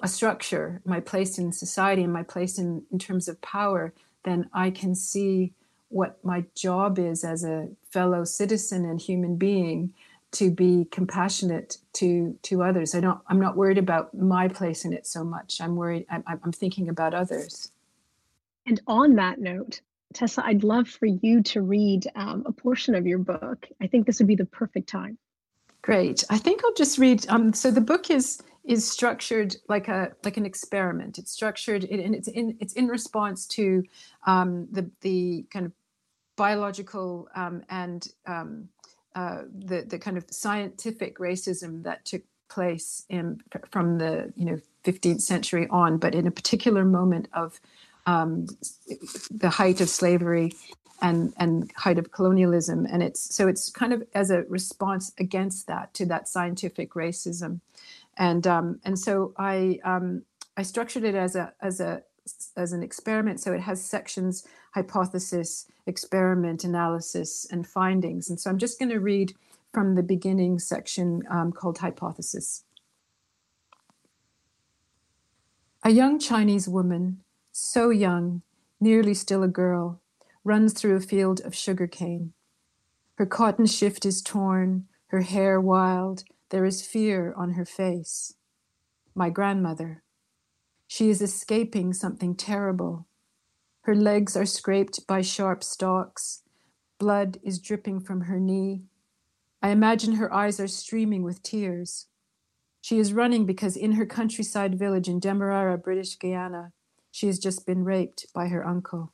a 0.02 0.08
structure, 0.08 0.82
my 0.86 1.00
place 1.00 1.38
in 1.38 1.52
society, 1.52 2.04
and 2.04 2.14
my 2.14 2.24
place 2.24 2.58
in 2.58 2.84
in 2.92 2.98
terms 2.98 3.28
of 3.28 3.42
power, 3.42 3.94
then 4.24 4.50
I 4.54 4.72
can 4.72 4.96
see 4.96 5.54
what 5.90 6.24
my 6.24 6.46
job 6.56 6.98
is 6.98 7.24
as 7.24 7.44
a 7.44 7.70
fellow 7.92 8.24
citizen 8.24 8.86
and 8.86 9.00
human 9.00 9.36
being 9.36 9.94
to 10.36 10.52
be 10.52 10.86
compassionate 10.92 11.78
to 11.94 12.38
to 12.44 12.62
others. 12.62 12.94
I 12.94 13.00
don't. 13.00 13.20
I'm 13.28 13.40
not 13.40 13.56
worried 13.56 13.78
about 13.78 14.14
my 14.14 14.48
place 14.48 14.86
in 14.86 14.94
it 14.94 15.08
so 15.08 15.24
much. 15.24 15.62
I'm 15.62 15.76
worried. 15.76 16.06
I'm, 16.10 16.24
I'm 16.28 16.52
thinking 16.52 16.90
about 16.90 17.14
others. 17.14 17.72
And 18.68 18.82
on 18.88 19.16
that 19.16 19.40
note, 19.40 19.82
Tessa, 20.14 20.44
I'd 20.46 20.64
love 20.64 20.90
for 20.90 21.06
you 21.06 21.42
to 21.44 21.62
read 21.62 22.08
um, 22.16 22.44
a 22.46 22.52
portion 22.52 22.96
of 22.96 23.06
your 23.06 23.20
book. 23.20 23.68
I 23.82 23.88
think 23.88 24.06
this 24.06 24.20
would 24.20 24.28
be 24.28 24.36
the 24.36 24.46
perfect 24.46 24.90
time. 24.90 25.18
Great. 25.82 26.24
I 26.30 26.38
think 26.38 26.62
I'll 26.66 26.74
just 26.74 26.98
read. 26.98 27.26
Um, 27.30 27.54
so 27.54 27.72
the 27.72 27.82
book 27.82 28.10
is 28.10 28.42
is 28.66 28.90
structured 28.90 29.56
like 29.70 29.88
a 29.88 30.12
like 30.24 30.36
an 30.38 30.46
experiment. 30.46 31.18
It's 31.18 31.32
structured 31.32 31.86
and 31.86 32.14
it's 32.14 32.28
in 32.28 32.58
it's 32.60 32.74
in 32.74 32.88
response 32.88 33.46
to 33.48 33.84
um, 34.28 34.68
the 34.72 34.90
the 35.02 35.46
kind 35.52 35.66
of 35.66 35.72
biological 36.36 37.30
um, 37.36 37.64
and 37.70 38.08
um, 38.26 38.68
uh, 39.16 39.44
the 39.58 39.82
the 39.82 39.98
kind 39.98 40.18
of 40.18 40.26
scientific 40.30 41.18
racism 41.18 41.84
that 41.84 42.06
took 42.06 42.22
place 42.50 43.06
in 43.10 43.42
from 43.72 43.98
the 43.98 44.32
you 44.36 44.46
know 44.46 44.60
15th 44.84 45.22
century 45.22 45.68
on, 45.70 45.98
but 45.98 46.14
in 46.14 46.28
a 46.28 46.32
particular 46.32 46.86
moment 46.86 47.28
of 47.34 47.60
um, 48.06 48.46
the 49.32 49.50
height 49.50 49.82
of 49.82 49.90
slavery 49.90 50.54
and 51.02 51.34
and 51.38 51.72
height 51.76 51.98
of 51.98 52.12
colonialism, 52.12 52.86
and 52.86 53.02
it's 53.02 53.36
so 53.36 53.48
it's 53.48 53.70
kind 53.70 53.94
of 53.94 54.04
as 54.14 54.30
a 54.30 54.44
response 54.44 55.12
against 55.18 55.68
that 55.68 55.94
to 55.94 56.06
that 56.06 56.28
scientific 56.28 56.94
racism, 56.94 57.62
and 58.18 58.46
um, 58.46 58.80
and 58.86 59.00
so 59.00 59.34
I 59.38 59.80
um, 59.84 60.24
I 60.58 60.64
structured 60.64 61.04
it 61.04 61.16
as 61.16 61.36
a 61.36 61.54
as 61.62 61.80
a 61.80 62.04
as 62.58 62.74
an 62.74 62.84
experiment. 62.84 63.40
So 63.40 63.54
it 63.54 63.62
has 63.62 63.84
sections 63.84 64.48
hypothesis, 64.74 65.68
experiment, 65.86 66.64
analysis, 66.64 67.48
and 67.50 67.66
findings. 67.66 68.30
And 68.30 68.40
so 68.40 68.50
I'm 68.50 68.58
just 68.58 68.78
going 68.78 68.90
to 68.90 69.00
read 69.00 69.34
from 69.74 69.96
the 69.96 70.04
beginning 70.04 70.60
section 70.60 71.24
um, 71.30 71.52
called 71.52 71.78
hypothesis. 71.78 72.64
A 75.84 75.92
young 75.92 76.18
Chinese 76.20 76.68
woman, 76.68 77.22
so 77.52 77.90
young, 77.90 78.42
nearly 78.80 79.14
still 79.14 79.44
a 79.44 79.48
girl, 79.48 80.02
runs 80.44 80.74
through 80.74 80.96
a 80.96 81.02
field 81.02 81.42
of 81.42 81.56
sugar 81.56 81.88
cane. 81.88 82.34
Her 83.18 83.26
cotton 83.26 83.66
shift 83.66 84.06
is 84.06 84.22
torn, 84.22 84.88
her 85.08 85.22
hair 85.22 85.62
wild, 85.62 86.24
there 86.50 86.66
is 86.66 86.86
fear 86.86 87.34
on 87.36 87.52
her 87.52 87.66
face. 87.66 88.34
My 89.14 89.30
grandmother. 89.30 90.04
She 90.88 91.10
is 91.10 91.22
escaping 91.22 91.94
something 91.94 92.36
terrible. 92.36 93.08
Her 93.82 93.96
legs 93.96 94.36
are 94.36 94.46
scraped 94.46 95.06
by 95.08 95.22
sharp 95.22 95.64
stalks. 95.64 96.44
Blood 97.00 97.40
is 97.44 97.60
dripping 97.60 98.00
from 98.00 98.22
her 98.22 98.40
knee. 98.40 98.84
I 99.62 99.70
imagine 99.70 100.16
her 100.16 100.34
eyes 100.34 100.60
are 100.60 100.68
streaming 100.68 101.24
with 101.24 101.44
tears. 101.44 102.08
She 102.82 103.00
is 103.00 103.14
running 103.14 103.46
because 103.46 103.76
in 103.76 103.94
her 103.94 104.06
countryside 104.06 104.78
village 104.78 105.10
in 105.10 105.20
Demerara, 105.20 105.78
British 105.78 106.18
Guiana, 106.18 106.72
she 107.12 107.28
has 107.28 107.40
just 107.40 107.66
been 107.66 107.84
raped 107.84 108.28
by 108.34 108.48
her 108.48 108.66
uncle. 108.66 109.12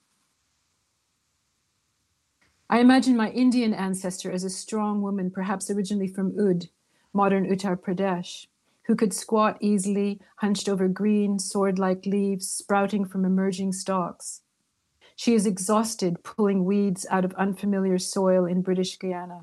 I 2.69 2.80
imagine 2.80 3.17
my 3.17 3.30
Indian 3.32 3.74
ancestor 3.74 4.32
as 4.32 4.43
a 4.43 4.49
strong 4.49 5.01
woman, 5.01 5.32
perhaps 5.32 5.69
originally 5.69 6.07
from 6.07 6.32
Oudh, 6.38 6.69
modern 7.13 7.45
Uttar 7.45 7.78
Pradesh 7.78 8.47
who 8.86 8.95
could 8.95 9.13
squat 9.13 9.57
easily, 9.59 10.19
hunched 10.38 10.67
over 10.67 10.88
green, 10.88 11.39
sword 11.39 11.79
like 11.79 12.05
leaves 12.05 12.49
sprouting 12.49 13.05
from 13.05 13.25
emerging 13.25 13.73
stalks. 13.73 14.41
She 15.15 15.34
is 15.36 15.45
exhausted 15.45 16.23
pulling 16.23 16.65
weeds 16.65 17.05
out 17.09 17.25
of 17.25 17.34
unfamiliar 17.34 17.99
soil 17.99 18.45
in 18.45 18.61
British 18.61 18.97
Guiana. 18.97 19.41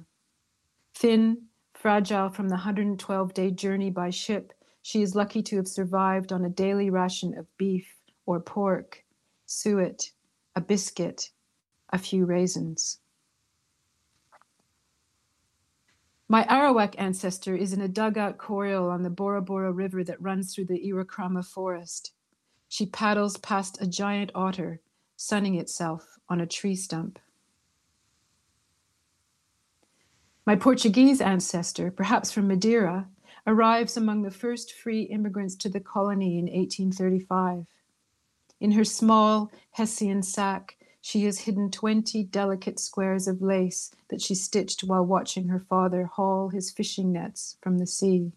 Thin, 0.94 1.46
fragile 1.72 2.30
from 2.30 2.48
the 2.48 2.56
112 2.56 3.32
day 3.32 3.50
journey 3.50 3.90
by 3.90 4.10
ship, 4.10 4.52
she 4.82 5.02
is 5.02 5.14
lucky 5.14 5.42
to 5.42 5.56
have 5.56 5.68
survived 5.68 6.32
on 6.32 6.44
a 6.44 6.50
daily 6.50 6.90
ration 6.90 7.36
of 7.36 7.46
beef 7.56 7.94
or 8.26 8.40
pork, 8.40 9.04
suet, 9.46 10.12
a 10.56 10.60
biscuit, 10.60 11.30
a 11.92 11.98
few 11.98 12.24
raisins. 12.24 12.98
My 16.30 16.44
Arawak 16.44 16.94
ancestor 16.98 17.56
is 17.56 17.72
in 17.72 17.80
a 17.80 17.88
dugout 17.88 18.36
corial 18.36 18.90
on 18.90 19.02
the 19.02 19.08
Burro-Burro 19.08 19.70
River 19.72 20.04
that 20.04 20.20
runs 20.20 20.54
through 20.54 20.66
the 20.66 20.78
Iwokrama 20.78 21.42
forest. 21.42 22.12
She 22.68 22.84
paddles 22.84 23.38
past 23.38 23.80
a 23.80 23.86
giant 23.86 24.30
otter, 24.34 24.82
sunning 25.16 25.54
itself 25.54 26.18
on 26.28 26.42
a 26.42 26.46
tree 26.46 26.76
stump. 26.76 27.18
My 30.44 30.54
Portuguese 30.54 31.22
ancestor, 31.22 31.90
perhaps 31.90 32.30
from 32.30 32.48
Madeira, 32.48 33.08
arrives 33.46 33.96
among 33.96 34.20
the 34.20 34.30
first 34.30 34.74
free 34.74 35.02
immigrants 35.04 35.56
to 35.56 35.70
the 35.70 35.80
colony 35.80 36.38
in 36.38 36.44
1835. 36.44 37.64
In 38.60 38.72
her 38.72 38.84
small 38.84 39.50
Hessian 39.70 40.22
sack, 40.22 40.77
she 41.08 41.24
has 41.24 41.38
hidden 41.38 41.70
20 41.70 42.22
delicate 42.24 42.78
squares 42.78 43.26
of 43.26 43.40
lace 43.40 43.90
that 44.10 44.20
she 44.20 44.34
stitched 44.34 44.84
while 44.84 45.02
watching 45.02 45.48
her 45.48 45.64
father 45.70 46.04
haul 46.04 46.50
his 46.50 46.70
fishing 46.70 47.10
nets 47.10 47.56
from 47.62 47.78
the 47.78 47.86
sea. 47.86 48.30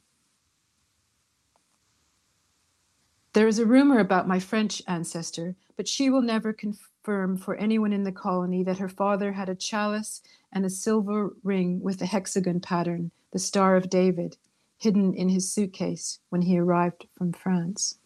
There 3.34 3.49
is 3.49 3.59
a 3.59 3.65
rumor 3.65 3.99
about 3.99 4.26
my 4.26 4.39
French 4.39 4.82
ancestor, 4.88 5.57
but 5.76 5.89
she 5.89 6.09
will 6.09 6.22
never 6.22 6.53
confirm 6.53 7.36
for 7.36 7.55
anyone 7.55 7.91
in 7.91 8.03
the 8.03 8.11
colony 8.13 8.63
that 8.63 8.78
her 8.78 8.88
father 8.88 9.34
had 9.34 9.49
a 9.49 9.55
chalice 9.55 10.22
and 10.49 10.65
a 10.65 10.69
silver 10.69 11.36
ring 11.43 11.82
with 11.82 12.01
a 12.01 12.05
hexagon 12.05 12.61
pattern, 12.61 13.11
the 13.34 13.39
Star 13.39 13.76
of 13.76 13.89
David, 13.89 14.38
hidden 14.78 15.13
in 15.13 15.28
his 15.28 15.51
suitcase 15.51 16.19
when 16.30 16.43
he 16.43 16.57
arrived 16.57 17.05
from 17.17 17.34
France. 17.34 17.97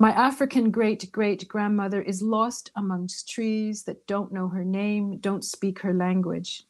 My 0.00 0.12
African 0.12 0.70
great 0.70 1.10
great 1.10 1.48
grandmother 1.48 2.00
is 2.00 2.22
lost 2.22 2.70
amongst 2.76 3.28
trees 3.28 3.82
that 3.82 4.06
don't 4.06 4.30
know 4.30 4.46
her 4.46 4.64
name, 4.64 5.18
don't 5.18 5.44
speak 5.44 5.80
her 5.80 5.92
language, 5.92 6.64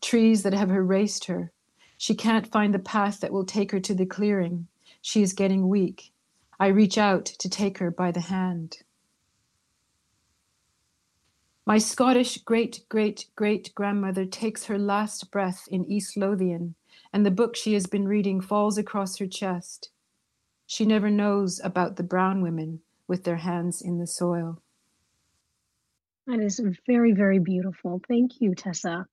trees 0.00 0.42
that 0.44 0.54
have 0.54 0.70
erased 0.70 1.26
her. 1.26 1.52
She 1.98 2.14
can't 2.14 2.50
find 2.50 2.72
the 2.72 2.78
path 2.78 3.20
that 3.20 3.32
will 3.32 3.44
take 3.44 3.70
her 3.72 3.80
to 3.80 3.94
the 3.94 4.06
clearing. 4.06 4.66
She 5.02 5.20
is 5.20 5.34
getting 5.34 5.68
weak. 5.68 6.10
I 6.58 6.68
reach 6.68 6.96
out 6.96 7.26
to 7.26 7.50
take 7.50 7.76
her 7.78 7.90
by 7.90 8.12
the 8.12 8.20
hand. 8.20 8.78
My 11.66 11.76
Scottish 11.76 12.38
great 12.38 12.80
great 12.88 13.26
great 13.36 13.74
grandmother 13.74 14.24
takes 14.24 14.64
her 14.64 14.78
last 14.78 15.30
breath 15.30 15.68
in 15.70 15.84
East 15.84 16.16
Lothian, 16.16 16.74
and 17.12 17.26
the 17.26 17.30
book 17.30 17.56
she 17.56 17.74
has 17.74 17.86
been 17.86 18.08
reading 18.08 18.40
falls 18.40 18.78
across 18.78 19.18
her 19.18 19.26
chest. 19.26 19.90
She 20.70 20.86
never 20.86 21.10
knows 21.10 21.60
about 21.64 21.96
the 21.96 22.04
brown 22.04 22.42
women 22.42 22.80
with 23.08 23.24
their 23.24 23.38
hands 23.38 23.82
in 23.82 23.98
the 23.98 24.06
soil. 24.06 24.62
That 26.28 26.38
is 26.38 26.60
very, 26.86 27.10
very 27.10 27.40
beautiful. 27.40 28.00
Thank 28.06 28.40
you, 28.40 28.54
Tessa. 28.54 29.04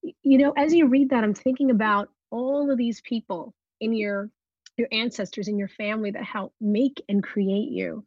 You 0.00 0.38
know, 0.38 0.52
as 0.56 0.72
you 0.72 0.86
read 0.86 1.10
that, 1.10 1.24
I'm 1.24 1.34
thinking 1.34 1.70
about 1.70 2.08
all 2.30 2.70
of 2.70 2.78
these 2.78 3.02
people 3.02 3.52
in 3.80 3.92
your 3.92 4.30
your 4.78 4.88
ancestors 4.90 5.46
in 5.46 5.58
your 5.58 5.68
family 5.68 6.10
that 6.12 6.24
help 6.24 6.54
make 6.58 7.02
and 7.06 7.22
create 7.22 7.70
you 7.70 8.06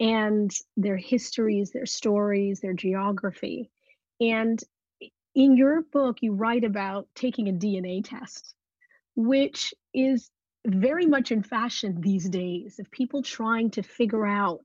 and 0.00 0.50
their 0.76 0.96
histories, 0.96 1.70
their 1.70 1.86
stories, 1.86 2.58
their 2.58 2.74
geography. 2.74 3.70
And 4.20 4.60
in 5.36 5.56
your 5.56 5.82
book, 5.82 6.16
you 6.20 6.32
write 6.32 6.64
about 6.64 7.06
taking 7.14 7.48
a 7.48 7.52
DNA 7.52 8.02
test, 8.04 8.56
which 9.14 9.72
is 9.94 10.32
very 10.66 11.06
much 11.06 11.30
in 11.30 11.42
fashion 11.42 12.00
these 12.00 12.28
days 12.28 12.78
of 12.78 12.90
people 12.90 13.22
trying 13.22 13.70
to 13.70 13.82
figure 13.82 14.26
out 14.26 14.64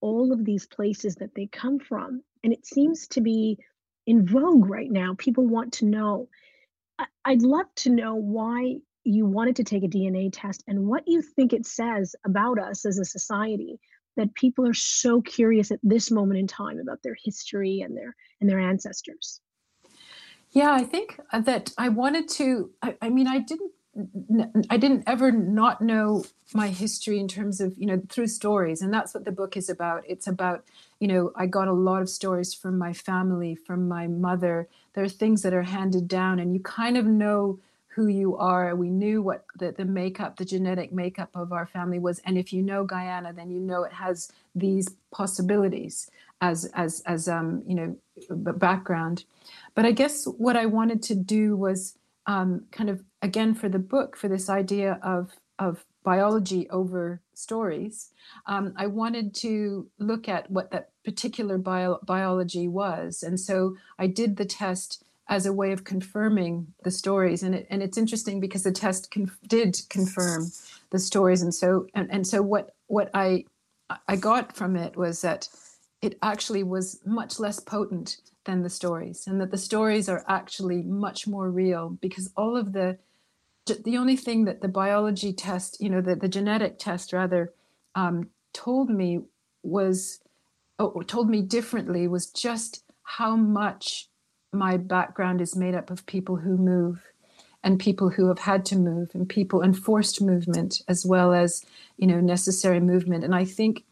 all 0.00 0.32
of 0.32 0.44
these 0.44 0.66
places 0.66 1.16
that 1.16 1.34
they 1.34 1.46
come 1.46 1.78
from. 1.78 2.22
And 2.44 2.52
it 2.52 2.66
seems 2.66 3.08
to 3.08 3.20
be 3.20 3.58
in 4.06 4.26
vogue 4.26 4.68
right 4.68 4.90
now. 4.90 5.14
People 5.18 5.46
want 5.46 5.72
to 5.74 5.84
know. 5.84 6.28
I'd 7.24 7.42
love 7.42 7.66
to 7.76 7.90
know 7.90 8.14
why 8.14 8.76
you 9.04 9.26
wanted 9.26 9.56
to 9.56 9.64
take 9.64 9.82
a 9.82 9.88
DNA 9.88 10.30
test 10.32 10.62
and 10.66 10.86
what 10.86 11.04
you 11.06 11.22
think 11.22 11.52
it 11.52 11.66
says 11.66 12.14
about 12.24 12.58
us 12.58 12.84
as 12.84 12.98
a 12.98 13.04
society 13.04 13.80
that 14.16 14.34
people 14.34 14.66
are 14.66 14.74
so 14.74 15.22
curious 15.22 15.70
at 15.70 15.80
this 15.82 16.10
moment 16.10 16.38
in 16.38 16.46
time 16.46 16.78
about 16.78 17.02
their 17.02 17.16
history 17.24 17.80
and 17.80 17.96
their 17.96 18.14
and 18.40 18.50
their 18.50 18.60
ancestors. 18.60 19.40
Yeah, 20.50 20.72
I 20.72 20.82
think 20.82 21.20
that 21.32 21.72
I 21.78 21.88
wanted 21.88 22.28
to. 22.30 22.70
I, 22.82 22.96
I 23.00 23.08
mean, 23.08 23.28
I 23.28 23.38
didn't 23.38 23.72
I 24.70 24.76
didn't 24.76 25.02
ever 25.06 25.32
not 25.32 25.80
know 25.80 26.24
my 26.54 26.68
history 26.68 27.18
in 27.18 27.26
terms 27.26 27.60
of, 27.60 27.76
you 27.76 27.86
know, 27.86 28.00
through 28.08 28.28
stories. 28.28 28.82
And 28.82 28.94
that's 28.94 29.12
what 29.14 29.24
the 29.24 29.32
book 29.32 29.56
is 29.56 29.68
about. 29.68 30.04
It's 30.06 30.28
about, 30.28 30.64
you 31.00 31.08
know, 31.08 31.32
I 31.36 31.46
got 31.46 31.66
a 31.66 31.72
lot 31.72 32.00
of 32.00 32.08
stories 32.08 32.54
from 32.54 32.78
my 32.78 32.92
family, 32.92 33.56
from 33.56 33.88
my 33.88 34.06
mother. 34.06 34.68
There 34.94 35.02
are 35.02 35.08
things 35.08 35.42
that 35.42 35.52
are 35.52 35.62
handed 35.62 36.06
down, 36.06 36.38
and 36.38 36.54
you 36.54 36.60
kind 36.60 36.96
of 36.96 37.04
know 37.04 37.58
who 37.88 38.06
you 38.06 38.36
are. 38.36 38.76
We 38.76 38.90
knew 38.90 39.22
what 39.22 39.44
the, 39.58 39.72
the 39.72 39.84
makeup, 39.84 40.36
the 40.36 40.44
genetic 40.44 40.92
makeup 40.92 41.30
of 41.34 41.52
our 41.52 41.66
family 41.66 41.98
was. 41.98 42.20
And 42.20 42.38
if 42.38 42.52
you 42.52 42.62
know 42.62 42.84
Guyana, 42.84 43.32
then 43.32 43.50
you 43.50 43.58
know 43.58 43.82
it 43.82 43.92
has 43.92 44.30
these 44.54 44.88
possibilities 45.10 46.08
as 46.40 46.64
as 46.74 47.02
as 47.06 47.28
um, 47.28 47.62
you 47.66 47.74
know 47.74 47.96
background. 48.52 49.24
But 49.74 49.84
I 49.84 49.90
guess 49.90 50.24
what 50.24 50.56
I 50.56 50.66
wanted 50.66 51.02
to 51.04 51.16
do 51.16 51.56
was 51.56 51.96
um, 52.26 52.66
kind 52.70 52.88
of 52.88 53.02
again 53.22 53.54
for 53.54 53.68
the 53.68 53.78
book 53.78 54.16
for 54.16 54.28
this 54.28 54.48
idea 54.48 54.98
of 55.02 55.32
of 55.58 55.84
biology 56.02 56.68
over 56.70 57.20
stories. 57.34 58.10
Um, 58.46 58.72
I 58.76 58.86
wanted 58.86 59.34
to 59.36 59.86
look 59.98 60.28
at 60.28 60.50
what 60.50 60.70
that 60.70 60.88
particular 61.04 61.58
bio- 61.58 62.00
biology 62.02 62.66
was, 62.68 63.22
and 63.22 63.38
so 63.38 63.76
I 63.98 64.06
did 64.06 64.36
the 64.36 64.46
test 64.46 65.04
as 65.28 65.46
a 65.46 65.52
way 65.52 65.70
of 65.72 65.84
confirming 65.84 66.66
the 66.82 66.90
stories. 66.90 67.42
And 67.42 67.54
it, 67.54 67.66
and 67.70 67.82
it's 67.82 67.98
interesting 67.98 68.40
because 68.40 68.64
the 68.64 68.72
test 68.72 69.10
conf- 69.10 69.38
did 69.46 69.80
confirm 69.88 70.50
the 70.90 70.98
stories, 70.98 71.42
and 71.42 71.54
so 71.54 71.86
and, 71.94 72.10
and 72.10 72.26
so 72.26 72.42
what 72.42 72.74
what 72.86 73.10
I 73.14 73.44
I 74.08 74.16
got 74.16 74.56
from 74.56 74.76
it 74.76 74.96
was 74.96 75.20
that 75.22 75.48
it 76.00 76.16
actually 76.22 76.62
was 76.62 76.98
much 77.04 77.38
less 77.38 77.60
potent 77.60 78.16
than 78.44 78.62
the 78.62 78.70
stories, 78.70 79.26
and 79.26 79.40
that 79.40 79.50
the 79.50 79.58
stories 79.58 80.08
are 80.08 80.24
actually 80.26 80.82
much 80.82 81.26
more 81.26 81.50
real 81.50 81.90
because 82.00 82.30
all 82.36 82.56
of 82.56 82.72
the 82.72 82.98
the 83.76 83.96
only 83.96 84.16
thing 84.16 84.44
that 84.44 84.60
the 84.60 84.68
biology 84.68 85.32
test, 85.32 85.80
you 85.80 85.90
know, 85.90 86.00
the, 86.00 86.14
the 86.14 86.28
genetic 86.28 86.78
test 86.78 87.12
rather, 87.12 87.52
um, 87.94 88.28
told 88.52 88.90
me 88.90 89.20
was, 89.62 90.20
oh, 90.78 91.02
told 91.02 91.28
me 91.28 91.42
differently 91.42 92.08
was 92.08 92.26
just 92.30 92.84
how 93.02 93.36
much 93.36 94.08
my 94.52 94.76
background 94.76 95.40
is 95.40 95.56
made 95.56 95.74
up 95.74 95.90
of 95.90 96.06
people 96.06 96.36
who 96.36 96.56
move 96.56 97.02
and 97.62 97.78
people 97.78 98.08
who 98.08 98.28
have 98.28 98.38
had 98.38 98.64
to 98.64 98.76
move 98.76 99.10
and 99.14 99.28
people 99.28 99.60
and 99.60 99.76
forced 99.76 100.22
movement 100.22 100.82
as 100.88 101.04
well 101.04 101.32
as, 101.32 101.64
you 101.96 102.06
know, 102.06 102.20
necessary 102.20 102.80
movement. 102.80 103.24
And 103.24 103.34
I 103.34 103.44
think 103.44 103.84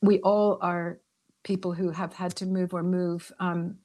we 0.00 0.20
all 0.20 0.58
are 0.60 0.98
people 1.44 1.72
who 1.72 1.90
have 1.90 2.14
had 2.14 2.34
to 2.36 2.46
move 2.46 2.72
or 2.72 2.82
move 2.82 3.32
um, 3.38 3.76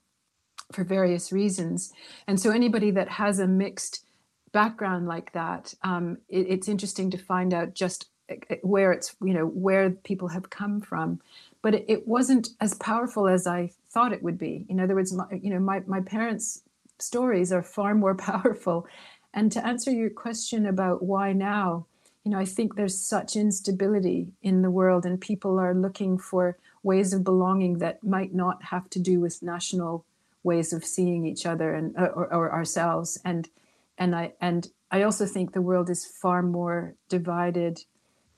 for 0.71 0.83
various 0.83 1.31
reasons. 1.31 1.91
And 2.27 2.39
so 2.39 2.51
anybody 2.51 2.91
that 2.91 3.09
has 3.09 3.39
a 3.39 3.47
mixed 3.47 4.05
background 4.51 5.07
like 5.07 5.33
that, 5.33 5.73
um, 5.83 6.17
it, 6.29 6.47
it's 6.49 6.67
interesting 6.67 7.11
to 7.11 7.17
find 7.17 7.53
out 7.53 7.73
just 7.73 8.07
uh, 8.29 8.35
uh, 8.49 8.55
where 8.61 8.91
it's 8.91 9.15
you 9.21 9.33
know 9.33 9.45
where 9.45 9.89
people 9.89 10.29
have 10.29 10.49
come 10.49 10.81
from. 10.81 11.19
But 11.61 11.75
it, 11.75 11.85
it 11.87 12.07
wasn't 12.07 12.49
as 12.61 12.73
powerful 12.75 13.27
as 13.27 13.47
I 13.47 13.71
thought 13.89 14.13
it 14.13 14.23
would 14.23 14.37
be. 14.37 14.65
In 14.69 14.79
other 14.79 14.95
words, 14.95 15.13
my, 15.13 15.25
you 15.41 15.49
know 15.49 15.59
my 15.59 15.81
my 15.87 16.01
parents' 16.01 16.61
stories 16.99 17.51
are 17.51 17.63
far 17.63 17.95
more 17.95 18.15
powerful. 18.29 18.87
And 19.33 19.51
to 19.51 19.65
answer 19.65 19.91
your 19.91 20.09
question 20.09 20.65
about 20.65 21.03
why 21.03 21.31
now, 21.33 21.85
you 22.23 22.31
know, 22.31 22.39
I 22.39 22.45
think 22.45 22.75
there's 22.75 22.97
such 22.97 23.35
instability 23.35 24.27
in 24.41 24.61
the 24.61 24.71
world, 24.71 25.05
and 25.05 25.19
people 25.19 25.59
are 25.59 25.73
looking 25.73 26.17
for 26.17 26.57
ways 26.83 27.13
of 27.13 27.23
belonging 27.23 27.79
that 27.79 28.03
might 28.03 28.33
not 28.33 28.63
have 28.63 28.89
to 28.91 28.99
do 28.99 29.19
with 29.19 29.43
national 29.43 30.05
ways 30.43 30.71
of 30.73 30.85
seeing 30.85 31.25
each 31.25 31.45
other 31.45 31.73
and 31.73 31.95
or, 31.97 32.33
or 32.33 32.51
ourselves. 32.51 33.19
And 33.23 33.49
and 33.97 34.15
I 34.15 34.33
and 34.41 34.67
I 34.91 35.03
also 35.03 35.25
think 35.25 35.53
the 35.53 35.61
world 35.61 35.89
is 35.89 36.05
far 36.05 36.41
more 36.41 36.95
divided 37.09 37.83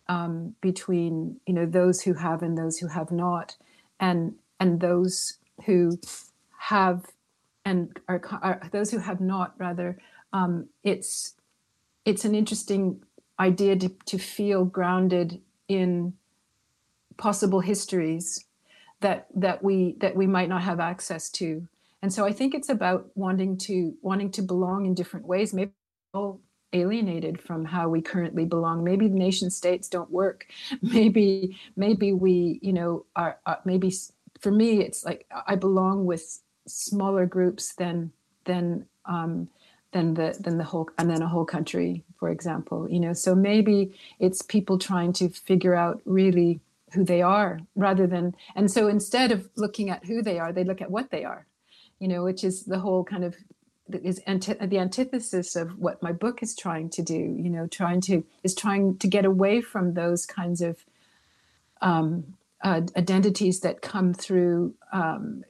um, 0.07 0.55
between 0.61 1.39
you 1.45 1.53
know 1.53 1.65
those 1.65 2.01
who 2.01 2.13
have 2.13 2.41
and 2.41 2.57
those 2.57 2.77
who 2.77 2.87
have 2.87 3.11
not, 3.11 3.55
and 3.99 4.35
and 4.59 4.79
those 4.79 5.37
who 5.65 5.99
have 6.57 7.05
and 7.65 7.99
are, 8.07 8.21
are 8.41 8.69
those 8.71 8.91
who 8.91 8.99
have 8.99 9.21
not 9.21 9.53
rather. 9.57 9.97
Um, 10.33 10.69
it's 10.83 11.35
it's 12.05 12.25
an 12.25 12.35
interesting 12.35 13.03
idea 13.39 13.75
to, 13.75 13.89
to 14.05 14.17
feel 14.17 14.65
grounded 14.65 15.41
in 15.67 16.13
possible 17.17 17.59
histories 17.59 18.45
that 19.01 19.27
that 19.35 19.63
we 19.63 19.95
that 19.99 20.15
we 20.15 20.27
might 20.27 20.49
not 20.49 20.63
have 20.63 20.79
access 20.79 21.29
to 21.29 21.67
and 22.01 22.13
so 22.13 22.25
i 22.25 22.31
think 22.31 22.53
it's 22.53 22.69
about 22.69 23.07
wanting 23.15 23.57
to 23.57 23.93
wanting 24.01 24.31
to 24.31 24.41
belong 24.41 24.85
in 24.85 24.93
different 24.93 25.25
ways 25.25 25.53
maybe 25.53 25.71
all 26.13 26.41
alienated 26.73 27.41
from 27.41 27.65
how 27.65 27.89
we 27.89 28.01
currently 28.01 28.45
belong. 28.45 28.83
Maybe 28.83 29.07
the 29.07 29.15
nation 29.15 29.49
states 29.49 29.87
don't 29.87 30.11
work. 30.11 30.45
Maybe 30.81 31.57
maybe 31.75 32.13
we 32.13 32.59
you 32.61 32.73
know 32.73 33.05
are, 33.15 33.39
maybe 33.65 33.91
for 34.39 34.51
me 34.51 34.81
it's 34.81 35.03
like 35.03 35.25
i 35.47 35.55
belong 35.55 36.05
with 36.05 36.41
smaller 36.67 37.25
groups 37.25 37.73
than 37.75 38.11
than 38.45 38.85
um 39.05 39.49
than 39.91 40.13
the 40.13 40.37
than 40.39 40.57
the 40.57 40.63
whole 40.63 40.89
and 40.97 41.09
then 41.09 41.21
a 41.21 41.27
whole 41.27 41.45
country 41.45 42.03
for 42.19 42.29
example 42.29 42.87
you 42.89 42.99
know? 42.99 43.13
So 43.13 43.35
maybe 43.35 43.93
it's 44.19 44.41
people 44.41 44.77
trying 44.77 45.13
to 45.13 45.29
figure 45.29 45.75
out 45.75 46.01
really 46.05 46.61
who 46.93 47.03
they 47.03 47.21
are 47.21 47.59
rather 47.75 48.07
than 48.07 48.35
and 48.55 48.69
so 48.71 48.87
instead 48.87 49.31
of 49.31 49.49
looking 49.55 49.89
at 49.89 50.05
who 50.05 50.21
they 50.21 50.39
are 50.39 50.53
they 50.53 50.63
look 50.63 50.81
at 50.81 50.91
what 50.91 51.11
they 51.11 51.23
are 51.23 51.45
you 51.99 52.07
know, 52.07 52.23
which 52.23 52.43
is 52.43 52.63
the 52.63 52.79
whole 52.79 53.03
kind 53.03 53.23
of 53.23 53.35
is 53.91 54.19
anti- 54.27 54.53
the 54.65 54.77
antithesis 54.77 55.55
of 55.55 55.79
what 55.79 56.01
my 56.03 56.11
book 56.11 56.43
is 56.43 56.55
trying 56.55 56.89
to 56.91 57.01
do. 57.01 57.13
You 57.13 57.49
know, 57.49 57.67
trying 57.67 58.01
to 58.01 58.23
is 58.43 58.55
trying 58.55 58.97
to 58.97 59.07
get 59.07 59.25
away 59.25 59.61
from 59.61 59.93
those 59.93 60.25
kinds 60.25 60.61
of 60.61 60.77
um, 61.81 62.35
uh, 62.63 62.81
identities 62.97 63.61
that 63.61 63.81
come 63.81 64.13
through 64.13 64.73
um, 64.91 65.43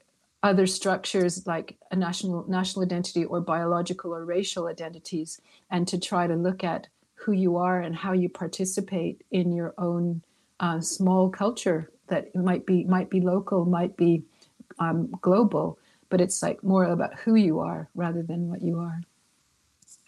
other 0.44 0.68
structures 0.68 1.46
like 1.46 1.78
a 1.92 1.96
national 1.96 2.46
national 2.48 2.86
identity 2.86 3.26
or 3.26 3.42
biological 3.42 4.14
or 4.14 4.26
racial 4.26 4.68
identities, 4.68 5.42
and 5.70 5.88
to 5.88 6.00
try 6.00 6.28
to 6.28 6.36
look 6.36 6.64
at 6.64 6.88
who 7.16 7.34
you 7.34 7.58
are 7.58 7.82
and 7.82 7.96
how 7.96 8.14
you 8.14 8.30
participate 8.30 9.24
in 9.32 9.52
your 9.52 9.74
own 9.78 10.22
uh, 10.62 10.80
small 10.80 11.30
culture 11.30 11.92
that 12.08 12.34
might 12.36 12.66
be 12.66 12.84
might 12.86 13.10
be 13.10 13.20
local, 13.22 13.66
might 13.66 13.98
be 13.98 14.24
um, 14.80 15.10
global, 15.22 15.78
but 16.10 16.22
it's 16.22 16.42
like 16.42 16.64
more 16.64 16.84
about 16.84 17.18
who 17.20 17.36
you 17.36 17.60
are 17.60 17.90
rather 17.96 18.24
than 18.24 18.50
what 18.50 18.62
you 18.62 18.80
are. 18.80 19.02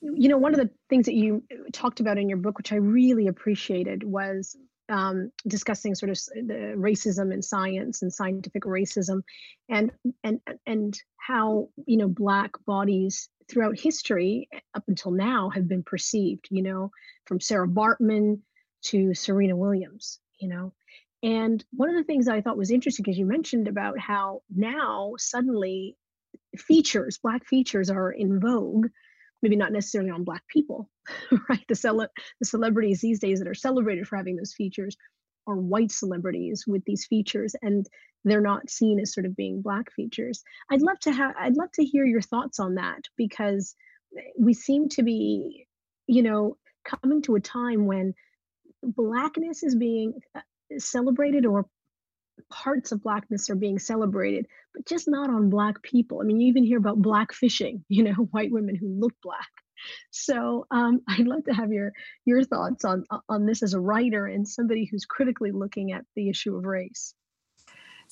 You 0.02 0.30
know 0.30 0.38
one 0.38 0.54
of 0.54 0.60
the 0.60 0.70
things 0.90 1.06
that 1.06 1.14
you 1.14 1.44
talked 1.72 2.00
about 2.00 2.18
in 2.18 2.28
your 2.28 2.40
book 2.40 2.58
which 2.58 2.72
i 2.72 2.76
really 2.76 3.28
appreciated 3.28 4.04
was 4.04 4.58
um, 4.90 5.32
discussing 5.48 5.96
sort 5.96 6.10
of 6.10 6.18
the 6.48 6.74
racism 6.76 7.34
in 7.34 7.42
science 7.42 8.02
and 8.02 8.14
scientific 8.14 8.64
racism 8.64 9.22
and 9.70 9.92
and 10.24 10.42
and 10.66 11.00
how 11.18 11.70
you 11.86 11.98
know 11.98 12.08
black 12.08 12.52
bodies 12.66 13.30
throughout 13.50 13.80
history 13.80 14.50
up 14.74 14.84
until 14.88 15.12
now 15.12 15.50
have 15.50 15.68
been 15.68 15.84
perceived 15.84 16.48
you 16.50 16.62
know 16.62 16.92
from 17.26 17.40
sarah 17.40 17.68
bartman 17.68 18.40
to 18.82 19.14
serena 19.14 19.56
williams 19.56 20.20
you 20.40 20.50
know 20.50 20.74
and 21.24 21.64
one 21.72 21.90
of 21.90 21.96
the 21.96 22.04
things 22.04 22.28
I 22.28 22.42
thought 22.42 22.58
was 22.58 22.72
interesting 22.72 23.04
because 23.04 23.18
you 23.18 23.26
mentioned 23.26 23.68
about 23.68 24.00
how 24.00 24.42
now 24.54 25.14
suddenly 25.18 25.96
features, 26.58 27.20
black 27.20 27.46
features 27.46 27.90
are 27.90 28.12
in 28.12 28.40
vogue, 28.40 28.88
maybe 29.42 29.56
not 29.56 29.72
necessarily 29.72 30.10
on 30.10 30.24
black 30.24 30.48
people, 30.48 30.90
right? 31.50 31.64
The, 31.68 31.76
cele- 31.76 32.08
the 32.40 32.46
celebrities 32.46 33.02
these 33.02 33.20
days 33.20 33.40
that 33.40 33.48
are 33.48 33.54
celebrated 33.54 34.08
for 34.08 34.18
having 34.18 34.36
those 34.36 34.54
features 34.54 34.98
are 35.48 35.56
white 35.56 35.92
celebrities 35.92 36.66
with 36.68 36.84
these 36.86 37.06
features 37.06 37.56
and 37.62 37.88
they're 38.24 38.42
not 38.42 38.70
seen 38.70 39.00
as 39.00 39.14
sort 39.14 39.26
of 39.26 39.36
being 39.36 39.62
black 39.62 39.92
features. 39.92 40.44
I'd 40.70 40.84
love 40.84 41.00
to 41.02 41.12
have 41.12 41.34
I'd 41.40 41.58
love 41.58 41.72
to 41.74 41.84
hear 41.84 42.06
your 42.06 42.22
thoughts 42.22 42.60
on 42.60 42.76
that 42.76 43.02
because 43.18 43.76
we 44.38 44.54
seem 44.54 44.90
to 44.90 45.04
be, 45.04 45.66
you 46.06 46.22
know, 46.22 46.58
coming 46.86 47.24
to 47.24 47.36
a 47.36 47.40
time 47.40 47.86
when 47.86 48.14
blackness 48.84 49.64
is 49.64 49.76
being 49.76 50.14
celebrated 50.78 51.46
or 51.46 51.66
parts 52.50 52.92
of 52.92 53.04
blackness 53.04 53.50
are 53.50 53.56
being 53.56 53.78
celebrated 53.78 54.48
but 54.74 54.86
just 54.86 55.08
not 55.08 55.30
on 55.30 55.50
black 55.50 55.82
people. 55.84 56.22
I 56.22 56.24
mean 56.24 56.40
you 56.40 56.48
even 56.48 56.64
hear 56.64 56.78
about 56.78 57.02
black 57.02 57.34
fishing 57.34 57.84
you 57.90 58.04
know 58.04 58.14
white 58.32 58.52
women 58.52 58.76
who 58.76 58.88
look 58.88 59.14
black. 59.22 59.50
So 60.12 60.68
um, 60.72 61.02
i'd 61.08 61.28
love 61.28 61.44
to 61.46 61.54
have 61.54 61.72
your 61.72 61.92
your 62.26 62.44
thoughts 62.44 62.86
on 62.86 63.06
on 63.30 63.46
this 63.46 63.64
as 63.64 63.74
a 63.74 63.80
writer 63.80 64.26
and 64.26 64.48
somebody 64.48 64.86
who's 64.86 65.06
critically 65.06 65.52
looking 65.52 65.92
at 65.92 66.06
the 66.16 66.30
issue 66.30 66.56
of 66.56 66.66
race. 66.66 67.14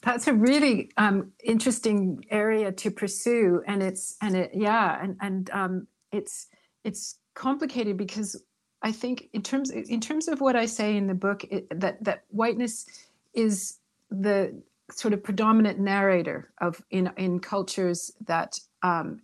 That's 0.02 0.28
a 0.28 0.34
really 0.34 0.92
um, 0.96 1.34
interesting 1.44 2.24
area 2.32 2.72
to 2.72 2.92
pursue 2.92 3.62
and 3.68 3.84
it's 3.84 4.16
and 4.22 4.36
it 4.36 4.52
yeah 4.54 4.98
and 5.02 5.18
and 5.22 5.50
um, 5.52 5.88
it's 6.12 6.48
it's 6.84 7.18
complicated 7.36 7.98
because 7.98 8.42
I 8.82 8.92
think 8.92 9.30
in 9.34 9.42
terms 9.42 9.70
in 9.70 10.00
terms 10.00 10.28
of 10.28 10.42
what 10.42 10.56
I 10.56 10.66
say 10.66 10.96
in 10.96 11.08
the 11.08 11.14
book 11.14 11.44
it, 11.46 11.68
that 11.80 12.04
that 12.04 12.24
whiteness 12.30 12.86
is 13.34 13.78
the 14.10 14.62
sort 14.92 15.14
of 15.14 15.24
predominant 15.24 15.80
narrator 15.80 16.50
of 16.60 16.82
in 16.90 17.12
in 17.18 17.40
cultures 17.40 18.12
that 18.26 18.60
um, 18.82 19.22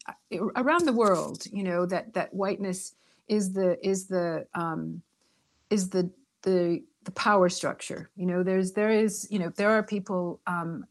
around 0.56 0.86
the 0.86 0.93
world 0.93 1.45
you 1.51 1.64
know 1.64 1.86
that 1.86 2.14
that 2.14 2.34
whiteness 2.34 2.93
is 3.28 3.53
the 3.53 3.78
is 3.86 4.08
the 4.08 4.45
um, 4.53 5.01
is 5.70 5.89
the 5.89 6.10
the 6.41 6.84
the 7.06 7.12
power 7.12 7.49
structure. 7.49 8.10
You 8.16 8.26
know 8.26 8.43
there's 8.43 8.74
there 8.74 8.91
is 8.91 9.28
you 9.32 9.39
know 9.39 9.49
there 9.56 9.72
are 9.72 9.84
people 9.84 10.39
um, 10.47 10.86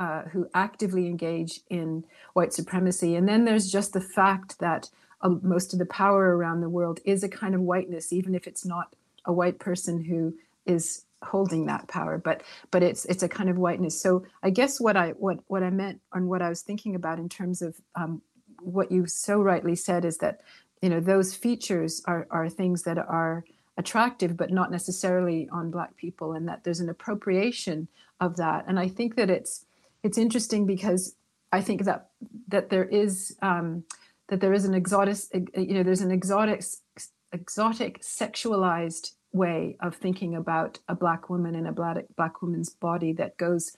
uh, 0.00 0.22
who 0.22 0.48
actively 0.54 1.06
engage 1.06 1.60
in 1.68 2.02
white 2.32 2.54
supremacy. 2.54 3.16
And 3.16 3.28
then 3.28 3.44
there's 3.44 3.70
just 3.70 3.92
the 3.92 4.00
fact 4.00 4.58
that 4.58 4.88
uh, 5.22 5.30
most 5.42 5.72
of 5.72 5.78
the 5.78 5.86
power 5.86 6.36
around 6.36 6.60
the 6.60 6.68
world 6.68 7.00
is 7.04 7.22
a 7.22 7.28
kind 7.28 7.54
of 7.54 7.60
whiteness, 7.60 8.12
even 8.12 8.34
if 8.34 8.46
it's 8.46 8.64
not 8.64 8.94
a 9.24 9.32
white 9.32 9.58
person 9.58 10.02
who 10.02 10.34
is 10.66 11.04
holding 11.22 11.66
that 11.66 11.86
power 11.88 12.16
but 12.16 12.42
but 12.70 12.82
it's 12.82 13.04
it's 13.04 13.22
a 13.22 13.28
kind 13.28 13.50
of 13.50 13.58
whiteness. 13.58 14.00
So 14.00 14.24
i 14.42 14.50
guess 14.50 14.80
what 14.80 14.96
i 14.96 15.10
what 15.10 15.38
what 15.48 15.62
i 15.62 15.70
meant 15.70 16.00
and 16.12 16.28
what 16.28 16.42
i 16.42 16.48
was 16.48 16.62
thinking 16.62 16.94
about 16.94 17.18
in 17.18 17.28
terms 17.28 17.60
of 17.60 17.76
um, 17.94 18.22
what 18.60 18.90
you 18.90 19.06
so 19.06 19.40
rightly 19.40 19.76
said 19.76 20.04
is 20.04 20.18
that 20.18 20.40
you 20.80 20.88
know 20.88 21.00
those 21.00 21.34
features 21.34 22.02
are 22.06 22.26
are 22.30 22.48
things 22.48 22.82
that 22.84 22.98
are 22.98 23.44
attractive 23.76 24.36
but 24.36 24.50
not 24.50 24.70
necessarily 24.70 25.48
on 25.52 25.70
black 25.70 25.96
people 25.96 26.32
and 26.32 26.48
that 26.48 26.64
there's 26.64 26.80
an 26.80 26.88
appropriation 26.88 27.88
of 28.20 28.36
that. 28.36 28.64
And 28.66 28.78
i 28.78 28.88
think 28.88 29.16
that 29.16 29.30
it's 29.30 29.64
it's 30.02 30.18
interesting 30.18 30.64
because 30.66 31.16
i 31.52 31.60
think 31.60 31.84
that 31.84 32.08
that 32.48 32.70
there 32.70 32.84
is 32.84 33.36
um, 33.42 33.84
that 34.30 34.40
there 34.40 34.52
is 34.52 34.64
an 34.64 34.74
exotic 34.74 35.18
you 35.54 35.74
know 35.74 35.82
there's 35.82 36.00
an 36.00 36.10
exotic 36.10 36.62
exotic 37.32 38.00
sexualized 38.00 39.12
way 39.32 39.76
of 39.80 39.94
thinking 39.94 40.34
about 40.34 40.78
a 40.88 40.94
black 40.94 41.28
woman 41.28 41.54
and 41.54 41.66
a 41.66 41.72
black 41.72 41.98
black 42.16 42.40
woman's 42.40 42.70
body 42.70 43.12
that 43.12 43.36
goes 43.36 43.76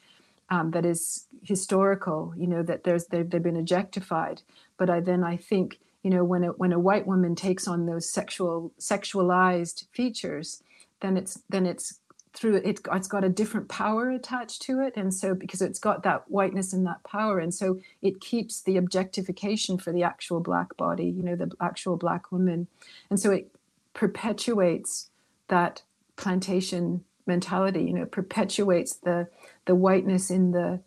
um, 0.50 0.70
that 0.70 0.84
is 0.86 1.26
historical 1.42 2.32
you 2.36 2.46
know 2.46 2.62
that 2.62 2.84
there's 2.84 3.06
they've, 3.06 3.28
they've 3.28 3.42
been 3.42 3.56
objectified. 3.56 4.42
But 4.76 4.90
i 4.90 5.00
then 5.00 5.24
i 5.24 5.36
think 5.36 5.78
you 6.02 6.10
know 6.10 6.22
when 6.22 6.44
a 6.44 6.48
when 6.48 6.72
a 6.72 6.78
white 6.78 7.06
woman 7.06 7.34
takes 7.34 7.66
on 7.66 7.86
those 7.86 8.10
sexual 8.10 8.72
sexualized 8.78 9.86
features 9.92 10.62
then 11.00 11.16
it's 11.16 11.42
then 11.48 11.66
it's 11.66 11.98
through 12.34 12.56
it 12.56 12.80
it's 12.90 13.08
got 13.08 13.24
a 13.24 13.28
different 13.28 13.68
power 13.68 14.10
attached 14.10 14.62
to 14.62 14.80
it 14.80 14.94
and 14.96 15.12
so 15.12 15.34
because 15.34 15.60
it's 15.60 15.78
got 15.78 16.02
that 16.02 16.24
whiteness 16.30 16.72
and 16.72 16.86
that 16.86 17.02
power 17.04 17.38
and 17.38 17.52
so 17.54 17.78
it 18.00 18.20
keeps 18.20 18.62
the 18.62 18.78
objectification 18.78 19.76
for 19.76 19.92
the 19.92 20.02
actual 20.02 20.40
black 20.40 20.74
body 20.76 21.04
you 21.04 21.22
know 21.22 21.36
the 21.36 21.50
actual 21.60 21.96
black 21.96 22.32
woman. 22.32 22.66
And 23.10 23.20
so 23.20 23.30
it 23.30 23.50
perpetuates 23.94 25.10
that 25.48 25.82
plantation 26.16 27.04
mentality 27.26 27.84
you 27.84 27.92
know 27.92 28.06
perpetuates 28.06 28.94
the 28.96 29.28
the 29.66 29.74
whiteness 29.74 30.30
in 30.30 30.50
the 30.50 30.80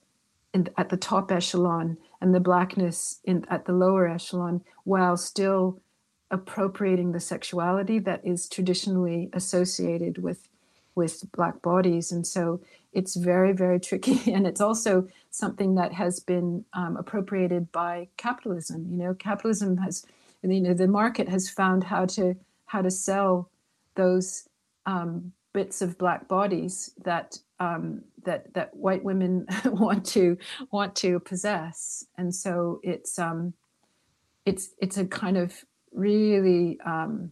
in, 0.54 0.68
at 0.78 0.90
the 0.90 0.98
top 0.98 1.32
echelon 1.32 1.98
and 2.22 2.34
the 2.34 2.40
blackness 2.40 3.20
in 3.24 3.46
at 3.50 3.66
the 3.66 3.74
lower 3.74 4.08
echelon 4.08 4.62
while 4.84 5.16
still 5.16 5.80
appropriating 6.32 7.12
the 7.12 7.20
sexuality 7.20 8.00
that 8.00 8.20
is 8.26 8.50
traditionally 8.50 9.30
associated 9.34 10.18
with 10.18 10.50
with 10.96 11.24
black 11.34 11.62
bodies. 11.62 12.12
And 12.12 12.26
so 12.26 12.62
it's 12.94 13.16
very 13.16 13.54
very 13.54 13.80
tricky. 13.80 14.22
And 14.34 14.48
it's 14.48 14.62
also 14.62 15.08
something 15.32 15.76
that 15.76 15.94
has 15.94 16.20
been 16.20 16.66
um, 16.74 16.98
appropriated 16.98 17.72
by 17.72 18.08
capitalism. 18.18 18.88
You 18.90 18.98
know 18.98 19.14
capitalism 19.14 19.78
has 19.78 20.06
you 20.42 20.62
know 20.62 20.74
the 20.74 20.88
market 20.88 21.28
has 21.30 21.50
found 21.50 21.84
how 21.84 22.06
to 22.08 22.36
how 22.66 22.82
to 22.82 22.92
sell 22.92 23.50
those 23.96 24.48
um, 24.86 25.32
bits 25.54 25.82
of 25.82 25.98
black 25.98 26.28
bodies 26.28 26.92
that 27.04 27.40
um, 27.60 28.02
that 28.26 28.54
that 28.54 28.76
white 28.76 29.04
women 29.04 29.48
want 29.66 30.06
to 30.06 30.38
want 30.72 30.96
to 30.98 31.20
possess. 31.20 32.06
And 32.18 32.36
so 32.36 32.80
it's 32.84 33.18
um, 33.18 33.54
it's 34.46 34.70
it's 34.80 34.98
a 34.98 35.06
kind 35.06 35.38
of 35.38 35.54
really 35.94 36.78
um, 36.86 37.32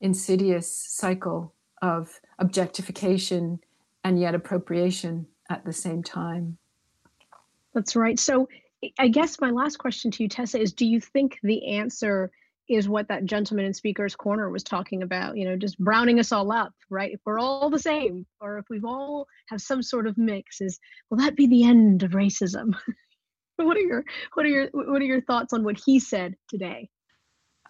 insidious 0.00 0.74
cycle 0.74 1.54
of 1.82 2.20
objectification 2.38 3.60
and 4.04 4.20
yet 4.20 4.34
appropriation 4.34 5.26
at 5.50 5.64
the 5.64 5.72
same 5.72 6.02
time. 6.02 6.58
That's 7.74 7.96
right. 7.96 8.18
So 8.18 8.48
I 8.98 9.08
guess 9.08 9.40
my 9.40 9.50
last 9.50 9.78
question 9.78 10.10
to 10.12 10.22
you, 10.22 10.28
Tessa, 10.28 10.60
is 10.60 10.72
do 10.72 10.86
you 10.86 11.00
think 11.00 11.38
the 11.42 11.66
answer 11.68 12.30
is 12.68 12.88
what 12.88 13.08
that 13.08 13.24
gentleman 13.24 13.64
in 13.64 13.72
Speaker's 13.72 14.14
Corner 14.14 14.50
was 14.50 14.62
talking 14.62 15.02
about, 15.02 15.36
you 15.36 15.46
know, 15.46 15.56
just 15.56 15.78
browning 15.78 16.20
us 16.20 16.32
all 16.32 16.52
up, 16.52 16.74
right? 16.90 17.12
If 17.12 17.20
we're 17.24 17.40
all 17.40 17.70
the 17.70 17.78
same, 17.78 18.26
or 18.40 18.58
if 18.58 18.66
we've 18.68 18.84
all 18.84 19.26
have 19.48 19.62
some 19.62 19.82
sort 19.82 20.06
of 20.06 20.18
mix, 20.18 20.60
is 20.60 20.78
will 21.08 21.18
that 21.18 21.34
be 21.34 21.46
the 21.46 21.64
end 21.64 22.02
of 22.02 22.12
racism? 22.12 22.76
what 23.56 23.76
are 23.76 23.80
your 23.80 24.04
what 24.34 24.44
are 24.44 24.50
your 24.50 24.68
what 24.72 25.00
are 25.00 25.06
your 25.06 25.22
thoughts 25.22 25.52
on 25.52 25.64
what 25.64 25.80
he 25.84 25.98
said 25.98 26.34
today? 26.48 26.90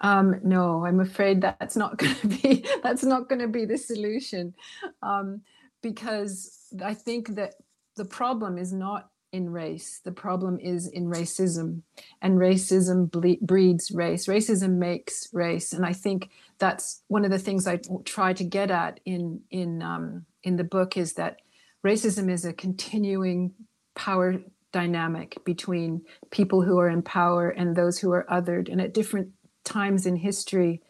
Um, 0.00 0.40
no, 0.44 0.84
I'm 0.86 1.00
afraid 1.00 1.40
that's 1.40 1.76
not 1.76 1.98
going 1.98 2.14
to 2.22 2.26
be 2.28 2.64
that's 2.82 3.04
not 3.04 3.28
going 3.28 3.40
to 3.40 3.48
be 3.48 3.64
the 3.64 3.78
solution, 3.78 4.54
um, 5.02 5.42
because 5.82 6.72
I 6.82 6.94
think 6.94 7.34
that 7.36 7.54
the 7.96 8.04
problem 8.04 8.58
is 8.58 8.72
not 8.72 9.10
in 9.32 9.50
race. 9.50 10.00
The 10.04 10.12
problem 10.12 10.58
is 10.60 10.86
in 10.86 11.06
racism, 11.06 11.82
and 12.22 12.38
racism 12.38 13.10
ble- 13.10 13.36
breeds 13.42 13.90
race. 13.90 14.26
Racism 14.26 14.76
makes 14.76 15.28
race, 15.32 15.72
and 15.72 15.84
I 15.84 15.92
think 15.92 16.30
that's 16.58 17.02
one 17.08 17.24
of 17.24 17.30
the 17.30 17.38
things 17.38 17.66
I 17.66 17.80
try 18.04 18.32
to 18.32 18.44
get 18.44 18.70
at 18.70 19.00
in 19.04 19.40
in 19.50 19.82
um, 19.82 20.26
in 20.42 20.56
the 20.56 20.64
book 20.64 20.96
is 20.96 21.14
that 21.14 21.40
racism 21.84 22.30
is 22.30 22.44
a 22.44 22.52
continuing 22.52 23.52
power 23.94 24.36
dynamic 24.72 25.36
between 25.44 26.02
people 26.30 26.62
who 26.62 26.78
are 26.78 26.88
in 26.88 27.02
power 27.02 27.48
and 27.48 27.74
those 27.74 27.98
who 27.98 28.12
are 28.12 28.26
othered, 28.30 28.70
and 28.70 28.80
at 28.80 28.94
different 28.94 29.28
times 29.76 30.06
in 30.06 30.16
history 30.16 30.82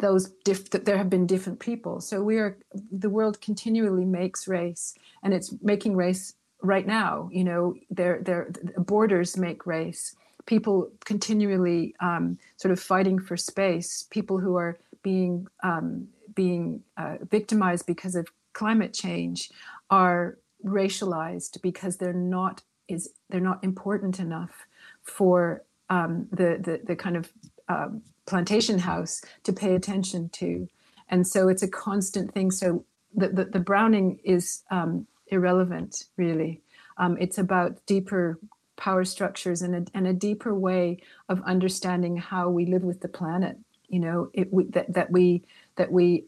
those 0.00 0.30
diff- 0.44 0.70
there 0.70 0.96
have 0.96 1.10
been 1.10 1.26
different 1.26 1.60
people. 1.60 2.00
So 2.00 2.22
we 2.22 2.38
are 2.38 2.56
the 2.90 3.10
world 3.10 3.40
continually 3.40 4.04
makes 4.04 4.48
race 4.48 4.94
and 5.22 5.32
it's 5.32 5.54
making 5.62 5.94
race 5.94 6.34
right 6.62 6.86
now 6.86 7.30
you 7.32 7.44
know 7.44 7.74
their 7.90 8.20
their 8.22 8.50
borders 8.76 9.36
make 9.36 9.66
race. 9.66 10.14
People 10.46 10.90
continually 11.04 11.94
um, 12.00 12.38
sort 12.56 12.72
of 12.72 12.80
fighting 12.80 13.18
for 13.18 13.36
space 13.36 14.06
people 14.10 14.38
who 14.38 14.56
are 14.56 14.78
being 15.02 15.46
um, 15.62 16.08
being 16.34 16.82
uh, 16.96 17.16
victimized 17.30 17.86
because 17.86 18.14
of 18.16 18.26
climate 18.52 18.92
change 18.92 19.50
are 19.90 20.38
racialized 20.64 21.60
because 21.62 21.96
they're 21.96 22.12
not 22.12 22.62
is 22.88 23.10
they're 23.28 23.40
not 23.40 23.62
important 23.62 24.18
enough 24.18 24.66
for 25.02 25.62
um, 25.88 26.26
the, 26.32 26.58
the 26.62 26.80
the 26.84 26.96
kind 26.96 27.16
of 27.16 27.32
um, 27.70 28.02
plantation 28.26 28.78
house 28.78 29.22
to 29.46 29.52
pay 29.52 29.74
attention 29.74 30.28
to. 30.40 30.68
And 31.08 31.26
so 31.26 31.48
it's 31.48 31.62
a 31.62 31.68
constant 31.68 32.32
thing. 32.34 32.50
So 32.50 32.84
the, 33.20 33.28
the, 33.28 33.44
the 33.44 33.60
Browning 33.70 34.18
is 34.24 34.62
um, 34.70 35.06
irrelevant, 35.28 35.92
really. 36.16 36.60
Um, 36.98 37.16
it's 37.18 37.38
about 37.38 37.84
deeper 37.86 38.38
power 38.76 39.04
structures 39.04 39.62
and 39.62 39.74
a, 39.74 39.82
and 39.96 40.06
a 40.06 40.12
deeper 40.12 40.54
way 40.54 41.02
of 41.28 41.42
understanding 41.42 42.16
how 42.16 42.48
we 42.48 42.66
live 42.66 42.82
with 42.82 43.00
the 43.00 43.08
planet. 43.08 43.56
You 43.88 44.00
know, 44.00 44.30
it, 44.32 44.52
we, 44.52 44.64
that, 44.74 44.92
that 44.94 45.10
we 45.10 45.42
that 45.76 45.90
we 45.90 46.24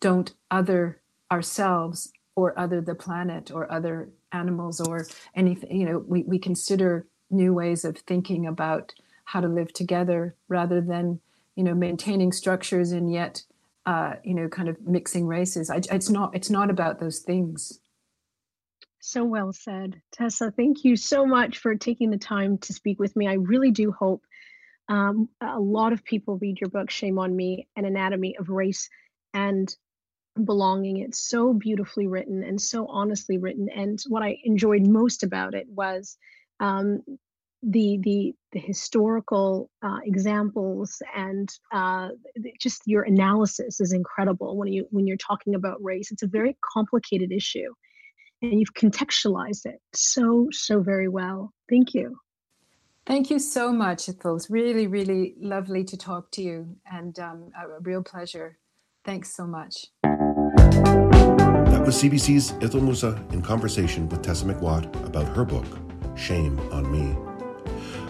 don't 0.00 0.32
other 0.50 1.00
ourselves 1.30 2.12
or 2.36 2.58
other 2.58 2.80
the 2.80 2.94
planet 2.94 3.50
or 3.50 3.70
other 3.70 4.08
animals 4.32 4.80
or 4.80 5.06
anything. 5.34 5.80
You 5.80 5.86
know, 5.86 5.98
we, 5.98 6.22
we 6.22 6.38
consider 6.38 7.06
new 7.30 7.52
ways 7.52 7.84
of 7.84 7.98
thinking 7.98 8.46
about 8.46 8.94
how 9.24 9.40
to 9.40 9.48
live 9.48 9.72
together 9.72 10.36
rather 10.48 10.80
than 10.80 11.20
you 11.56 11.64
know 11.64 11.74
maintaining 11.74 12.32
structures 12.32 12.92
and 12.92 13.12
yet 13.12 13.42
uh, 13.86 14.14
you 14.22 14.34
know 14.34 14.48
kind 14.48 14.68
of 14.68 14.80
mixing 14.86 15.26
races. 15.26 15.70
I, 15.70 15.80
it's 15.90 16.10
not 16.10 16.34
it's 16.34 16.50
not 16.50 16.70
about 16.70 17.00
those 17.00 17.20
things. 17.20 17.80
So 19.00 19.24
well 19.24 19.52
said. 19.52 20.00
Tessa 20.12 20.50
thank 20.50 20.84
you 20.84 20.96
so 20.96 21.26
much 21.26 21.58
for 21.58 21.74
taking 21.74 22.10
the 22.10 22.18
time 22.18 22.58
to 22.58 22.72
speak 22.72 22.98
with 22.98 23.14
me. 23.16 23.28
I 23.28 23.34
really 23.34 23.70
do 23.70 23.92
hope 23.92 24.24
um, 24.88 25.28
a 25.40 25.58
lot 25.58 25.92
of 25.92 26.04
people 26.04 26.38
read 26.38 26.60
your 26.60 26.70
book 26.70 26.90
shame 26.90 27.18
on 27.18 27.34
me 27.34 27.68
an 27.76 27.84
anatomy 27.84 28.36
of 28.38 28.50
race 28.50 28.88
and 29.32 29.74
belonging. 30.42 30.98
It's 30.98 31.18
so 31.18 31.52
beautifully 31.52 32.06
written 32.06 32.42
and 32.42 32.60
so 32.60 32.86
honestly 32.88 33.38
written. 33.38 33.68
And 33.68 34.02
what 34.08 34.22
i 34.22 34.38
enjoyed 34.44 34.86
most 34.86 35.22
about 35.22 35.54
it 35.54 35.68
was 35.68 36.16
um, 36.60 37.02
the 37.70 37.98
the 38.02 38.34
the 38.52 38.60
historical 38.60 39.70
uh, 39.82 39.98
examples 40.04 41.02
and 41.16 41.48
uh, 41.72 42.08
just 42.60 42.82
your 42.86 43.02
analysis 43.02 43.80
is 43.80 43.92
incredible 43.92 44.56
when 44.56 44.72
you 44.72 44.86
when 44.90 45.06
you're 45.06 45.16
talking 45.16 45.54
about 45.54 45.82
race. 45.82 46.10
It's 46.10 46.22
a 46.22 46.28
very 46.28 46.56
complicated 46.74 47.32
issue, 47.32 47.72
and 48.42 48.58
you've 48.58 48.74
contextualized 48.74 49.66
it 49.66 49.80
so 49.94 50.48
so 50.52 50.80
very 50.80 51.08
well. 51.08 51.52
Thank 51.68 51.94
you. 51.94 52.18
Thank 53.06 53.30
you 53.30 53.38
so 53.38 53.72
much. 53.72 54.08
It 54.08 54.24
was 54.24 54.50
really 54.50 54.86
really 54.86 55.34
lovely 55.40 55.84
to 55.84 55.96
talk 55.96 56.30
to 56.32 56.42
you, 56.42 56.76
and 56.90 57.18
um, 57.18 57.50
a 57.58 57.80
real 57.80 58.02
pleasure. 58.02 58.58
Thanks 59.04 59.34
so 59.34 59.46
much. 59.46 59.86
That 60.02 61.82
was 61.84 62.02
CBC's 62.02 62.52
Idil 62.52 62.80
Mussa 62.80 63.22
in 63.32 63.42
conversation 63.42 64.08
with 64.08 64.22
Tessa 64.22 64.46
McWatt 64.46 64.84
about 65.04 65.26
her 65.36 65.44
book, 65.44 65.66
Shame 66.16 66.58
on 66.72 66.90
Me. 66.90 67.23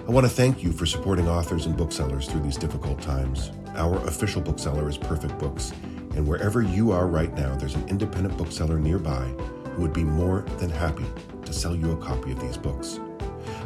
I 0.07 0.11
want 0.11 0.27
to 0.27 0.31
thank 0.31 0.63
you 0.63 0.71
for 0.71 0.85
supporting 0.85 1.29
authors 1.29 1.65
and 1.65 1.75
booksellers 1.75 2.29
through 2.29 2.43
these 2.43 2.59
difficult 2.59 3.01
times. 3.01 3.51
Our 3.75 3.97
official 4.07 4.43
bookseller 4.43 4.87
is 4.87 4.99
Perfect 4.99 5.39
Books, 5.39 5.73
and 6.15 6.29
wherever 6.29 6.61
you 6.61 6.93
are 6.93 7.07
right 7.07 7.33
now, 7.33 7.57
there's 7.57 7.75
an 7.75 7.89
independent 7.89 8.37
bookseller 8.37 8.79
nearby 8.79 9.25
who 9.71 9.81
would 9.81 9.95
be 9.95 10.05
more 10.05 10.43
than 10.59 10.69
happy 10.69 11.07
to 11.47 11.53
sell 11.55 11.75
you 11.75 11.93
a 11.93 11.97
copy 11.97 12.33
of 12.33 12.41
these 12.41 12.59
books. 12.59 13.01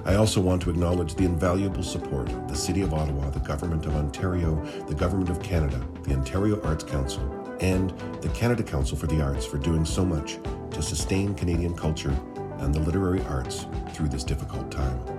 I 0.05 0.15
also 0.15 0.41
want 0.41 0.63
to 0.63 0.71
acknowledge 0.71 1.17
the 1.17 1.25
invaluable 1.25 1.83
support 1.83 2.29
of 2.29 2.49
the 2.49 2.55
City 2.55 2.83
of 2.83 2.95
Ottawa, 2.95 3.31
the 3.31 3.41
Government 3.41 3.85
of 3.87 3.97
Ontario, 3.97 4.65
the 4.87 4.95
Government 4.95 5.31
of 5.31 5.43
Canada, 5.43 5.85
the 6.05 6.15
Ontario 6.15 6.63
Arts 6.63 6.85
Council, 6.85 7.57
and 7.61 7.91
the 8.23 8.29
Canada 8.29 8.63
Council 8.63 8.97
for 8.97 9.09
the 9.09 9.21
Arts 9.21 9.45
for 9.45 9.59
doing 9.59 9.85
so 9.85 10.05
much 10.05 10.39
to 10.71 10.83
sustain 10.83 11.35
Canadian 11.35 11.75
culture 11.75 12.17
and 12.59 12.73
the 12.73 12.81
literary 12.81 13.23
arts 13.25 13.67
through 13.93 14.09
this 14.09 14.23
difficult 14.23 14.71
time. 14.71 15.18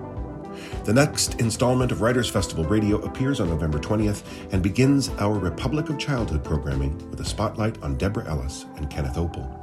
The 0.84 0.92
next 0.92 1.40
installment 1.40 1.92
of 1.92 2.00
Writers 2.00 2.28
Festival 2.28 2.64
Radio 2.64 3.00
appears 3.02 3.40
on 3.40 3.48
November 3.48 3.78
20th 3.78 4.22
and 4.52 4.62
begins 4.62 5.08
our 5.18 5.38
Republic 5.38 5.88
of 5.88 5.98
Childhood 5.98 6.42
programming 6.42 6.96
with 7.10 7.20
a 7.20 7.24
spotlight 7.24 7.82
on 7.82 7.96
Deborah 7.96 8.28
Ellis 8.28 8.66
and 8.76 8.90
Kenneth 8.90 9.16
Oppel. 9.16 9.56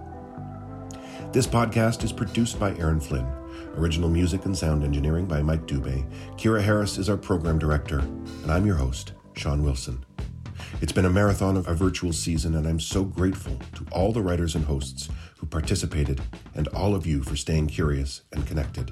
This 1.34 1.48
podcast 1.48 2.04
is 2.04 2.14
produced 2.14 2.60
by 2.60 2.76
Aaron 2.78 3.00
Flynn. 3.00 3.28
Original 3.76 4.10
music 4.10 4.45
and 4.45 4.58
sound 4.58 4.84
engineering 4.84 5.26
by 5.26 5.41
Mike 5.41 5.68
Dubé. 5.68 6.10
Kira 6.38 6.62
Harris 6.62 6.98
is 6.98 7.10
our 7.10 7.18
program 7.18 7.60
director, 7.60 8.00
and 8.00 8.52
I'm 8.52 8.66
your 8.66 8.76
host, 8.76 9.14
Sean 9.34 9.64
Wilson. 9.64 10.06
It's 10.82 10.91
been 10.91 11.06
a 11.06 11.10
marathon 11.10 11.58
of 11.58 11.68
a 11.68 11.74
virtual 11.74 12.14
season, 12.14 12.56
and 12.56 12.68
I'm 12.68 12.80
so 12.80 13.04
grateful 13.04 13.60
to 13.76 13.86
all 13.91 14.12
the 14.12 14.22
writers 14.22 14.56
and 14.56 14.66
hosts 14.66 15.10
who 15.38 15.48
participated 15.48 16.22
and 16.56 16.68
all 16.70 16.95
of 16.95 17.06
you 17.06 17.24
for 17.24 17.36
staying 17.36 17.68
curious 17.68 18.22
and 18.32 18.45
connected. 18.48 18.91